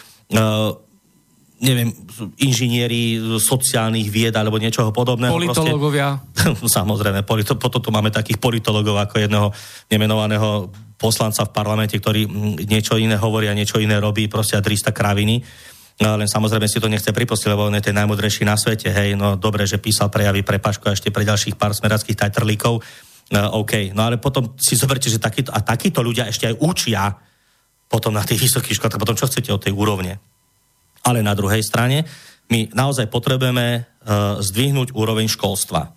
[1.62, 1.94] neviem,
[2.42, 5.30] inžinieri sociálnych vied alebo niečoho podobného.
[5.30, 6.18] Politológovia.
[6.18, 9.48] Proste, samozrejme, polito, potom tu máme takých politologov ako jedného
[9.86, 10.68] nemenovaného
[10.98, 12.26] poslanca v parlamente, ktorý
[12.66, 15.38] niečo iné hovorí a niečo iné robí, proste a 300 kraviny.
[16.02, 18.90] No, len samozrejme si to nechce pripustiť, lebo on je ten najmudrejší na svete.
[18.90, 22.82] Hej, no dobre, že písal prejavy pre Pašku a ešte pre ďalších pár smerackých tajtrlíkov
[23.32, 27.16] Uh, OK, no ale potom si zoberte, že takýto, a takíto ľudia ešte aj učia
[27.88, 30.20] potom na tých vysokých školách, potom čo chcete od tej úrovne.
[31.02, 32.06] Ale na druhej strane
[32.50, 35.90] my naozaj potrebujeme uh, zdvihnúť úroveň školstva.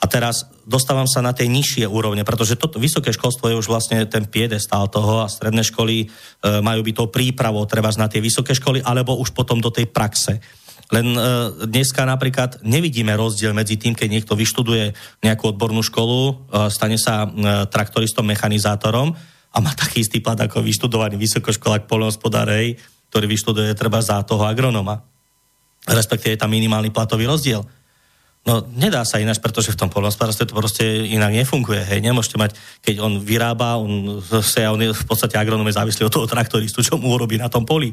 [0.00, 4.00] A teraz dostávam sa na tej nižšie úrovne, pretože toto vysoké školstvo je už vlastne
[4.08, 6.06] ten piedestál toho a stredné školy e,
[6.64, 10.40] majú byť tou prípravou treba na tie vysoké školy, alebo už potom do tej praxe.
[10.88, 11.20] Len e,
[11.68, 16.34] dneska napríklad nevidíme rozdiel medzi tým, keď niekto vyštuduje nejakú odbornú školu, e,
[16.72, 17.28] stane sa e,
[17.68, 19.12] traktoristom, mechanizátorom
[19.52, 22.80] a má taký istý plat ako vyštudovaný vysokoškolák polnohospodárej,
[23.10, 25.02] ktorý vyštuduje treba za toho agronoma.
[25.84, 27.66] Respektíve je tam minimálny platový rozdiel.
[28.40, 31.84] No nedá sa ináč, pretože v tom polnohospodárstve to proste inak nefunguje.
[31.84, 32.00] Hej.
[32.00, 36.14] Nemôžete mať, keď on vyrába, on, sa, on je v podstate agronom je závislý od
[36.14, 37.92] toho traktoristu, čo mu urobí na tom poli.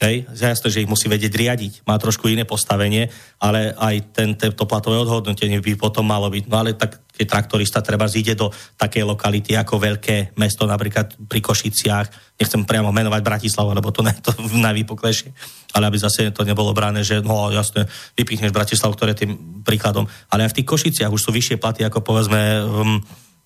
[0.00, 1.72] Hej, jasné, že ich musí vedieť riadiť.
[1.84, 6.44] Má trošku iné postavenie, ale aj ten, to platové odhodnotenie by potom malo byť.
[6.48, 11.38] No ale tak, keď traktorista treba zíde do takej lokality ako veľké mesto, napríklad pri
[11.38, 14.34] Košiciach, nechcem priamo menovať Bratislavu, lebo to, ne, to
[14.66, 15.30] najvýpoklejšie,
[15.78, 17.86] ale aby zase to nebolo brané, že no jasne,
[18.18, 20.10] vypichneš Bratislavu, ktoré tým príkladom.
[20.34, 22.98] Ale aj v tých Košiciach už sú vyššie platy ako povedzme um,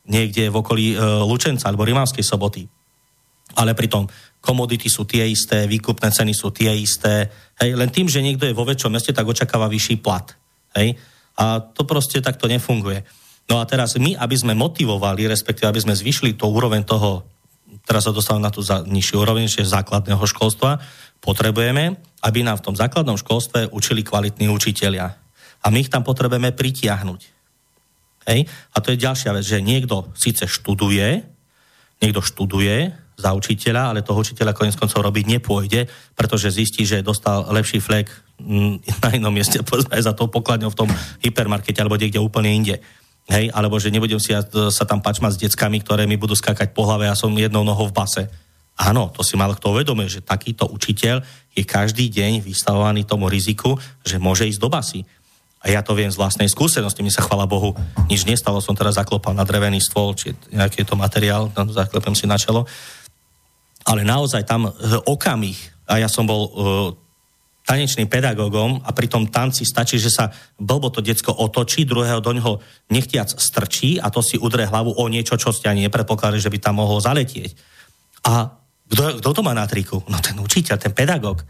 [0.09, 2.65] niekde v okolí uh, Lučenca alebo Rimavskej soboty.
[3.61, 4.09] Ale pritom
[4.41, 7.27] komodity sú tie isté, výkupné ceny sú tie isté.
[7.59, 10.31] Hej, len tým, že niekto je vo väčšom meste, tak očakáva vyšší plat.
[10.79, 10.95] Hej?
[11.37, 13.03] A to proste takto nefunguje.
[13.47, 17.23] No a teraz my, aby sme motivovali, respektíve aby sme zvyšili to úroveň toho,
[17.87, 20.83] teraz sa dostávame na tú za, nižšiu úroveň, čiže základného školstva,
[21.23, 21.95] potrebujeme,
[22.27, 25.15] aby nám v tom základnom školstve učili kvalitní učitelia.
[25.63, 27.21] A my ich tam potrebujeme pritiahnuť.
[28.27, 28.51] Hej?
[28.75, 31.23] A to je ďalšia vec, že niekto síce študuje,
[32.03, 37.49] niekto študuje, za učiteľa, ale toho učiteľa konec koncov robiť nepôjde, pretože zistí, že dostal
[37.49, 40.91] lepší flek mm, na inom mieste, povedzme za tou pokladňou v tom
[41.25, 42.77] hypermarkete alebo niekde úplne inde.
[43.27, 46.71] Hej, alebo že nebudem si ja, sa tam pačmať s deckami, ktoré mi budú skákať
[46.71, 48.23] po hlave a som jednou nohou v base.
[48.79, 51.25] Áno, to si mal kto uvedomuje, že takýto učiteľ
[51.57, 53.75] je každý deň vystavovaný tomu riziku,
[54.07, 55.03] že môže ísť do basy.
[55.65, 57.75] A ja to viem z vlastnej skúsenosti, mi sa chvala Bohu
[58.07, 62.39] nič nestalo, som teraz zaklopal na drevený stôl, či nejaký to materiál, zaklepem si na
[62.39, 62.69] čelo
[63.87, 64.71] ale naozaj tam e,
[65.07, 65.55] okamih,
[65.87, 66.51] a ja som bol uh,
[67.67, 72.31] tanečným pedagógom a pri tom tanci stačí, že sa blbo to decko otočí, druhého do
[72.31, 72.63] ňoho
[72.95, 76.59] nechtiac strčí a to si udre hlavu o niečo, čo ste ani nepredpokladali, že by
[76.63, 77.51] tam mohol zaletieť.
[78.31, 78.55] A
[78.87, 79.99] kto, kto to má na triku?
[80.07, 81.43] No ten učiteľ, ten pedagóg.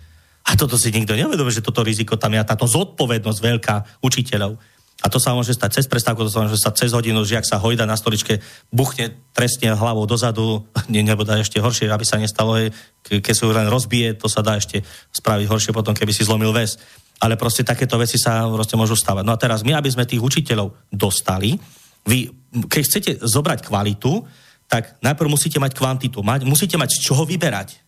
[0.47, 4.57] A toto si nikto neuvedomí, že toto riziko tam je, táto zodpovednosť veľká učiteľov.
[5.05, 7.45] A to sa môže stať cez prestávku, to sa môže stať cez hodinu, že ak
[7.45, 8.41] sa hojda na stoličke,
[8.73, 12.57] buchne trestne hlavou dozadu, ne, nebo dá ešte horšie, aby sa nestalo,
[13.05, 14.81] keď sa len rozbije, to sa dá ešte
[15.13, 16.81] spraviť horšie potom, keby si zlomil väz.
[17.21, 19.25] Ale proste takéto veci sa proste môžu stávať.
[19.25, 21.57] No a teraz my, aby sme tých učiteľov dostali,
[22.05, 22.29] vy,
[22.69, 24.25] keď chcete zobrať kvalitu,
[24.67, 27.79] tak najprv musíte mať kvantitu, mať, musíte mať z čoho vyberať.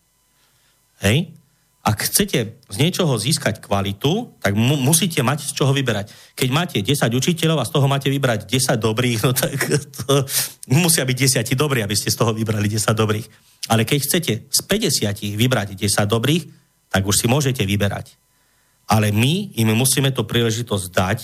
[1.03, 1.38] Hej?
[1.89, 6.13] Ak chcete z niečoho získať kvalitu, tak mu, musíte mať z čoho vyberať.
[6.37, 9.57] Keď máte 10 učiteľov a z toho máte vybrať 10 dobrých, no tak
[9.97, 10.29] to,
[10.69, 13.27] musia byť 10 dobrí, aby ste z toho vybrali 10 dobrých.
[13.73, 16.45] Ale keď chcete z 50 vybrať 10 dobrých,
[16.93, 18.21] tak už si môžete vyberať.
[18.85, 21.19] Ale my im musíme to príležitosť dať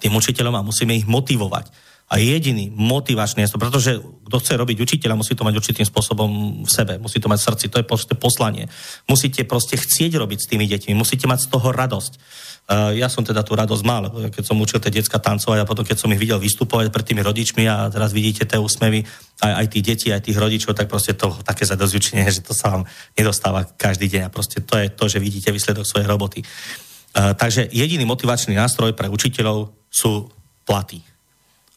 [0.00, 1.68] tým učiteľom a musíme ich motivovať.
[2.06, 7.02] A jediný motivačný, pretože kto chce robiť učiteľa, musí to mať určitým spôsobom v sebe,
[7.02, 8.70] musí to mať v srdci, to je proste poslanie.
[9.10, 12.12] Musíte proste chcieť robiť s tými deťmi, musíte mať z toho radosť.
[12.66, 15.82] Uh, ja som teda tú radosť mal, keď som učil tie decka tancovať a potom
[15.82, 19.02] keď som ich videl vystupovať pred tými rodičmi a teraz vidíte tie úsmevy
[19.42, 22.70] aj, aj tých detí, aj tých rodičov, tak proste to také zadozvučenie, že to sa
[22.70, 22.82] vám
[23.18, 26.46] nedostáva každý deň a proste to je to, že vidíte výsledok svojej roboty.
[27.18, 30.30] Uh, takže jediný motivačný nástroj pre učiteľov sú
[30.62, 31.15] platy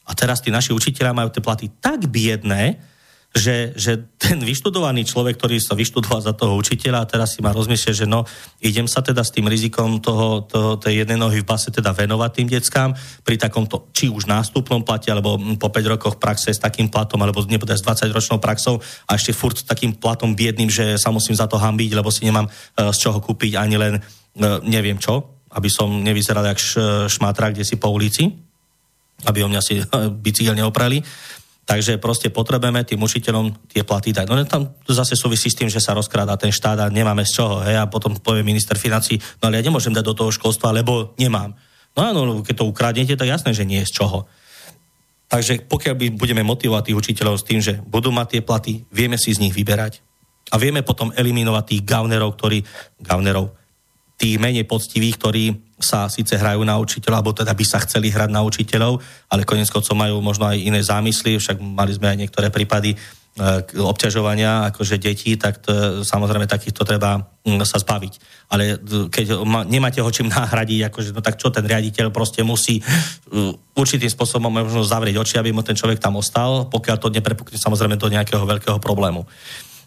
[0.09, 2.81] a teraz tí naši učiteľia majú tie platy tak biedné,
[3.29, 7.53] že, že ten vyštudovaný človek, ktorý sa vyštudoval za toho učiteľa a teraz si má
[7.53, 8.25] rozmyslieť, že no,
[8.57, 12.31] idem sa teda s tým rizikom toho, toho, tej jednej nohy v base teda venovať
[12.33, 12.89] tým deckám
[13.21, 17.45] pri takomto, či už nástupnom plate, alebo po 5 rokoch praxe s takým platom, alebo
[17.45, 21.37] nebude s 20 ročnou praxou a ešte furt s takým platom biedným, že sa musím
[21.37, 25.45] za to hambiť, lebo si nemám uh, z čoho kúpiť ani len uh, neviem čo,
[25.53, 26.61] aby som nevyzeral jak
[27.09, 28.48] šmátra kde si po ulici
[29.25, 29.81] aby o mňa si
[30.25, 31.01] bicykel neoprali.
[31.69, 34.25] Takže proste potrebujeme tým učiteľom tie platy dať.
[34.25, 37.61] No tam zase súvisí s tým, že sa rozkráda ten štát a nemáme z čoho.
[37.61, 37.77] Hej?
[37.77, 41.53] A potom povie minister financí, no ale ja nemôžem dať do toho školstva, lebo nemám.
[41.93, 44.25] No áno, keď to ukradnete, tak jasné, že nie je z čoho.
[45.29, 49.21] Takže pokiaľ by budeme motivovať tých učiteľov s tým, že budú mať tie platy, vieme
[49.21, 50.01] si z nich vyberať
[50.49, 52.65] a vieme potom eliminovať tých gavnerov, ktorí,
[52.97, 53.53] gavnerov,
[54.19, 55.45] tých menej poctivých, ktorí
[55.79, 58.99] sa síce hrajú na učiteľov, alebo teda by sa chceli hrať na učiteľov,
[59.31, 62.97] ale konec koncov majú možno aj iné zámysly, však mali sme aj niektoré prípady e,
[63.79, 68.13] obťažovania akože detí, tak to, samozrejme takýchto treba mm, sa zbaviť.
[68.51, 69.39] Ale keď
[69.71, 74.51] nemáte ho čím nahradiť, akože, no tak čo ten riaditeľ proste musí uh, určitým spôsobom
[74.51, 78.43] možno zavrieť oči, aby mu ten človek tam ostal, pokiaľ to neprepukne samozrejme do nejakého
[78.43, 79.23] veľkého problému.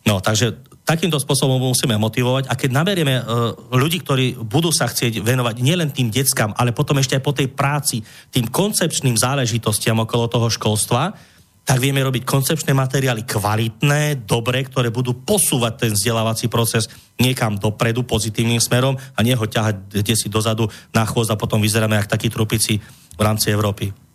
[0.03, 5.23] No, takže takýmto spôsobom musíme motivovať a keď naberieme uh, ľudí, ktorí budú sa chcieť
[5.23, 8.03] venovať nielen tým deckám, ale potom ešte aj po tej práci,
[8.35, 11.15] tým koncepčným záležitostiam okolo toho školstva,
[11.62, 16.91] tak vieme robiť koncepčné materiály kvalitné, dobré, ktoré budú posúvať ten vzdelávací proces
[17.23, 21.62] niekam dopredu pozitívnym smerom a nie ho ťahať kde si dozadu na chvost a potom
[21.62, 22.83] vyzeráme ako takí trupici
[23.15, 24.12] v rámci Európy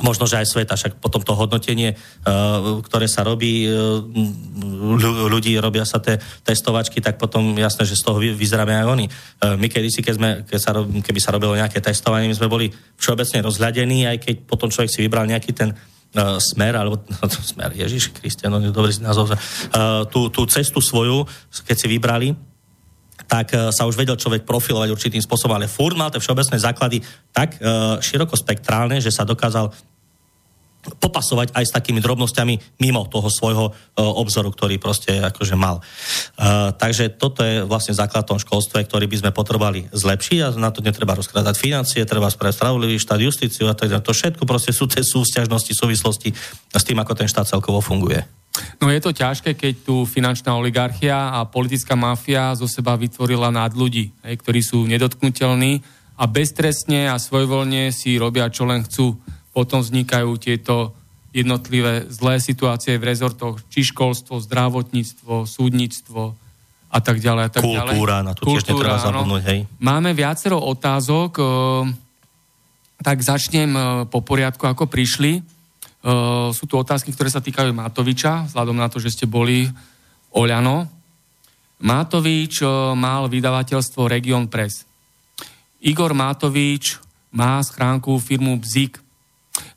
[0.00, 4.00] možno, že aj sveta, však potom to hodnotenie, uh, ktoré sa robí, uh,
[5.30, 9.06] ľudí robia sa tie testovačky, tak potom jasné, že z toho vyzeráme aj oni.
[9.06, 12.66] Uh, my kedysi, keď sme, keď sa, keby sa robilo nejaké testovanie, my sme boli
[13.00, 15.72] všeobecne rozhľadení, aj keď potom človek si vybral nejaký ten
[16.40, 19.36] smer, alebo no, smer, Ježiš Kristian, no, dobrý názov,
[20.08, 21.28] tú, tú cestu svoju,
[21.66, 22.32] keď si vybrali,
[23.26, 26.98] tak uh, sa už vedel človek profilovať určitým spôsobom, ale furt mal tie všeobecné základy
[27.34, 29.70] tak uh, širokospektrálne, že sa dokázal
[30.86, 35.82] popasovať aj s takými drobnosťami mimo toho svojho uh, obzoru, ktorý proste akože mal.
[36.78, 40.86] Takže toto je vlastne základ tom školstve, ktorý by sme potrebovali zlepšiť a na to
[40.86, 45.02] netreba rozkrádať financie, treba spraviť spravodlivý štát, justíciu a tak To všetko proste sú tie
[45.02, 46.30] súťažnosti, súvislosti
[46.70, 48.22] s tým, ako ten štát celkovo funguje.
[48.80, 53.72] No je to ťažké, keď tu finančná oligarchia a politická mafia zo seba vytvorila nad
[53.72, 55.80] ľudí, hej, ktorí sú nedotknutelní
[56.16, 59.20] a beztrestne a svojvoľne si robia, čo len chcú.
[59.52, 60.96] Potom vznikajú tieto
[61.36, 66.32] jednotlivé zlé situácie v rezortoch, či školstvo, zdravotníctvo, súdnictvo
[66.88, 67.42] a tak ďalej.
[67.44, 68.28] A tak Kultúra, ďalej.
[68.28, 69.60] na to tiež netreba zabudnúť, hej.
[69.76, 71.44] Máme viacero otázok, e,
[73.04, 75.44] tak začnem e, po poriadku, ako prišli.
[76.04, 79.66] Uh, sú tu otázky, ktoré sa týkajú Matoviča, vzhľadom na to, že ste boli
[80.30, 80.86] Oľano.
[81.82, 84.86] Matovič uh, mal vydavateľstvo Region Press.
[85.82, 86.98] Igor Matovič
[87.36, 89.02] má schránku firmu Bzik.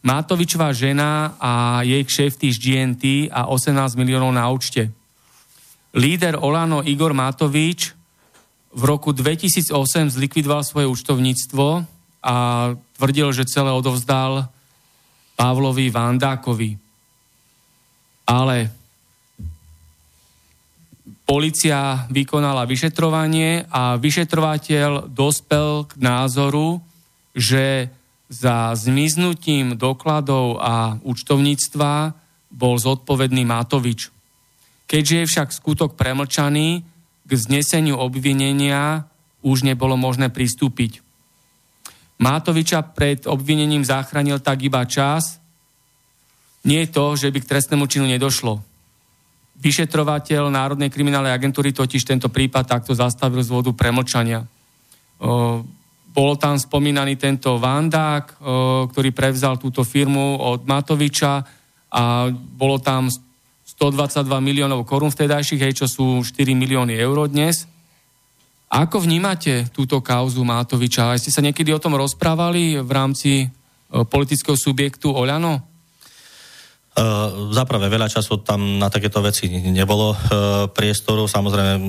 [0.03, 4.91] Matovičová žena a jej kšefty z GNT a 18 miliónov na účte.
[5.95, 7.95] Líder Olano Igor Matovič
[8.69, 9.73] v roku 2008
[10.13, 11.67] zlikvidoval svoje účtovníctvo
[12.21, 12.35] a
[12.99, 14.51] tvrdil, že celé odovzdal
[15.39, 16.71] Pavlovi Vandákovi.
[18.27, 18.57] Ale
[21.23, 26.83] policia vykonala vyšetrovanie a vyšetrovateľ dospel k názoru,
[27.31, 27.87] že
[28.27, 32.13] za zmiznutím dokladov a účtovníctva
[32.51, 34.11] bol zodpovedný Matovič.
[34.85, 36.83] Keďže je však skutok premlčaný,
[37.29, 39.05] k zneseniu obvinenia
[39.45, 41.08] už nebolo možné pristúpiť.
[42.19, 45.39] Mátoviča pred obvinením zachránil tak iba čas.
[46.67, 48.59] Nie je to, že by k trestnému činu nedošlo.
[49.59, 54.43] Vyšetrovateľ Národnej kriminálnej agentúry totiž tento prípad takto zastavil z vodu premlčania.
[56.09, 58.39] Bol tam spomínaný tento Vandák,
[58.91, 61.43] ktorý prevzal túto firmu od Matoviča
[61.91, 67.63] a bolo tam 122 miliónov korún vtedajších, hej, čo sú 4 milióny eur dnes.
[68.69, 71.09] Ako vnímate túto kauzu Mátoviča?
[71.09, 73.47] A ste sa niekedy o tom rozprávali v rámci e,
[74.05, 75.65] politického subjektu Oľano?
[76.99, 80.17] Uh, zaprvé veľa času tam na takéto veci nebolo uh,
[80.67, 81.31] priestoru.
[81.31, 81.79] Samozrejme,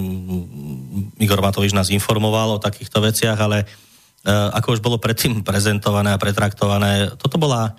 [1.19, 6.21] Igor Matovič nás informoval o takýchto veciach, ale uh, ako už bolo predtým prezentované a
[6.21, 7.75] pretraktované, toto bola,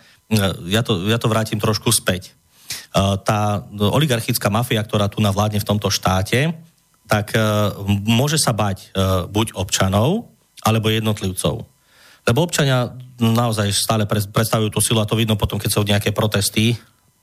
[0.67, 2.35] ja, to, ja to vrátim trošku späť.
[3.23, 6.55] Tá oligarchická mafia, ktorá tu navládne v tomto štáte,
[7.11, 7.75] tak uh,
[8.07, 10.31] môže sa bať uh, buď občanov,
[10.63, 11.67] alebo jednotlivcov.
[12.23, 16.79] Lebo občania naozaj stále predstavujú tú silu a to vidno potom, keď sú nejaké protesty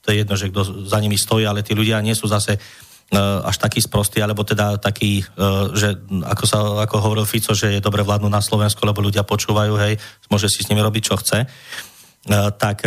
[0.09, 3.45] to je jedno, že kto za nimi stojí, ale tí ľudia nie sú zase uh,
[3.45, 6.59] až takí sprostí, alebo teda takí, uh, že ako, sa,
[6.89, 10.01] ako hovoril Fico, že je dobre vládnu na Slovensku, lebo ľudia počúvajú, hej,
[10.33, 11.45] môže si s nimi robiť, čo chce,
[12.61, 12.85] tak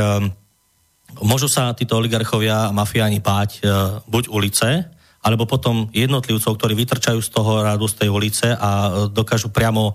[1.18, 3.65] môžu sa títo oligarchovia a mafiáni báť
[4.06, 4.86] buď ulice,
[5.22, 9.93] alebo potom jednotlivcov, ktorí vytrčajú z toho rádu z tej ulice a dokážu priamo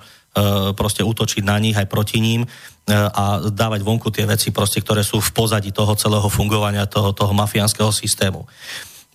[0.77, 2.45] proste útočiť na nich aj proti ním
[2.93, 7.33] a dávať vonku tie veci, proste, ktoré sú v pozadí toho celého fungovania toho, toho
[7.35, 8.47] mafiánskeho systému.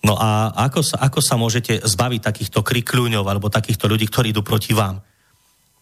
[0.02, 4.42] No a ako sa, ako sa môžete zbaviť takýchto krikľúňov alebo takýchto ľudí, ktorí idú
[4.42, 4.98] proti vám?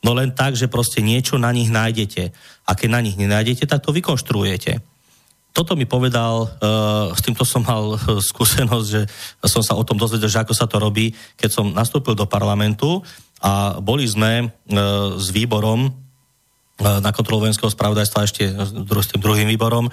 [0.05, 2.33] No len tak, že proste niečo na nich nájdete.
[2.69, 4.90] A keď na nich nenájdete, tak to vykonštruujete.
[5.51, 9.03] Toto mi povedal, uh, s týmto som mal uh, skúsenosť, že
[9.51, 13.03] som sa o tom dozvedel, že ako sa to robí, keď som nastúpil do parlamentu
[13.43, 14.51] a boli sme uh,
[15.19, 15.91] s výborom
[16.81, 18.73] na kontrolu vojenského spravodajstva ešte s
[19.13, 19.93] tým druhým výborom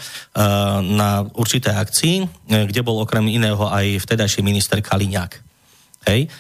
[0.88, 5.36] na určité akcii, kde bol okrem iného aj vtedajší minister Kaliňák.
[6.08, 6.32] Hej?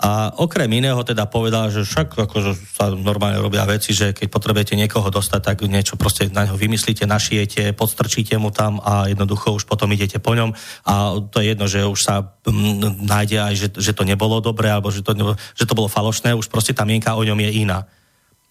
[0.00, 4.72] A okrem iného teda povedal, že však akože sa normálne robia veci, že keď potrebujete
[4.72, 9.68] niekoho dostať, tak niečo proste na neho vymyslíte, našijete, podstrčíte mu tam a jednoducho už
[9.68, 10.56] potom idete po ňom.
[10.88, 14.72] A to je jedno, že už sa m, nájde aj, že, že to nebolo dobré,
[14.72, 15.12] alebo že to,
[15.52, 17.84] že to bolo falošné, už proste tá mienka o ňom je iná.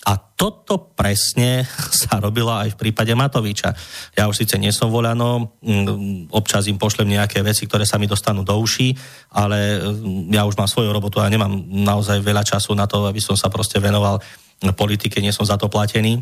[0.07, 1.67] A toto presne
[2.01, 3.76] sa robilo aj v prípade Matoviča.
[4.15, 5.59] Ja už síce nie som voľano,
[6.31, 8.95] občas im pošlem nejaké veci, ktoré sa mi dostanú do uší,
[9.35, 9.84] ale
[10.31, 13.51] ja už mám svoju robotu a nemám naozaj veľa času na to, aby som sa
[13.51, 14.23] proste venoval
[14.71, 16.19] politike, nie som za to platený.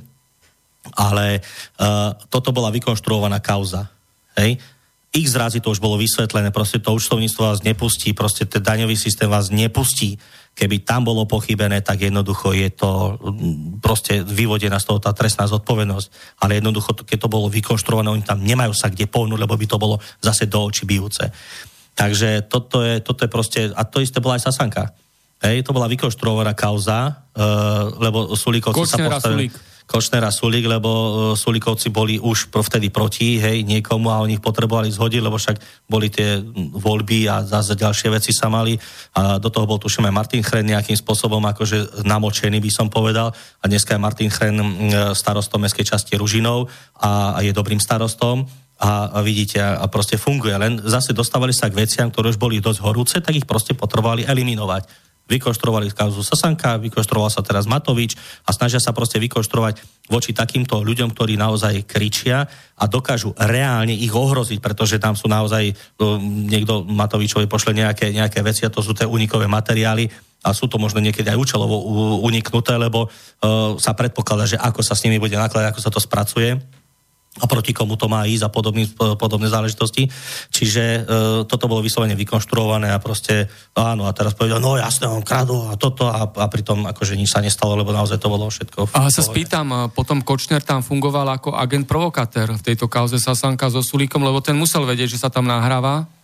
[0.93, 3.89] Ale uh, toto bola vykonštruovaná kauza.
[4.39, 4.61] Hej?
[5.11, 9.25] X razy to už bolo vysvetlené, proste to účtovníctvo vás nepustí, proste ten daňový systém
[9.25, 10.21] vás nepustí
[10.57, 15.45] Keby tam bolo pochybené, tak jednoducho je to mm, proste vyvodená z toho tá trestná
[15.45, 16.41] zodpovednosť.
[16.41, 19.77] Ale jednoducho, keď to bolo vykonštruované, oni tam nemajú sa kde pohnúť, lebo by to
[19.77, 21.29] bolo zase do očí bijúce.
[21.93, 24.89] Takže toto je, toto je proste, a to isté bola aj Sasanka.
[25.45, 29.53] Hej, to bola vykonštruovaná kauza, uh, lebo Sulíkovci sa postavili...
[29.53, 31.09] Sulík Košner a lebo e,
[31.39, 36.11] Sulíkovci boli už vtedy proti, hej, niekomu a oni ich potrebovali zhodiť, lebo však boli
[36.11, 36.43] tie
[36.75, 38.75] voľby a zase ďalšie veci sa mali.
[39.15, 43.31] A do toho bol tuším aj Martin Chren nejakým spôsobom akože namočený by som povedal.
[43.63, 44.59] A dneska je Martin Chren
[45.15, 46.67] starostom mestskej časti Ružinov
[46.99, 48.43] a je dobrým starostom.
[48.77, 50.53] A, a vidíte, a proste funguje.
[50.53, 54.27] Len zase dostávali sa k veciam, ktoré už boli dosť horúce, tak ich proste potrebovali
[54.27, 58.15] eliminovať vykonštruovali kauzu Sasanka, vykonštruoval sa teraz Matovič
[58.47, 62.47] a snažia sa proste vykonštruovať voči takýmto ľuďom, ktorí naozaj kričia
[62.79, 65.75] a dokážu reálne ich ohroziť, pretože tam sú naozaj,
[66.47, 70.07] niekto Matovičovi pošle nejaké, nejaké veci a to sú tie unikové materiály
[70.47, 71.75] a sú to možno niekedy aj účelovo
[72.23, 75.99] uniknuté, lebo uh, sa predpokladá, že ako sa s nimi bude nakladať, ako sa to
[75.99, 76.76] spracuje
[77.37, 80.09] a proti komu to má ísť a podobný, podobné záležitosti.
[80.49, 80.99] Čiže e,
[81.45, 83.47] toto bolo vyslovene vykonštruované a proste
[83.77, 87.33] áno, a teraz povedal, no jasne, on kradu a toto a, a pritom akože nič
[87.33, 88.91] sa nestalo, lebo naozaj to bolo všetko.
[88.97, 93.69] A sa spýtam, e, potom Kočner tam fungoval ako agent provokatér v tejto kauze Sasanka
[93.69, 96.16] so Sulíkom, lebo ten musel vedieť, že sa tam nahráva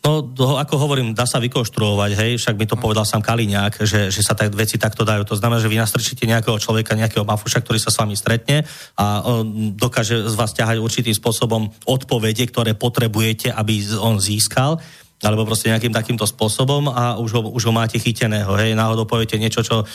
[0.00, 0.24] No,
[0.56, 2.80] ako hovorím, dá sa vykonštruovať, hej, však mi to no.
[2.80, 5.28] povedal sám Kaliňák, že, že sa tak veci takto dajú.
[5.28, 8.64] To znamená, že vy nastrčíte nejakého človeka, nejakého mafuša, ktorý sa s vami stretne
[8.96, 14.80] a on dokáže z vás ťahať určitým spôsobom odpovede, ktoré potrebujete, aby on získal
[15.20, 18.56] alebo proste nejakým takýmto spôsobom a už ho, už ho máte chyteného.
[18.56, 19.86] Hej, náhodou poviete niečo, čo uh,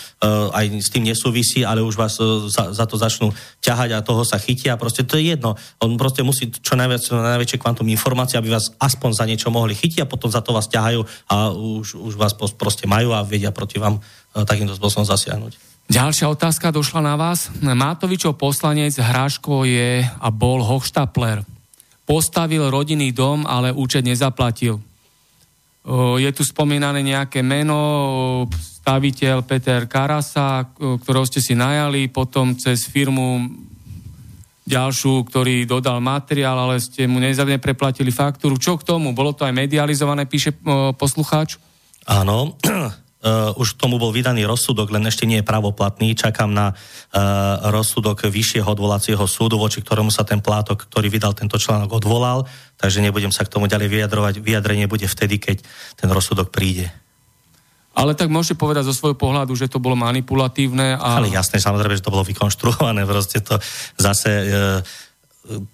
[0.53, 3.33] aj s tým nesúvisí, ale už vás uh, za, za to začnú
[3.65, 4.77] ťahať a toho sa chytia.
[4.77, 5.57] Proste to je jedno.
[5.81, 10.05] On proste musí čo najviac, najväčšie kvantum informácií, aby vás aspoň za niečo mohli chytiť
[10.05, 11.01] a potom za to vás ťahajú
[11.33, 15.57] a už, už vás proste majú a vedia proti vám uh, takýmto spôsobom zasiahnuť.
[15.85, 17.53] Ďalšia otázka došla na vás.
[17.61, 21.45] Mátovičov poslanec Hráško je a bol hochštapler.
[22.09, 24.81] Postavil rodinný dom, ale účet nezaplatil
[26.17, 33.45] je tu spomínané nejaké meno, staviteľ Peter Karasa, ktorého ste si najali, potom cez firmu
[34.65, 38.57] ďalšiu, ktorý dodal materiál, ale ste mu nezavne preplatili faktúru.
[38.57, 39.13] Čo k tomu?
[39.13, 40.57] Bolo to aj medializované, píše
[40.97, 41.61] poslucháč?
[42.09, 42.57] Áno.
[43.25, 46.13] Uh, už tomu bol vydaný rozsudok, len ešte nie je pravoplatný.
[46.13, 51.57] Čakám na uh, rozsudok vyššieho odvolacieho súdu, voči ktorému sa ten plátok, ktorý vydal tento
[51.57, 52.45] článok, odvolal,
[52.77, 54.33] takže nebudem sa k tomu ďalej vyjadrovať.
[54.45, 55.65] Vyjadrenie bude vtedy, keď
[55.97, 56.93] ten rozsudok príde.
[57.95, 60.99] Ale tak môžete povedať zo svojho pohľadu, že to bolo manipulatívne.
[60.99, 61.15] A...
[61.15, 63.07] Ale jasné, samozrejme, že to bolo vykonštruované.
[63.07, 63.55] Proste to
[63.95, 64.29] zase...
[64.29, 64.55] E,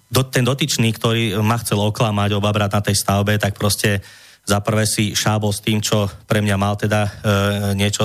[0.06, 4.04] do, ten dotyčný, ktorý ma chcel oklamať, obabrať na tej stavbe, tak proste
[4.42, 7.10] za prvé si šábol s tým, čo pre mňa mal teda e,
[7.78, 8.04] niečo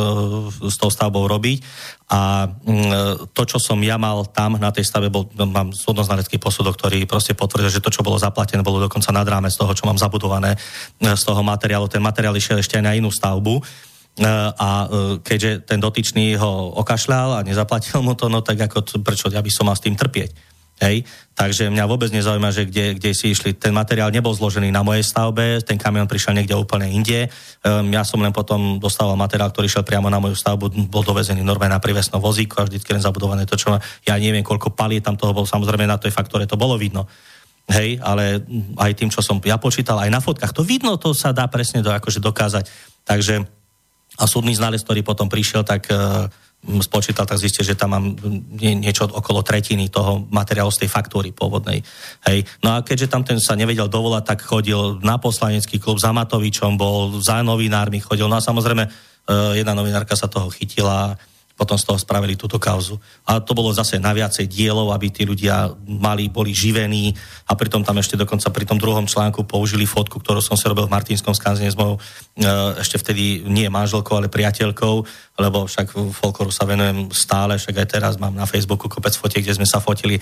[0.54, 1.60] s tou stavbou robiť
[2.08, 6.78] a mm, to, čo som ja mal tam na tej stave, bol, mám súdnoznalecký posudok,
[6.78, 9.98] ktorý proste potvrdil, že to, čo bolo zaplatené, bolo dokonca nad rámec toho, čo mám
[9.98, 10.58] zabudované e,
[11.04, 11.90] z toho materiálu.
[11.90, 13.64] Ten materiál išiel ešte aj na inú stavbu e,
[14.56, 14.88] a e,
[15.26, 19.50] keďže ten dotyčný ho okašľal a nezaplatil mu to, no tak ako, prečo ja by
[19.50, 20.57] som mal s tým trpieť?
[20.78, 21.06] Hej?
[21.38, 23.54] Takže mňa vôbec nezaujíma, že kde, kde si išli.
[23.58, 27.30] Ten materiál nebol zložený na mojej stavbe, ten kamion prišiel niekde úplne inde.
[27.62, 31.42] Um, ja som len potom dostával materiál, ktorý šiel priamo na moju stavbu, bol dovezený
[31.46, 35.18] normálne na privesnom vozíku a vždycky len zabudované to, čo ja neviem, koľko palí tam
[35.18, 37.06] toho bolo, samozrejme na tej faktore to bolo vidno.
[37.68, 38.42] Hej, ale
[38.80, 41.84] aj tým, čo som ja počítal, aj na fotkách, to vidno, to sa dá presne
[41.84, 42.64] do, akože dokázať.
[43.04, 43.44] Takže
[44.18, 46.26] a súdny znalec, ktorý potom prišiel, tak uh,
[46.84, 48.06] spočítal, tak zistil, že tam mám
[48.60, 51.80] nie, niečo okolo tretiny toho materiálu z tej faktúry pôvodnej.
[52.28, 52.44] Hej.
[52.60, 56.76] No a keďže tam ten sa nevedel dovolať, tak chodil na poslanecký klub za Matovičom,
[56.76, 58.28] bol za novinármi, chodil.
[58.28, 58.90] No a samozrejme, e,
[59.64, 61.16] jedna novinárka sa toho chytila
[61.58, 63.02] potom z toho spravili túto kauzu.
[63.26, 67.18] A to bolo zase na viacej dielov, aby tí ľudia mali, boli živení
[67.50, 70.86] a pritom tam ešte dokonca pri tom druhom článku použili fotku, ktorú som si robil
[70.86, 72.02] v Martinskom skanzene s mojou e,
[72.78, 74.96] ešte vtedy nie manželkou, ale priateľkou,
[75.42, 79.58] lebo však folkloru sa venujem stále, však aj teraz mám na Facebooku kopec fotiek, kde
[79.58, 80.22] sme sa fotili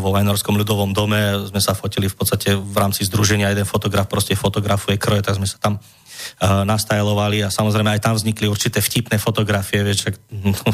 [0.00, 4.32] vo Vajnorskom ľudovom dome, sme sa fotili v podstate v rámci združenia, jeden fotograf proste
[4.32, 5.76] fotografuje kroje, tak sme sa tam
[6.40, 10.16] uh, nastajlovali a samozrejme aj tam vznikli určité vtipné fotografie, vieš, ak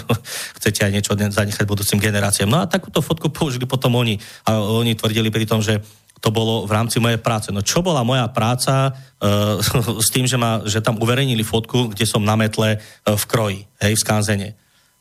[0.62, 2.48] chcete aj niečo zanechať budúcim generáciám.
[2.48, 5.80] No a takúto fotku použili potom oni a oni tvrdili pri tom, že
[6.18, 7.54] to bolo v rámci mojej práce.
[7.54, 9.58] No čo bola moja práca uh,
[10.04, 13.60] s tým, že, ma, že tam uverejnili fotku, kde som na metle uh, v kroji,
[13.82, 14.48] hej, v skanzene.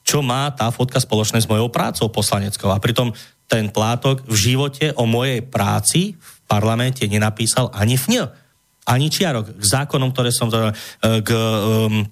[0.08, 2.72] Čo má tá fotka spoločné s mojou prácou poslaneckou?
[2.72, 3.12] A pritom
[3.48, 8.47] ten plátok v živote o mojej práci v parlamente nenapísal ani fňa
[8.88, 10.72] ani čiarok k zákonom, ktoré som e,
[11.20, 12.08] k um,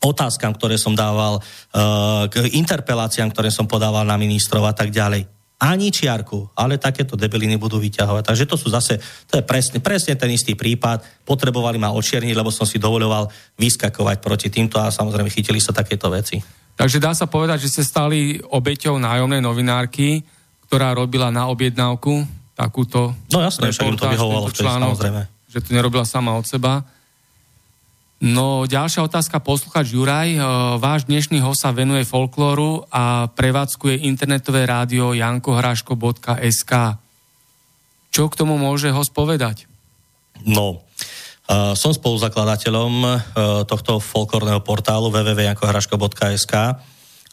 [0.00, 5.26] otázkam, ktoré som dával, uh, k interpeláciám, ktoré som podával na ministrov a tak ďalej.
[5.58, 8.30] Ani čiarku, ale takéto debeliny budú vyťahovať.
[8.30, 11.26] Takže to sú zase, to je presne, presne ten istý prípad.
[11.26, 13.26] Potrebovali ma očierniť, lebo som si dovoľoval
[13.58, 16.38] vyskakovať proti týmto a samozrejme chytili sa takéto veci.
[16.78, 20.22] Takže dá sa povedať, že ste stali obeťou nájomnej novinárky,
[20.70, 22.22] ktorá robila na objednávku
[22.54, 23.18] takúto...
[23.34, 26.84] No jasné, však im to vyhovovalo vtedy, samozrejme že to nerobila sama od seba.
[28.18, 30.34] No, ďalšia otázka, posluchač Juraj.
[30.34, 30.40] E,
[30.82, 36.72] váš dnešný host sa venuje folklóru a prevádzkuje internetové rádio jankohraško.sk.
[38.10, 39.70] Čo k tomu môže host povedať?
[40.42, 40.82] No,
[41.50, 43.12] uh, som spoluzakladateľom uh,
[43.66, 46.54] tohto folklórneho portálu www.jankohraško.sk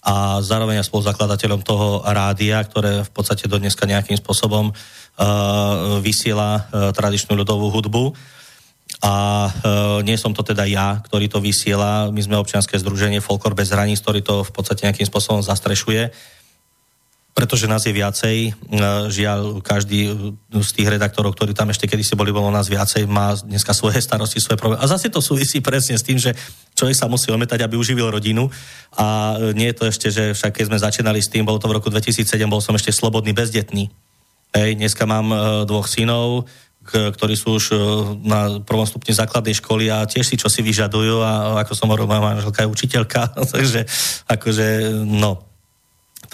[0.06, 6.94] a zároveň spoluzakladateľom toho rádia, ktoré v podstate do dneska nejakým spôsobom uh, vysiela uh,
[6.94, 8.14] tradičnú ľudovú hudbu.
[9.02, 9.14] A
[9.50, 12.14] uh, nie som to teda ja, ktorý to vysiela.
[12.14, 16.14] My sme občianske združenie Folklor bez hraníc, ktorý to v podstate nejakým spôsobom zastrešuje
[17.36, 18.56] pretože nás je viacej.
[19.12, 20.08] Žiaľ, každý
[20.56, 24.40] z tých redaktorov, ktorí tam ešte kedysi boli, bolo nás viacej, má dneska svoje starosti,
[24.40, 24.80] svoje problémy.
[24.80, 26.32] A zase to súvisí presne s tým, že
[26.80, 28.48] človek sa musí ometať, aby uživil rodinu.
[28.96, 31.76] A nie je to ešte, že však keď sme začínali s tým, bolo to v
[31.76, 33.92] roku 2007, bol som ešte slobodný, bezdetný.
[34.56, 35.28] Hej, dneska mám
[35.68, 36.48] dvoch synov,
[36.88, 37.66] ktorí sú už
[38.24, 42.08] na prvom stupni základnej školy a tiež si čo si vyžadujú a ako som hovoril,
[42.08, 43.22] moja manželka je učiteľka,
[43.54, 43.90] takže
[44.30, 44.68] akože
[45.04, 45.45] no,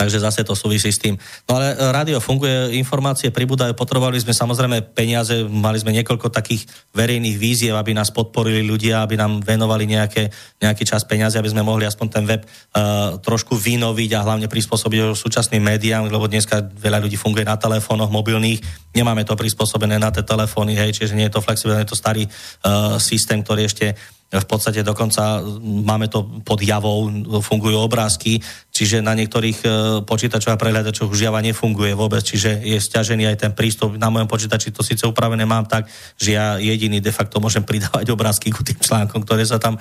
[0.02, 1.14] Takže zase to súvisí s tým.
[1.46, 6.66] No ale e, rádio funguje, informácie pribúdajú, potrebovali sme samozrejme peniaze, mali sme niekoľko takých
[6.98, 11.62] verejných víziev, aby nás podporili ľudia, aby nám venovali nejaké, nejaký čas peniaze, aby sme
[11.62, 16.98] mohli aspoň ten web uh, trošku vynoviť a hlavne prispôsobiť súčasným médiám, lebo dneska veľa
[17.06, 18.58] ľudí funguje na telefónoch mobilných,
[18.98, 22.26] nemáme to prispôsobené na tie telefóny, hej, čiže nie je to flexibilné, je to starý
[22.26, 23.94] uh, systém, ktorý ešte
[24.32, 27.12] v podstate dokonca máme to pod javou,
[27.44, 28.40] fungujú obrázky,
[28.72, 29.68] čiže na niektorých e,
[30.08, 34.00] počítačoch a prehľadačoch už java nefunguje vôbec, čiže je stiažený aj ten prístup.
[34.00, 38.08] Na mojom počítači to síce upravené mám tak, že ja jediný de facto môžem pridávať
[38.08, 39.76] obrázky ku tým článkom, ktoré sa tam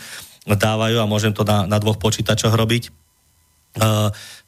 [0.51, 3.10] dávajú a môžem to na, na dvoch počítačoch robiť.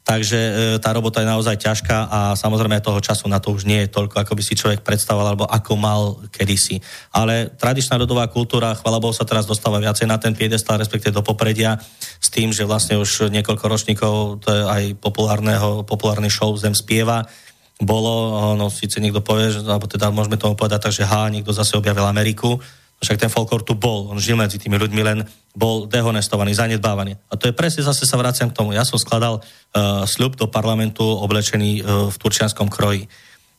[0.03, 0.51] Takže e,
[0.83, 4.19] tá robota je naozaj ťažká a samozrejme toho času na to už nie je toľko,
[4.19, 6.83] ako by si človek predstavoval, alebo ako mal kedysi.
[7.15, 11.23] Ale tradičná ľudová kultúra, chvala Bohu, sa teraz dostáva viacej na ten piedestal, respektive do
[11.23, 11.79] popredia,
[12.19, 14.13] s tým, že vlastne už niekoľko ročníkov
[14.43, 17.23] to je aj populárneho, populárny show Zem spieva,
[17.79, 21.79] bolo, no síce niekto povie, alebo teda môžeme tomu povedať tak, že ha, niekto zase
[21.79, 22.59] objavil Ameriku,
[23.01, 27.17] však ten folklór tu bol, on žil medzi tými ľuďmi, len bol dehonestovaný, zanedbávaný.
[27.29, 28.71] A to je presne, zase sa vraciam k tomu.
[28.71, 33.05] Ja som skladal uh, sľub do parlamentu oblečený uh, v turčianskom kroji.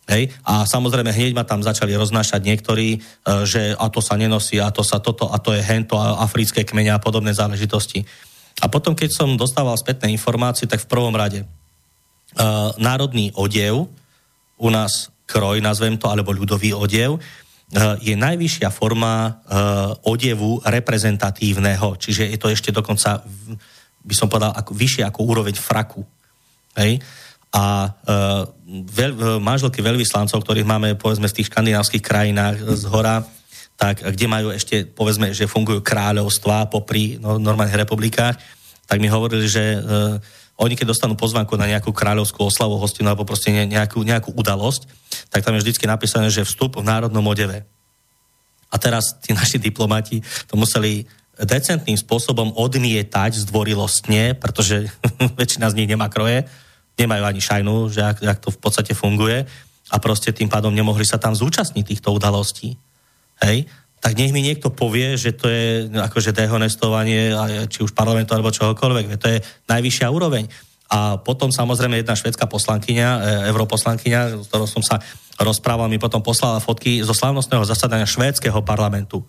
[0.09, 0.33] Hej?
[0.49, 4.73] A samozrejme hneď ma tam začali roznášať niektorí, uh, že a to sa nenosí, a
[4.73, 8.03] to sa toto, a to je hento, a africké kmeňa a podobné záležitosti.
[8.63, 11.43] A potom, keď som dostával spätné informácie, tak v prvom rade
[12.79, 13.87] národný odev,
[14.59, 17.19] u nás kroj, nazvem to, alebo ľudový odev,
[17.99, 19.35] je najvyššia forma uh,
[20.07, 23.19] odevu reprezentatívneho, čiže je to ešte dokonca,
[24.07, 26.07] by som povedal, ako, vyššie ako úroveň fraku.
[26.79, 27.03] Hej?
[27.51, 33.27] A uh, veľ, manželky veľvyslancov, ktorých máme povedzme v tých škandinávskych krajinách z hora,
[33.75, 38.39] tak kde majú ešte, povedzme, že fungujú kráľovstvá popri no, normálnych republikách,
[38.87, 40.23] tak mi hovorili, že uh,
[40.55, 44.87] oni keď dostanú pozvánku na nejakú kráľovskú oslavu, hostinu alebo proste nejakú, nejakú udalosť,
[45.31, 47.67] tak tam je vždy napísané, že vstup v národnom odeve.
[48.71, 54.87] A teraz tí naši diplomati to museli decentným spôsobom odmietať zdvorilostne, pretože
[55.41, 56.47] väčšina z nich nemá kroje,
[56.95, 59.43] nemajú ani šajnu, že ak, ak to v podstate funguje
[59.91, 62.79] a proste tým pádom nemohli sa tam zúčastniť týchto udalostí.
[63.43, 63.67] Hej?
[64.05, 67.33] Tak nech mi niekto povie, že to je akože dehonestovanie,
[67.73, 70.45] či už parlamentu alebo čohokoľvek, to je najvyššia úroveň.
[70.93, 75.01] A potom samozrejme jedna švedská poslankyňa, e, europoslankyňa, s ktorou som sa
[75.41, 79.25] rozprával, mi potom poslala fotky zo slavnostného zasadania švédskeho parlamentu.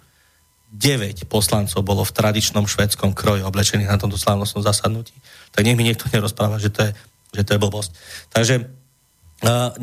[0.76, 5.15] 9 poslancov bolo v tradičnom švédskom kroji oblečených na tomto slavnostnom zasadnutí.
[5.56, 6.91] Tak nech mi niekto nerozpráva, že to je,
[7.31, 7.91] že to je blbosť.
[8.35, 8.56] Takže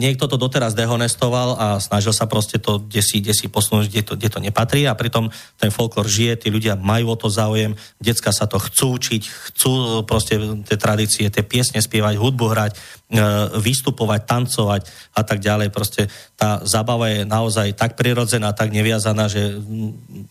[0.00, 4.28] niekto to doteraz dehonestoval a snažil sa proste to desi, desi posunúť, kde to, kde
[4.32, 5.28] to nepatrí a pritom
[5.60, 9.22] ten folklór žije, tí ľudia majú o to záujem, decka sa to chcú učiť,
[9.52, 12.78] chcú proste tie tradície, tie piesne spievať, hudbu hrať, e,
[13.60, 14.82] vystupovať, tancovať
[15.14, 15.68] a tak ďalej.
[15.68, 19.60] Proste tá zábava je naozaj tak prirodzená, tak neviazaná, že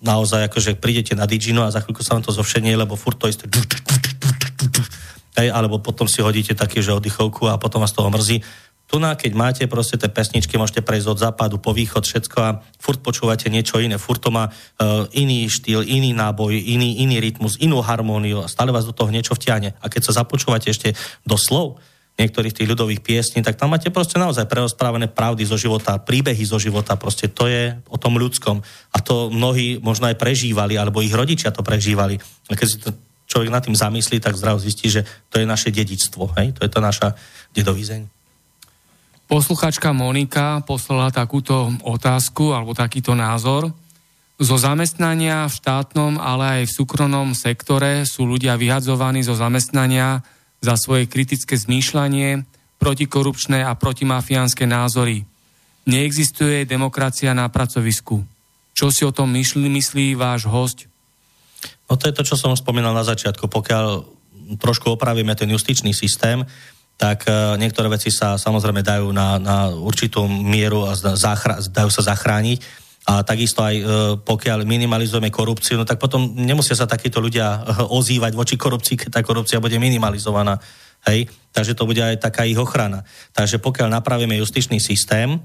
[0.01, 3.29] naozaj akože prídete na Digino a za chvíľku sa vám to zovšenie, lebo furt to
[3.29, 3.45] isté
[5.31, 8.43] Hej, alebo potom si hodíte také, že oddychovku a potom vás toho mrzí
[8.91, 12.59] tu na, keď máte proste tie pesničky, môžete prejsť od západu po východ, všetko a
[12.75, 17.55] furt počúvate niečo iné, furt to má uh, iný štýl, iný náboj, iný, iný rytmus,
[17.63, 19.79] inú harmóniu a stále vás do toho niečo vtiahne.
[19.79, 20.91] A keď sa započúvate ešte
[21.23, 21.79] do slov
[22.19, 26.59] niektorých tých ľudových piesní, tak tam máte proste naozaj prerozprávané pravdy zo života, príbehy zo
[26.59, 28.59] života, proste to je o tom ľudskom.
[28.91, 32.19] A to mnohí možno aj prežívali, alebo ich rodičia to prežívali.
[32.51, 32.91] A keď si to
[33.31, 36.51] človek nad tým zamyslí, tak zdravo zistí, že to je naše dedičstvo, hej?
[36.59, 37.15] to je to naša
[37.55, 38.20] dedovizeň.
[39.31, 43.71] Posluchačka Monika poslala takúto otázku alebo takýto názor.
[44.35, 50.19] Zo zamestnania v štátnom, ale aj v súkromnom sektore sú ľudia vyhadzovaní zo zamestnania
[50.59, 52.43] za svoje kritické zmýšľanie,
[52.75, 55.23] protikorupčné a protimafiánske názory.
[55.87, 58.27] Neexistuje demokracia na pracovisku.
[58.75, 60.91] Čo si o tom myslí, myslí váš host?
[61.87, 63.47] No to je to, čo som spomínal na začiatku.
[63.47, 64.03] Pokiaľ
[64.59, 66.43] trošku opravíme ten justičný systém,
[67.01, 72.13] tak e, niektoré veci sa samozrejme dajú na, na určitú mieru a zachra- dajú sa
[72.13, 72.61] zachrániť.
[73.09, 73.83] A takisto aj e,
[74.21, 77.59] pokiaľ minimalizujeme korupciu, no tak potom nemusia sa takíto ľudia e,
[77.89, 80.61] ozývať voči korupcii, keď tá korupcia bude minimalizovaná.
[81.09, 81.25] Hej?
[81.49, 83.01] Takže to bude aj taká ich ochrana.
[83.33, 85.41] Takže pokiaľ napravíme justičný systém,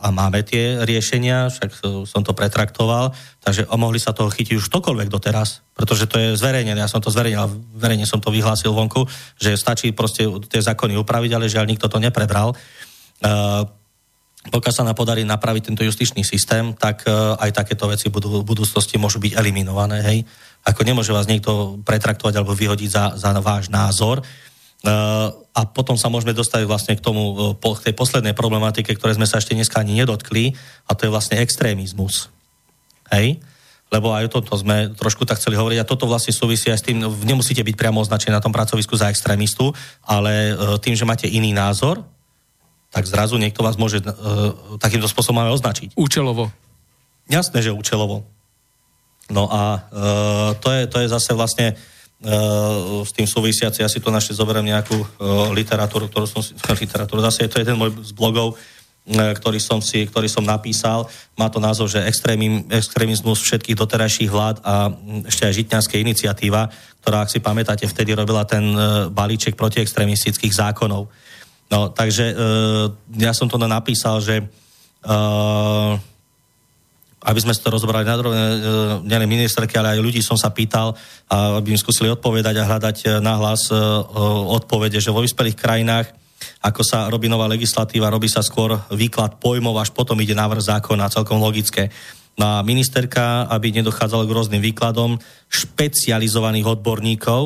[0.00, 3.10] a máme tie riešenia, však som to pretraktoval,
[3.42, 7.10] takže mohli sa toho chytiť už ktokoľvek doteraz, pretože to je zverejnené, ja som to
[7.10, 9.10] zverejnil, verejne som to vyhlásil vonku,
[9.42, 12.54] že stačí proste tie zákony upraviť, ale žiaľ nikto to neprebral.
[14.40, 17.04] Pokiaľ sa nám podarí napraviť tento justičný systém, tak
[17.36, 20.18] aj takéto veci budú, v budúcnosti môžu byť eliminované, hej.
[20.62, 24.22] Ako nemôže vás niekto pretraktovať alebo vyhodiť za, za váš názor,
[24.80, 29.28] a potom sa môžeme dostať vlastne k tomu, e, k tej poslednej problematike, ktoré sme
[29.28, 30.56] sa ešte dneska ani nedotkli,
[30.88, 32.32] a to je vlastne extrémizmus.
[33.12, 33.44] Hej?
[33.92, 36.86] Lebo aj o tomto sme trošku tak chceli hovoriť a toto vlastne súvisí aj s
[36.86, 39.68] tým, nemusíte byť priamo označení na tom pracovisku za extrémistu,
[40.06, 42.00] ale e, tým, že máte iný názor,
[42.90, 44.02] tak zrazu niekto vás môže
[44.82, 45.88] takýmto spôsobom aj označiť.
[45.94, 46.50] Účelovo.
[47.30, 48.26] Jasné, že účelovo.
[49.30, 49.86] No a
[50.58, 51.78] to, je, to je zase vlastne
[52.20, 55.08] s tým súvisiaci, ja si to našte zoberiem nejakú uh,
[55.56, 56.52] literatúru, ktorú som si,
[56.84, 61.08] literatúru, zase je to jeden môj z blogov, uh, ktorý som, si, ktorý som napísal.
[61.40, 64.92] Má to názov, že extrémim, extrémizmus všetkých doterajších vlád a
[65.24, 66.68] ešte aj Žitňanská iniciatíva,
[67.00, 68.68] ktorá, ak si pamätáte, vtedy robila ten
[69.08, 71.08] balíček protiextremistických zákonov.
[71.70, 72.34] No, takže
[73.14, 74.42] ja som to napísal, že
[77.20, 78.44] aby sme si to rozobrali na drobne,
[79.04, 80.96] nielen ministerky, ale aj ľudí som sa pýtal,
[81.28, 83.76] aby im skúsili odpovedať a hľadať e, nahlas e,
[84.56, 86.08] odpovede, že vo vyspelých krajinách,
[86.64, 91.12] ako sa robí nová legislatíva, robí sa skôr výklad pojmov, až potom ide návrh zákona,
[91.12, 91.92] celkom logické.
[92.40, 95.20] No a ministerka, aby nedochádzalo k rôznym výkladom,
[95.52, 97.42] špecializovaných odborníkov,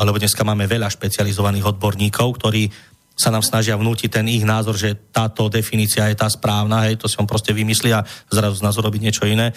[0.00, 2.72] alebo dneska máme veľa špecializovaných odborníkov, ktorí
[3.16, 7.06] sa nám snažia vnútiť ten ich názor, že táto definícia je tá správna, hej, to
[7.06, 9.52] si on proste vymyslí a zrazu z nás urobiť niečo iné.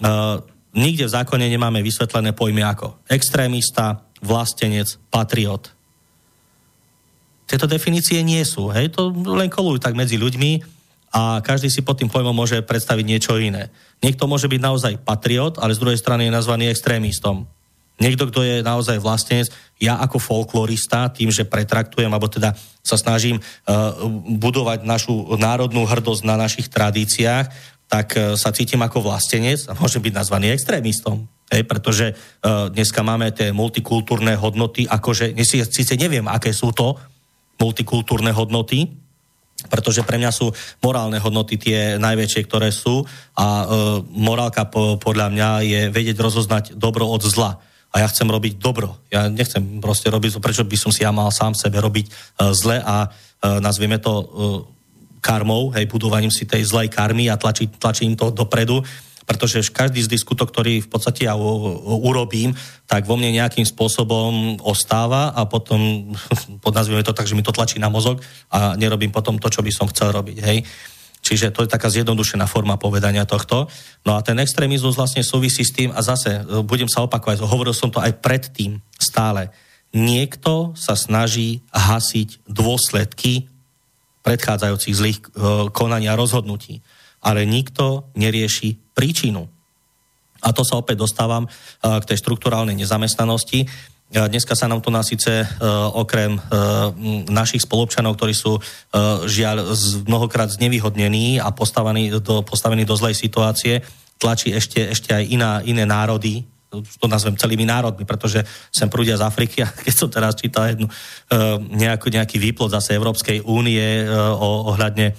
[0.00, 0.40] Uh,
[0.76, 5.72] nikde v zákone nemáme vysvetlené pojmy ako extrémista, vlastenec, patriot.
[7.48, 10.62] Tieto definície nie sú, hej, to len kolujú tak medzi ľuďmi
[11.10, 13.74] a každý si pod tým pojmom môže predstaviť niečo iné.
[13.98, 17.50] Niekto môže byť naozaj patriot, ale z druhej strany je nazvaný extrémistom.
[18.00, 23.36] Niekto, kto je naozaj vlastenec, ja ako folklorista, tým, že pretraktujem, alebo teda sa snažím
[23.36, 23.92] uh,
[24.40, 27.52] budovať našu národnú hrdosť na našich tradíciách,
[27.92, 31.28] tak uh, sa cítim ako vlastenec a môžem byť nazvaný extrémistom.
[31.52, 36.96] Hej, pretože uh, dneska máme tie multikultúrne hodnoty, akože síce neviem, aké sú to
[37.60, 38.88] multikultúrne hodnoty,
[39.68, 40.48] pretože pre mňa sú
[40.80, 43.04] morálne hodnoty tie najväčšie, ktoré sú
[43.36, 43.64] a e,
[44.08, 47.60] morálka po, podľa mňa je vedieť rozoznať dobro od zla
[47.90, 49.02] a ja chcem robiť dobro.
[49.10, 52.78] Ja nechcem proste robiť, prečo by som si ja mal sám sebe robiť uh, zle
[52.78, 54.26] a uh, nazvieme to uh,
[55.20, 58.80] karmou, hej, budovaním si tej zlej karmy a tlačí, tlačím to dopredu,
[59.28, 62.56] pretože každý z diskutov, ktorý v podstate ja urobím,
[62.90, 66.10] tak vo mne nejakým spôsobom ostáva a potom,
[66.64, 68.18] podnazvieme to tak, že mi to tlačí na mozog
[68.50, 70.58] a nerobím potom to, čo by som chcel robiť, hej.
[71.20, 73.68] Čiže to je taká zjednodušená forma povedania tohto.
[74.08, 77.76] No a ten extrémizmus vlastne súvisí s tým, a zase e, budem sa opakovať, hovoril
[77.76, 79.52] som to aj predtým stále.
[79.92, 83.50] Niekto sa snaží hasiť dôsledky
[84.24, 85.24] predchádzajúcich zlých e,
[85.72, 86.80] konania rozhodnutí,
[87.20, 89.48] ale nikto nerieši príčinu.
[90.40, 91.48] A to sa opäť dostávam e,
[91.84, 93.68] k tej štruktúrálnej nezamestnanosti.
[94.10, 95.46] Dneska sa nám tu na síce
[95.94, 96.34] okrem
[97.30, 98.58] našich spolupčanov, ktorí sú
[99.30, 99.70] žiaľ
[100.02, 103.86] mnohokrát znevýhodnení a postavení do, postavení do zlej situácie,
[104.18, 108.42] tlačí ešte, ešte aj iná, iné národy, to nazvem celými národmi, pretože
[108.74, 110.90] sem prúdia z Afriky a keď som teraz čítal jednu,
[111.70, 114.10] nejaký, nejaký výplod zase Európskej únie
[114.42, 115.14] ohľadne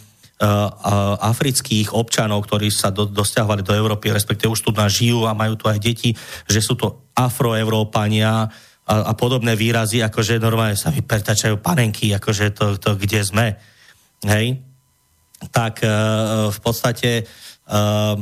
[1.22, 5.56] afrických občanov, ktorí sa do, dosťahovali do Európy, respektíve už tu nás žijú a majú
[5.56, 6.12] tu aj deti,
[6.44, 8.52] že sú to afroeurópania,
[8.88, 13.54] a, a podobné výrazy, akože normálne sa mi pretačajú panenky, akože to, to kde sme.
[14.26, 14.58] Hej?
[15.54, 17.26] Tak uh, v podstate
[17.70, 18.16] uh,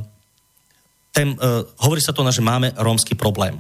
[1.16, 3.60] ten, uh, hovorí sa to, že máme rómsky problém.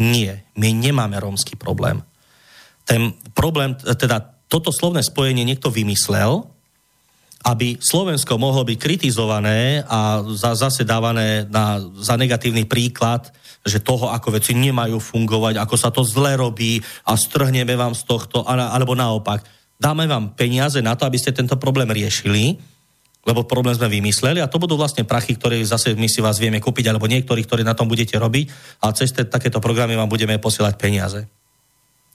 [0.00, 2.02] Nie, my nemáme rómsky problém.
[2.84, 6.53] Ten problém, teda toto slovné spojenie niekto vymyslel,
[7.44, 13.28] aby Slovensko mohlo byť kritizované a za, zase dávané na, za negatívny príklad
[13.64, 18.04] že toho, ako veci nemajú fungovať, ako sa to zle robí a strhneme vám z
[18.04, 19.40] tohto, alebo naopak.
[19.80, 22.60] Dáme vám peniaze na to, aby ste tento problém riešili,
[23.24, 26.60] lebo problém sme vymysleli a to budú vlastne prachy, ktoré zase my si vás vieme
[26.60, 30.36] kúpiť, alebo niektorí, ktorí na tom budete robiť a cez te, takéto programy vám budeme
[30.36, 31.24] posielať peniaze.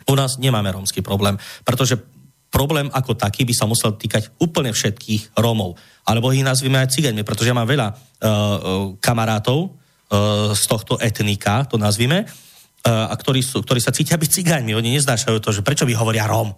[0.05, 1.33] U nás nemáme rómsky problém,
[1.65, 1.97] pretože
[2.49, 5.77] problém ako taký by sa musel týkať úplne všetkých Rómov.
[6.05, 7.97] Alebo ich nazvime aj cigaňmi, pretože ja mám veľa uh,
[8.97, 14.41] kamarátov, Eh, z tohto etnika, to nazvime, eh, a ktorí, sú, ktorí sa cítia byť
[14.41, 14.73] cigáňmi.
[14.73, 16.49] Oni neznášajú to, že prečo by hovoria Róm.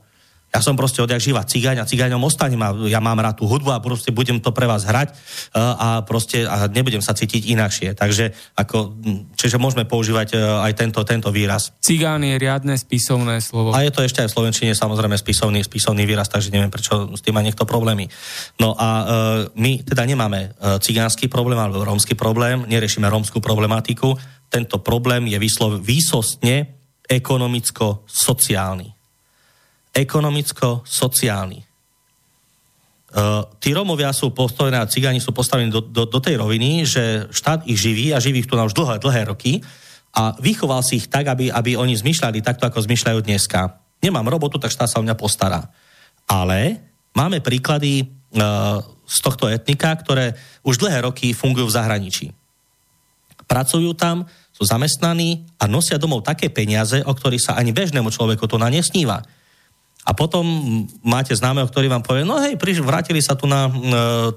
[0.51, 3.71] Ja som proste odjak živa cigáň a cigáňom ostanem a ja mám rád tú hudbu
[3.71, 7.95] a proste budem to pre vás hrať eh, a proste a nebudem sa cítiť inakšie.
[7.95, 11.71] Takže ako, hm, čiže môžeme používať aj tento, tento výraz.
[11.79, 13.71] Cigán je riadne spisovné slovo.
[13.71, 17.23] A je to ešte aj v Slovenčine samozrejme spisovný, spisovný výraz, takže neviem, prečo s
[17.23, 18.11] tým má niekto problémy.
[18.59, 19.03] No a e,
[19.55, 20.51] my teda nemáme
[20.83, 24.19] cigánsky problém alebo rómsky problém, neriešime rómskú problematiku.
[24.51, 26.75] Tento problém je výslov, výsostne
[27.07, 29.00] ekonomicko-sociálny
[29.91, 31.71] ekonomicko-sociálny.
[33.11, 37.27] Uh, tí Rómovia sú postavené a cigáni sú postavení do, do, do tej roviny, že
[37.27, 39.59] štát ich živí a živí ich tu na už dlhé, dlhé roky
[40.15, 43.83] a vychoval si ich tak, aby, aby oni zmyšľali takto, ako zmyšľajú dneska.
[43.99, 45.67] Nemám robotu, tak štát sa o mňa postará.
[46.23, 46.79] Ale
[47.11, 50.31] máme príklady uh, z tohto etnika, ktoré
[50.63, 52.25] už dlhé roky fungujú v zahraničí.
[53.43, 54.23] Pracujú tam,
[54.55, 58.71] sú zamestnaní a nosia domov také peniaze, o ktorých sa ani bežnému človeku to na
[58.71, 59.19] nesníva
[60.01, 60.41] A potom
[61.05, 63.71] máte známeho, ktorý vám povie, no hej, priš, vrátili sa tu na e,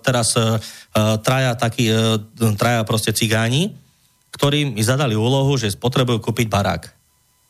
[0.04, 0.60] teraz e,
[1.24, 2.20] traja, takí, e,
[2.60, 3.72] traja proste cigáni,
[4.36, 6.84] ktorí mi zadali úlohu, že potrebujú kúpiť barák.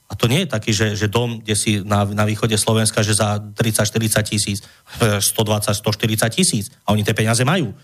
[0.07, 3.19] A to nie je taký, že, že dom, kde si na, na východe Slovenska, že
[3.19, 4.63] za 30-40 tisíc,
[5.03, 7.75] 120-140 tisíc a oni tie peniaze majú.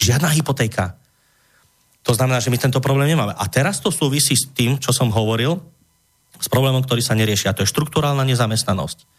[0.00, 0.96] Žiadna hypotéka.
[2.08, 3.36] To znamená, že my tento problém nemáme.
[3.36, 5.60] A teraz to súvisí s tým, čo som hovoril,
[6.38, 7.50] s problémom, ktorý sa nerieši.
[7.50, 9.17] A to je štruktúrálna nezamestnanosť.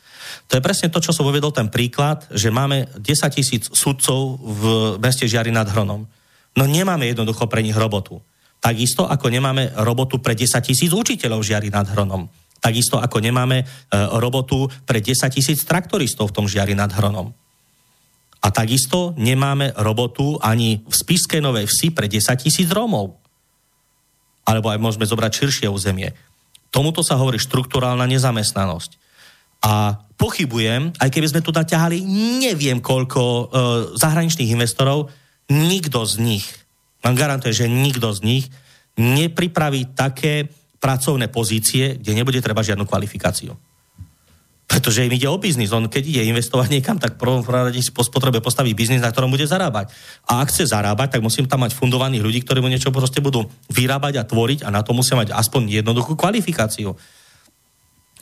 [0.50, 4.64] To je presne to, čo som uvedol ten príklad, že máme 10 tisíc sudcov v
[4.98, 6.06] meste Žiari nad Hronom.
[6.58, 8.20] No nemáme jednoducho pre nich robotu.
[8.60, 12.28] Takisto ako nemáme robotu pre 10 tisíc učiteľov Žiari nad Hronom.
[12.60, 13.66] Takisto ako nemáme e,
[14.20, 17.32] robotu pre 10 tisíc traktoristov v tom Žiari nad Hronom.
[18.40, 23.16] A takisto nemáme robotu ani v Spiskej Novej Vsi pre 10 tisíc Rómov.
[24.48, 26.16] Alebo aj môžeme zobrať širšie územie.
[26.72, 29.09] Tomuto sa hovorí štruktúrálna nezamestnanosť.
[29.60, 32.04] A pochybujem, aj keby sme tu naťahali
[32.44, 33.44] neviem koľko e,
[33.96, 35.12] zahraničných investorov,
[35.52, 36.46] nikto z nich,
[37.04, 38.46] vám garantuje, že nikto z nich
[39.00, 43.56] nepripraví také pracovné pozície, kde nebude treba žiadnu kvalifikáciu.
[44.70, 45.74] Pretože im ide o biznis.
[45.74, 49.50] On keď ide investovať niekam, tak prvom rade si potrebuje postaviť biznis, na ktorom bude
[49.50, 49.90] zarábať.
[50.30, 53.50] A ak chce zarábať, tak musím tam mať fundovaných ľudí, ktorí mu niečo proste budú
[53.74, 56.94] vyrábať a tvoriť a na to musia mať aspoň jednoduchú kvalifikáciu.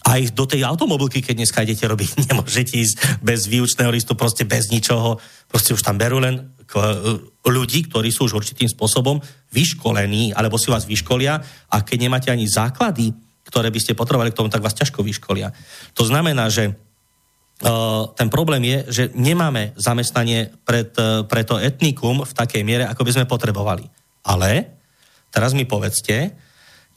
[0.07, 4.71] Aj do tej automobilky, keď dneska idete robiť, nemôžete ísť bez výučného listu, proste bez
[4.71, 5.19] ničoho.
[5.51, 6.55] Proste už tam berú len
[7.47, 9.23] ľudí, ktorí sú už určitým spôsobom
[9.55, 11.39] vyškolení, alebo si vás vyškolia
[11.71, 13.15] a keď nemáte ani základy,
[13.47, 15.55] ktoré by ste potrebovali k tomu, tak vás ťažko vyškolia.
[15.95, 22.27] To znamená, že uh, ten problém je, že nemáme zamestnanie pred, uh, pre to etnikum
[22.27, 23.88] v takej miere, ako by sme potrebovali.
[24.27, 24.75] Ale
[25.31, 26.35] teraz mi povedzte,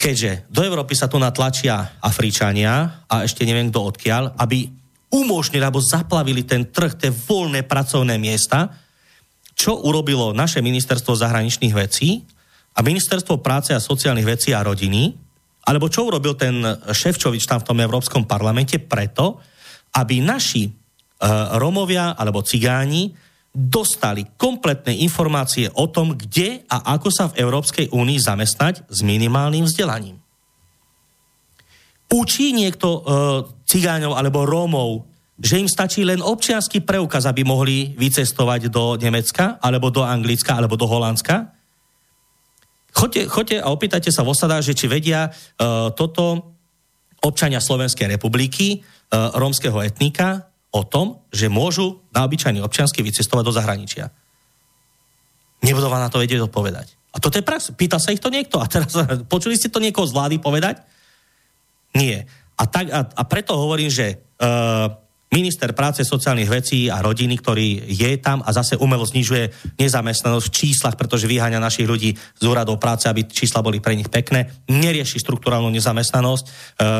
[0.00, 4.72] keďže do Európy sa tu natlačia Afričania a ešte neviem kto odkiaľ, aby
[5.12, 8.72] umožnili alebo zaplavili ten trh, tie voľné pracovné miesta,
[9.52, 12.24] čo urobilo naše ministerstvo zahraničných vecí
[12.72, 15.12] a ministerstvo práce a sociálnych vecí a rodiny,
[15.68, 19.36] alebo čo urobil ten Ševčovič tam v tom Európskom parlamente preto,
[20.00, 23.12] aby naši uh, Romovia alebo Cigáni
[23.50, 29.66] dostali kompletné informácie o tom, kde a ako sa v Európskej únii zamestnať s minimálnym
[29.66, 30.22] vzdelaním.
[32.10, 33.02] Učí niekto uh,
[33.66, 35.06] cigáňov alebo Rómov,
[35.38, 40.74] že im stačí len občianský preukaz, aby mohli vycestovať do Nemecka, alebo do Anglicka, alebo
[40.74, 41.54] do Holandska?
[42.90, 46.54] Choďte, choďte a opýtajte sa v osadách, že či vedia uh, toto
[47.22, 53.52] občania Slovenskej republiky, uh, rómskeho etnika, o tom, že môžu na obyčajný občiansky vycestovať do
[53.54, 54.10] zahraničia.
[55.60, 56.94] Nebudú vám na to vedieť odpovedať.
[57.10, 57.74] A toto je prax.
[57.74, 58.62] Pýta sa ich to niekto.
[58.62, 58.94] A teraz
[59.32, 60.78] počuli ste to niekoho z vlády povedať?
[61.98, 62.24] Nie.
[62.54, 64.94] A, tak, a, a preto hovorím, že uh,
[65.30, 70.54] minister práce, sociálnych vecí a rodiny, ktorý je tam a zase umelo znižuje nezamestnanosť v
[70.54, 75.22] číslach, pretože vyháňa našich ľudí z úradov práce, aby čísla boli pre nich pekné, nerieši
[75.22, 76.50] štruktúrálnu nezamestnanosť e,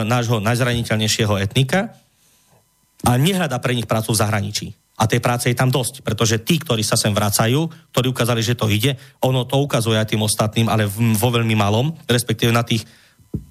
[0.07, 1.91] nášho najzraniteľnejšieho etnika
[3.07, 4.67] a nehľada pre nich prácu v zahraničí.
[5.01, 8.53] A tej práce je tam dosť, pretože tí, ktorí sa sem vracajú, ktorí ukázali, že
[8.53, 12.85] to ide, ono to ukazuje aj tým ostatným, ale vo veľmi malom, respektíve na tých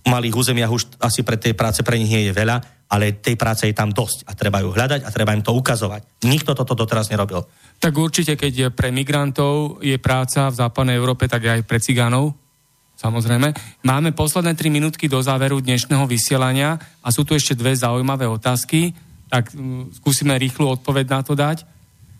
[0.05, 3.65] malých územiach už asi pre tej práce pre nich nie je veľa, ale tej práce
[3.65, 6.25] je tam dosť a treba ju hľadať a treba im to ukazovať.
[6.25, 7.41] Nikto toto doteraz nerobil.
[7.81, 12.33] Tak určite, keď pre migrantov je práca v západnej Európe, tak aj pre cigánov.
[12.99, 13.55] Samozrejme.
[13.87, 18.91] Máme posledné tri minútky do záveru dnešného vysielania a sú tu ešte dve zaujímavé otázky,
[19.29, 21.63] tak mm, skúsime rýchlu odpoveď na to dať.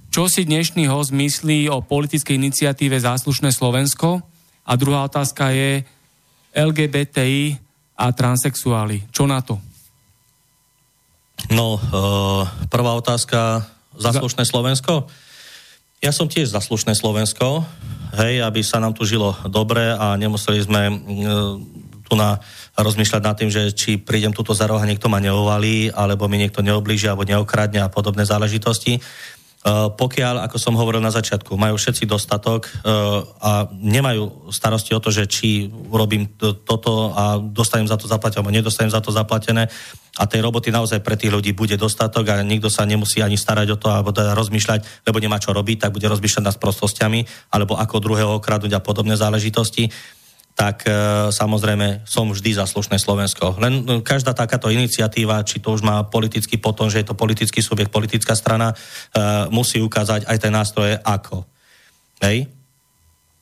[0.09, 4.21] Čo si dnešný host myslí o politickej iniciatíve Záslušné Slovensko?
[4.65, 5.85] A druhá otázka je
[6.53, 7.57] LGBTI
[7.97, 9.05] a transexuáli.
[9.09, 9.57] Čo na to?
[11.49, 13.65] No, uh, prvá otázka,
[13.97, 15.09] zaslušné Slovensko.
[15.99, 17.63] Ja som tiež zaslušné Slovensko,
[18.17, 20.97] hej, aby sa nám tu žilo dobre a nemuseli sme uh,
[22.07, 22.41] tu na
[22.79, 26.39] rozmýšľať nad tým, že či prídem túto za roh a niekto ma neovalí, alebo mi
[26.39, 29.03] niekto neoblíži, alebo neokradne a podobné záležitosti.
[29.59, 35.03] Uh, pokiaľ, ako som hovoril na začiatku, majú všetci dostatok uh, a nemajú starosti o
[35.03, 39.11] to, že či urobím to, toto a dostanem za to zaplatené, alebo nedostanem za to
[39.11, 39.67] zaplatené
[40.19, 43.67] a tej roboty naozaj pre tých ľudí bude dostatok a nikto sa nemusí ani starať
[43.71, 47.23] o to alebo teda rozmýšľať, lebo nemá čo robiť, tak bude rozmýšľať nad prostostiami
[47.55, 49.87] alebo ako druhého okradnúť a podobné záležitosti
[50.59, 50.91] tak e,
[51.31, 53.55] samozrejme som vždy za slušné Slovensko.
[53.63, 57.63] Len e, každá takáto iniciatíva, či to už má politický potom, že je to politický
[57.63, 58.75] subjekt, politická strana, e,
[59.55, 61.47] musí ukázať aj tie nástroje ako.
[62.19, 62.51] Hej?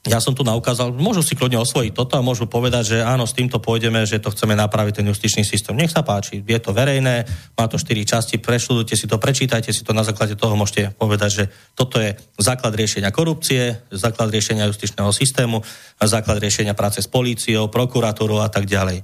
[0.07, 3.35] Ja som tu naukázal, môžu si kľudne osvojiť toto a môžu povedať, že áno, s
[3.35, 5.75] týmto pôjdeme, že to chceme napraviť ten justičný systém.
[5.75, 7.27] Nech sa páči, je to verejné,
[7.59, 11.29] má to štyri časti, preštudujte si to, prečítajte si to, na základe toho môžete povedať,
[11.29, 11.43] že
[11.75, 15.59] toto je základ riešenia korupcie, základ riešenia justičného systému,
[15.99, 19.03] základ riešenia práce s políciou, prokuratúrou a tak ďalej.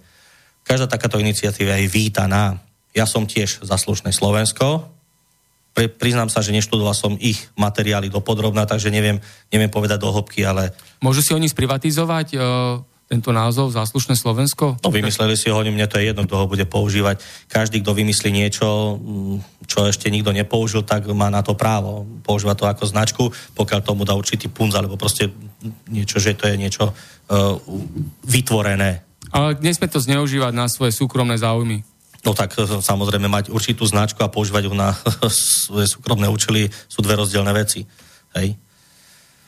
[0.63, 2.63] Každá takáto iniciatíva je vítaná.
[2.95, 4.92] Ja som tiež za slušné Slovensko,
[5.73, 9.17] Pri, priznám sa, že neštudoval som ich materiály do podrobná, takže neviem,
[9.49, 10.69] neviem povedať do hĺbky, ale...
[11.01, 12.43] Môžu si oni sprivatizovať uh,
[13.09, 14.77] tento názov Záslušné Slovensko?
[14.81, 17.21] No vymysleli si ho, mne to je jedno, kto ho bude používať.
[17.49, 22.05] Každý, kto vymyslí niečo, mm, čo ešte nikto nepoužil, tak má na to právo.
[22.21, 23.23] Používa to ako značku,
[23.57, 25.33] pokiaľ tomu dá určitý punc, alebo proste
[25.89, 27.57] niečo, že to je niečo uh,
[28.25, 29.01] vytvorené.
[29.33, 31.81] Ale nesme to zneužívať na svoje súkromné záujmy.
[32.23, 34.95] No tak e, samozrejme mať určitú značku a používať ju na
[35.67, 37.83] svoje súkromné účely sú dve rozdielne veci.
[38.33, 38.55] Hej.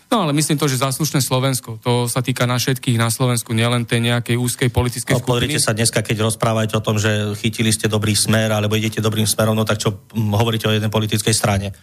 [0.06, 3.89] No ale myslím to, že záslušné Slovensko, to sa týka na všetkých na Slovensku, nielen
[3.89, 5.57] tej nejakej úzkej politickej no, skupiny.
[5.57, 9.57] sa dneska, keď rozprávate o tom, že chytili ste dobrý smer, alebo idete dobrým smerom,
[9.57, 11.73] no tak čo hovoríte o jednej politickej strane?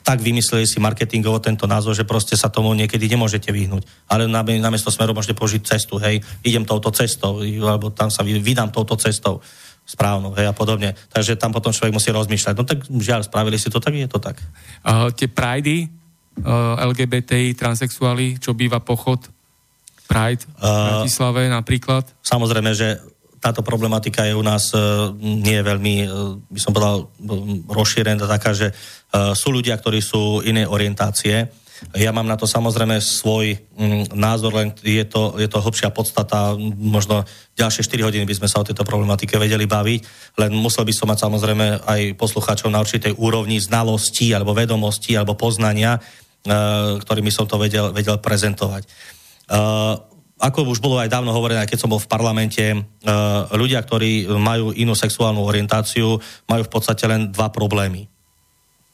[0.00, 3.84] Tak vymysleli si marketingovo tento názov, že proste sa tomu niekedy nemôžete vyhnúť.
[4.08, 8.96] Ale namiesto smeru môžete použiť cestu, hej, idem touto cestou, alebo tam sa vydám touto
[8.96, 9.44] cestou
[9.88, 10.92] správnu, hej, a podobne.
[11.08, 12.54] Takže tam potom človek musí rozmýšľať.
[12.54, 14.36] No tak žiaľ, spravili si to, tak je to tak.
[14.84, 15.88] Uh, tie pridey,
[16.44, 19.24] uh, LGBTI, transexuáli, čo býva pochod,
[20.08, 22.08] Pride v Bratislave napríklad?
[22.24, 22.96] Samozrejme, že
[23.38, 27.08] táto problematika je u nás uh, nie je veľmi, uh, by som povedal, uh,
[27.68, 31.52] rozšírená taká, že uh, sú ľudia, ktorí sú inej orientácie,
[31.94, 36.58] ja mám na to samozrejme svoj mm, názor, len je to, je to hlbšia podstata,
[36.76, 37.22] možno
[37.54, 40.00] ďalšie 4 hodiny by sme sa o tejto problematike vedeli baviť,
[40.42, 45.38] len musel by som mať samozrejme aj poslucháčov na určitej úrovni znalostí alebo vedomostí alebo
[45.38, 48.82] poznania, uh, ktorými som to vedel, vedel prezentovať.
[49.48, 49.96] Uh,
[50.38, 54.70] ako už bolo aj dávno hovorené, keď som bol v parlamente, uh, ľudia, ktorí majú
[54.74, 58.06] inú sexuálnu orientáciu, majú v podstate len dva problémy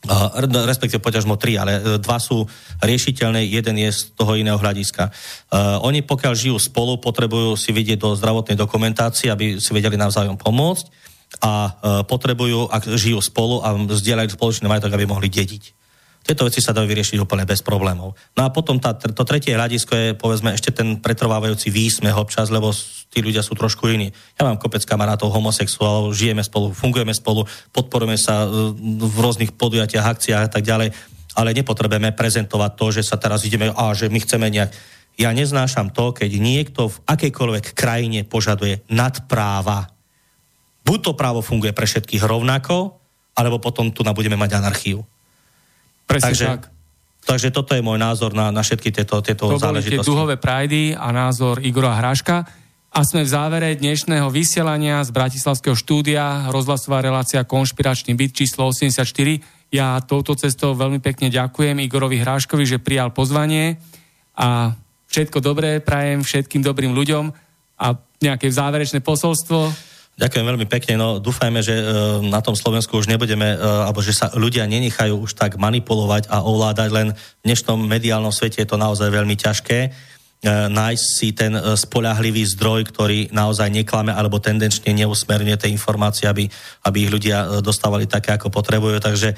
[0.05, 0.37] Uh,
[0.69, 2.45] respektíve poťažmo tri, ale uh, dva sú
[2.85, 5.09] riešiteľné, jeden je z toho iného hľadiska.
[5.49, 10.37] Uh, oni pokiaľ žijú spolu, potrebujú si vidieť do zdravotnej dokumentácie, aby si vedeli navzájom
[10.37, 10.85] pomôcť
[11.41, 11.71] a uh,
[12.05, 15.85] potrebujú, ak žijú spolu a zdieľajú spoločný majetok, aby mohli dediť.
[16.25, 18.17] Tieto veci sa dajú vyriešiť úplne bez problémov.
[18.33, 22.73] No a potom tá, to tretie hľadisko je, povedzme, ešte ten pretrvávajúci výsmech občas, lebo
[23.15, 24.11] tí ľudia sú trošku iní.
[24.35, 30.03] Ja mám kopec kamarátov, homosexuálov, žijeme spolu, fungujeme spolu, podporujeme sa e, v rôznych podujatiach,
[30.03, 30.91] akciách a tak ďalej,
[31.39, 34.75] ale nepotrebujeme prezentovať to, že sa teraz ideme, a že my chceme nejak...
[35.15, 39.95] Ja neznášam to, keď niekto v akejkoľvek krajine požaduje nadpráva.
[40.83, 42.99] Buď to právo funguje pre všetkých rovnako,
[43.39, 45.07] alebo potom tu budeme mať anarchiu.
[46.11, 46.63] Presne takže, tak.
[47.25, 49.97] Takže toto je môj názor na, na všetky tieto, tieto to záležitosti.
[49.97, 52.64] To boli tie duhové prajdy a názor Igora Hráška.
[52.95, 59.03] A sme v závere dnešného vysielania z Bratislavského štúdia, rozhlasová relácia Konšpiračný byt číslo 84.
[59.75, 63.83] Ja touto cestou veľmi pekne ďakujem Igorovi Hráškovi, že prijal pozvanie
[64.39, 64.79] a
[65.11, 67.35] všetko dobré prajem všetkým dobrým ľuďom
[67.83, 69.75] a nejaké záverečné posolstvo.
[70.15, 70.95] Ďakujem veľmi pekne.
[70.95, 71.85] No, dúfajme, že e,
[72.31, 76.47] na tom Slovensku už nebudeme, e, alebo že sa ľudia nenechajú už tak manipulovať a
[76.47, 80.14] ovládať, len v dnešnom mediálnom svete je to naozaj veľmi ťažké
[80.45, 86.47] nájsť si ten spolahlivý zdroj, ktorý naozaj neklame alebo tendenčne neusmerňuje tie informácie, aby,
[86.85, 89.01] aby ich ľudia dostávali také, ako potrebujú.
[89.01, 89.33] Takže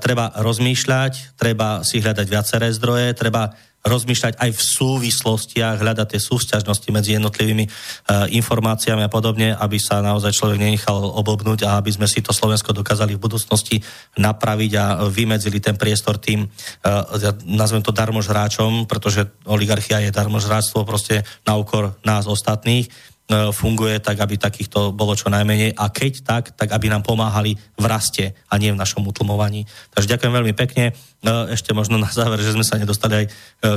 [0.00, 3.52] treba rozmýšľať, treba si hľadať viaceré zdroje, treba
[3.86, 10.02] rozmýšľať aj v súvislostiach, hľadať tie súťažnosti medzi jednotlivými uh, informáciami a podobne, aby sa
[10.02, 13.78] naozaj človek nenechal obobnúť a aby sme si to Slovensko dokázali v budúcnosti
[14.18, 21.22] napraviť a vymedzili ten priestor tým, uh, nazvem to darmožráčom, pretože oligarchia je darmožráctvo proste
[21.46, 22.90] na úkor nás ostatných
[23.26, 27.84] funguje tak, aby takýchto bolo čo najmenej a keď tak, tak aby nám pomáhali v
[27.84, 29.66] raste a nie v našom utlmovaní.
[29.90, 30.94] Takže ďakujem veľmi pekne.
[30.94, 33.30] E, ešte možno na záver, že sme sa nedostali aj e,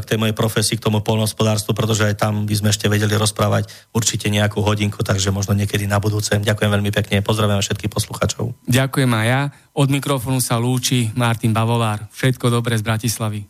[0.06, 3.74] k tej mojej profesii, k tomu polnohospodárstvu, pretože aj tam by sme ešte vedeli rozprávať
[3.90, 6.38] určite nejakú hodinku, takže možno niekedy na budúce.
[6.38, 8.54] Ďakujem veľmi pekne, pozdravujem všetkých poslucháčov.
[8.70, 9.42] Ďakujem aj ja.
[9.74, 12.06] Od mikrofónu sa lúči Martin Bavolár.
[12.14, 13.50] Všetko dobré z Bratislavy.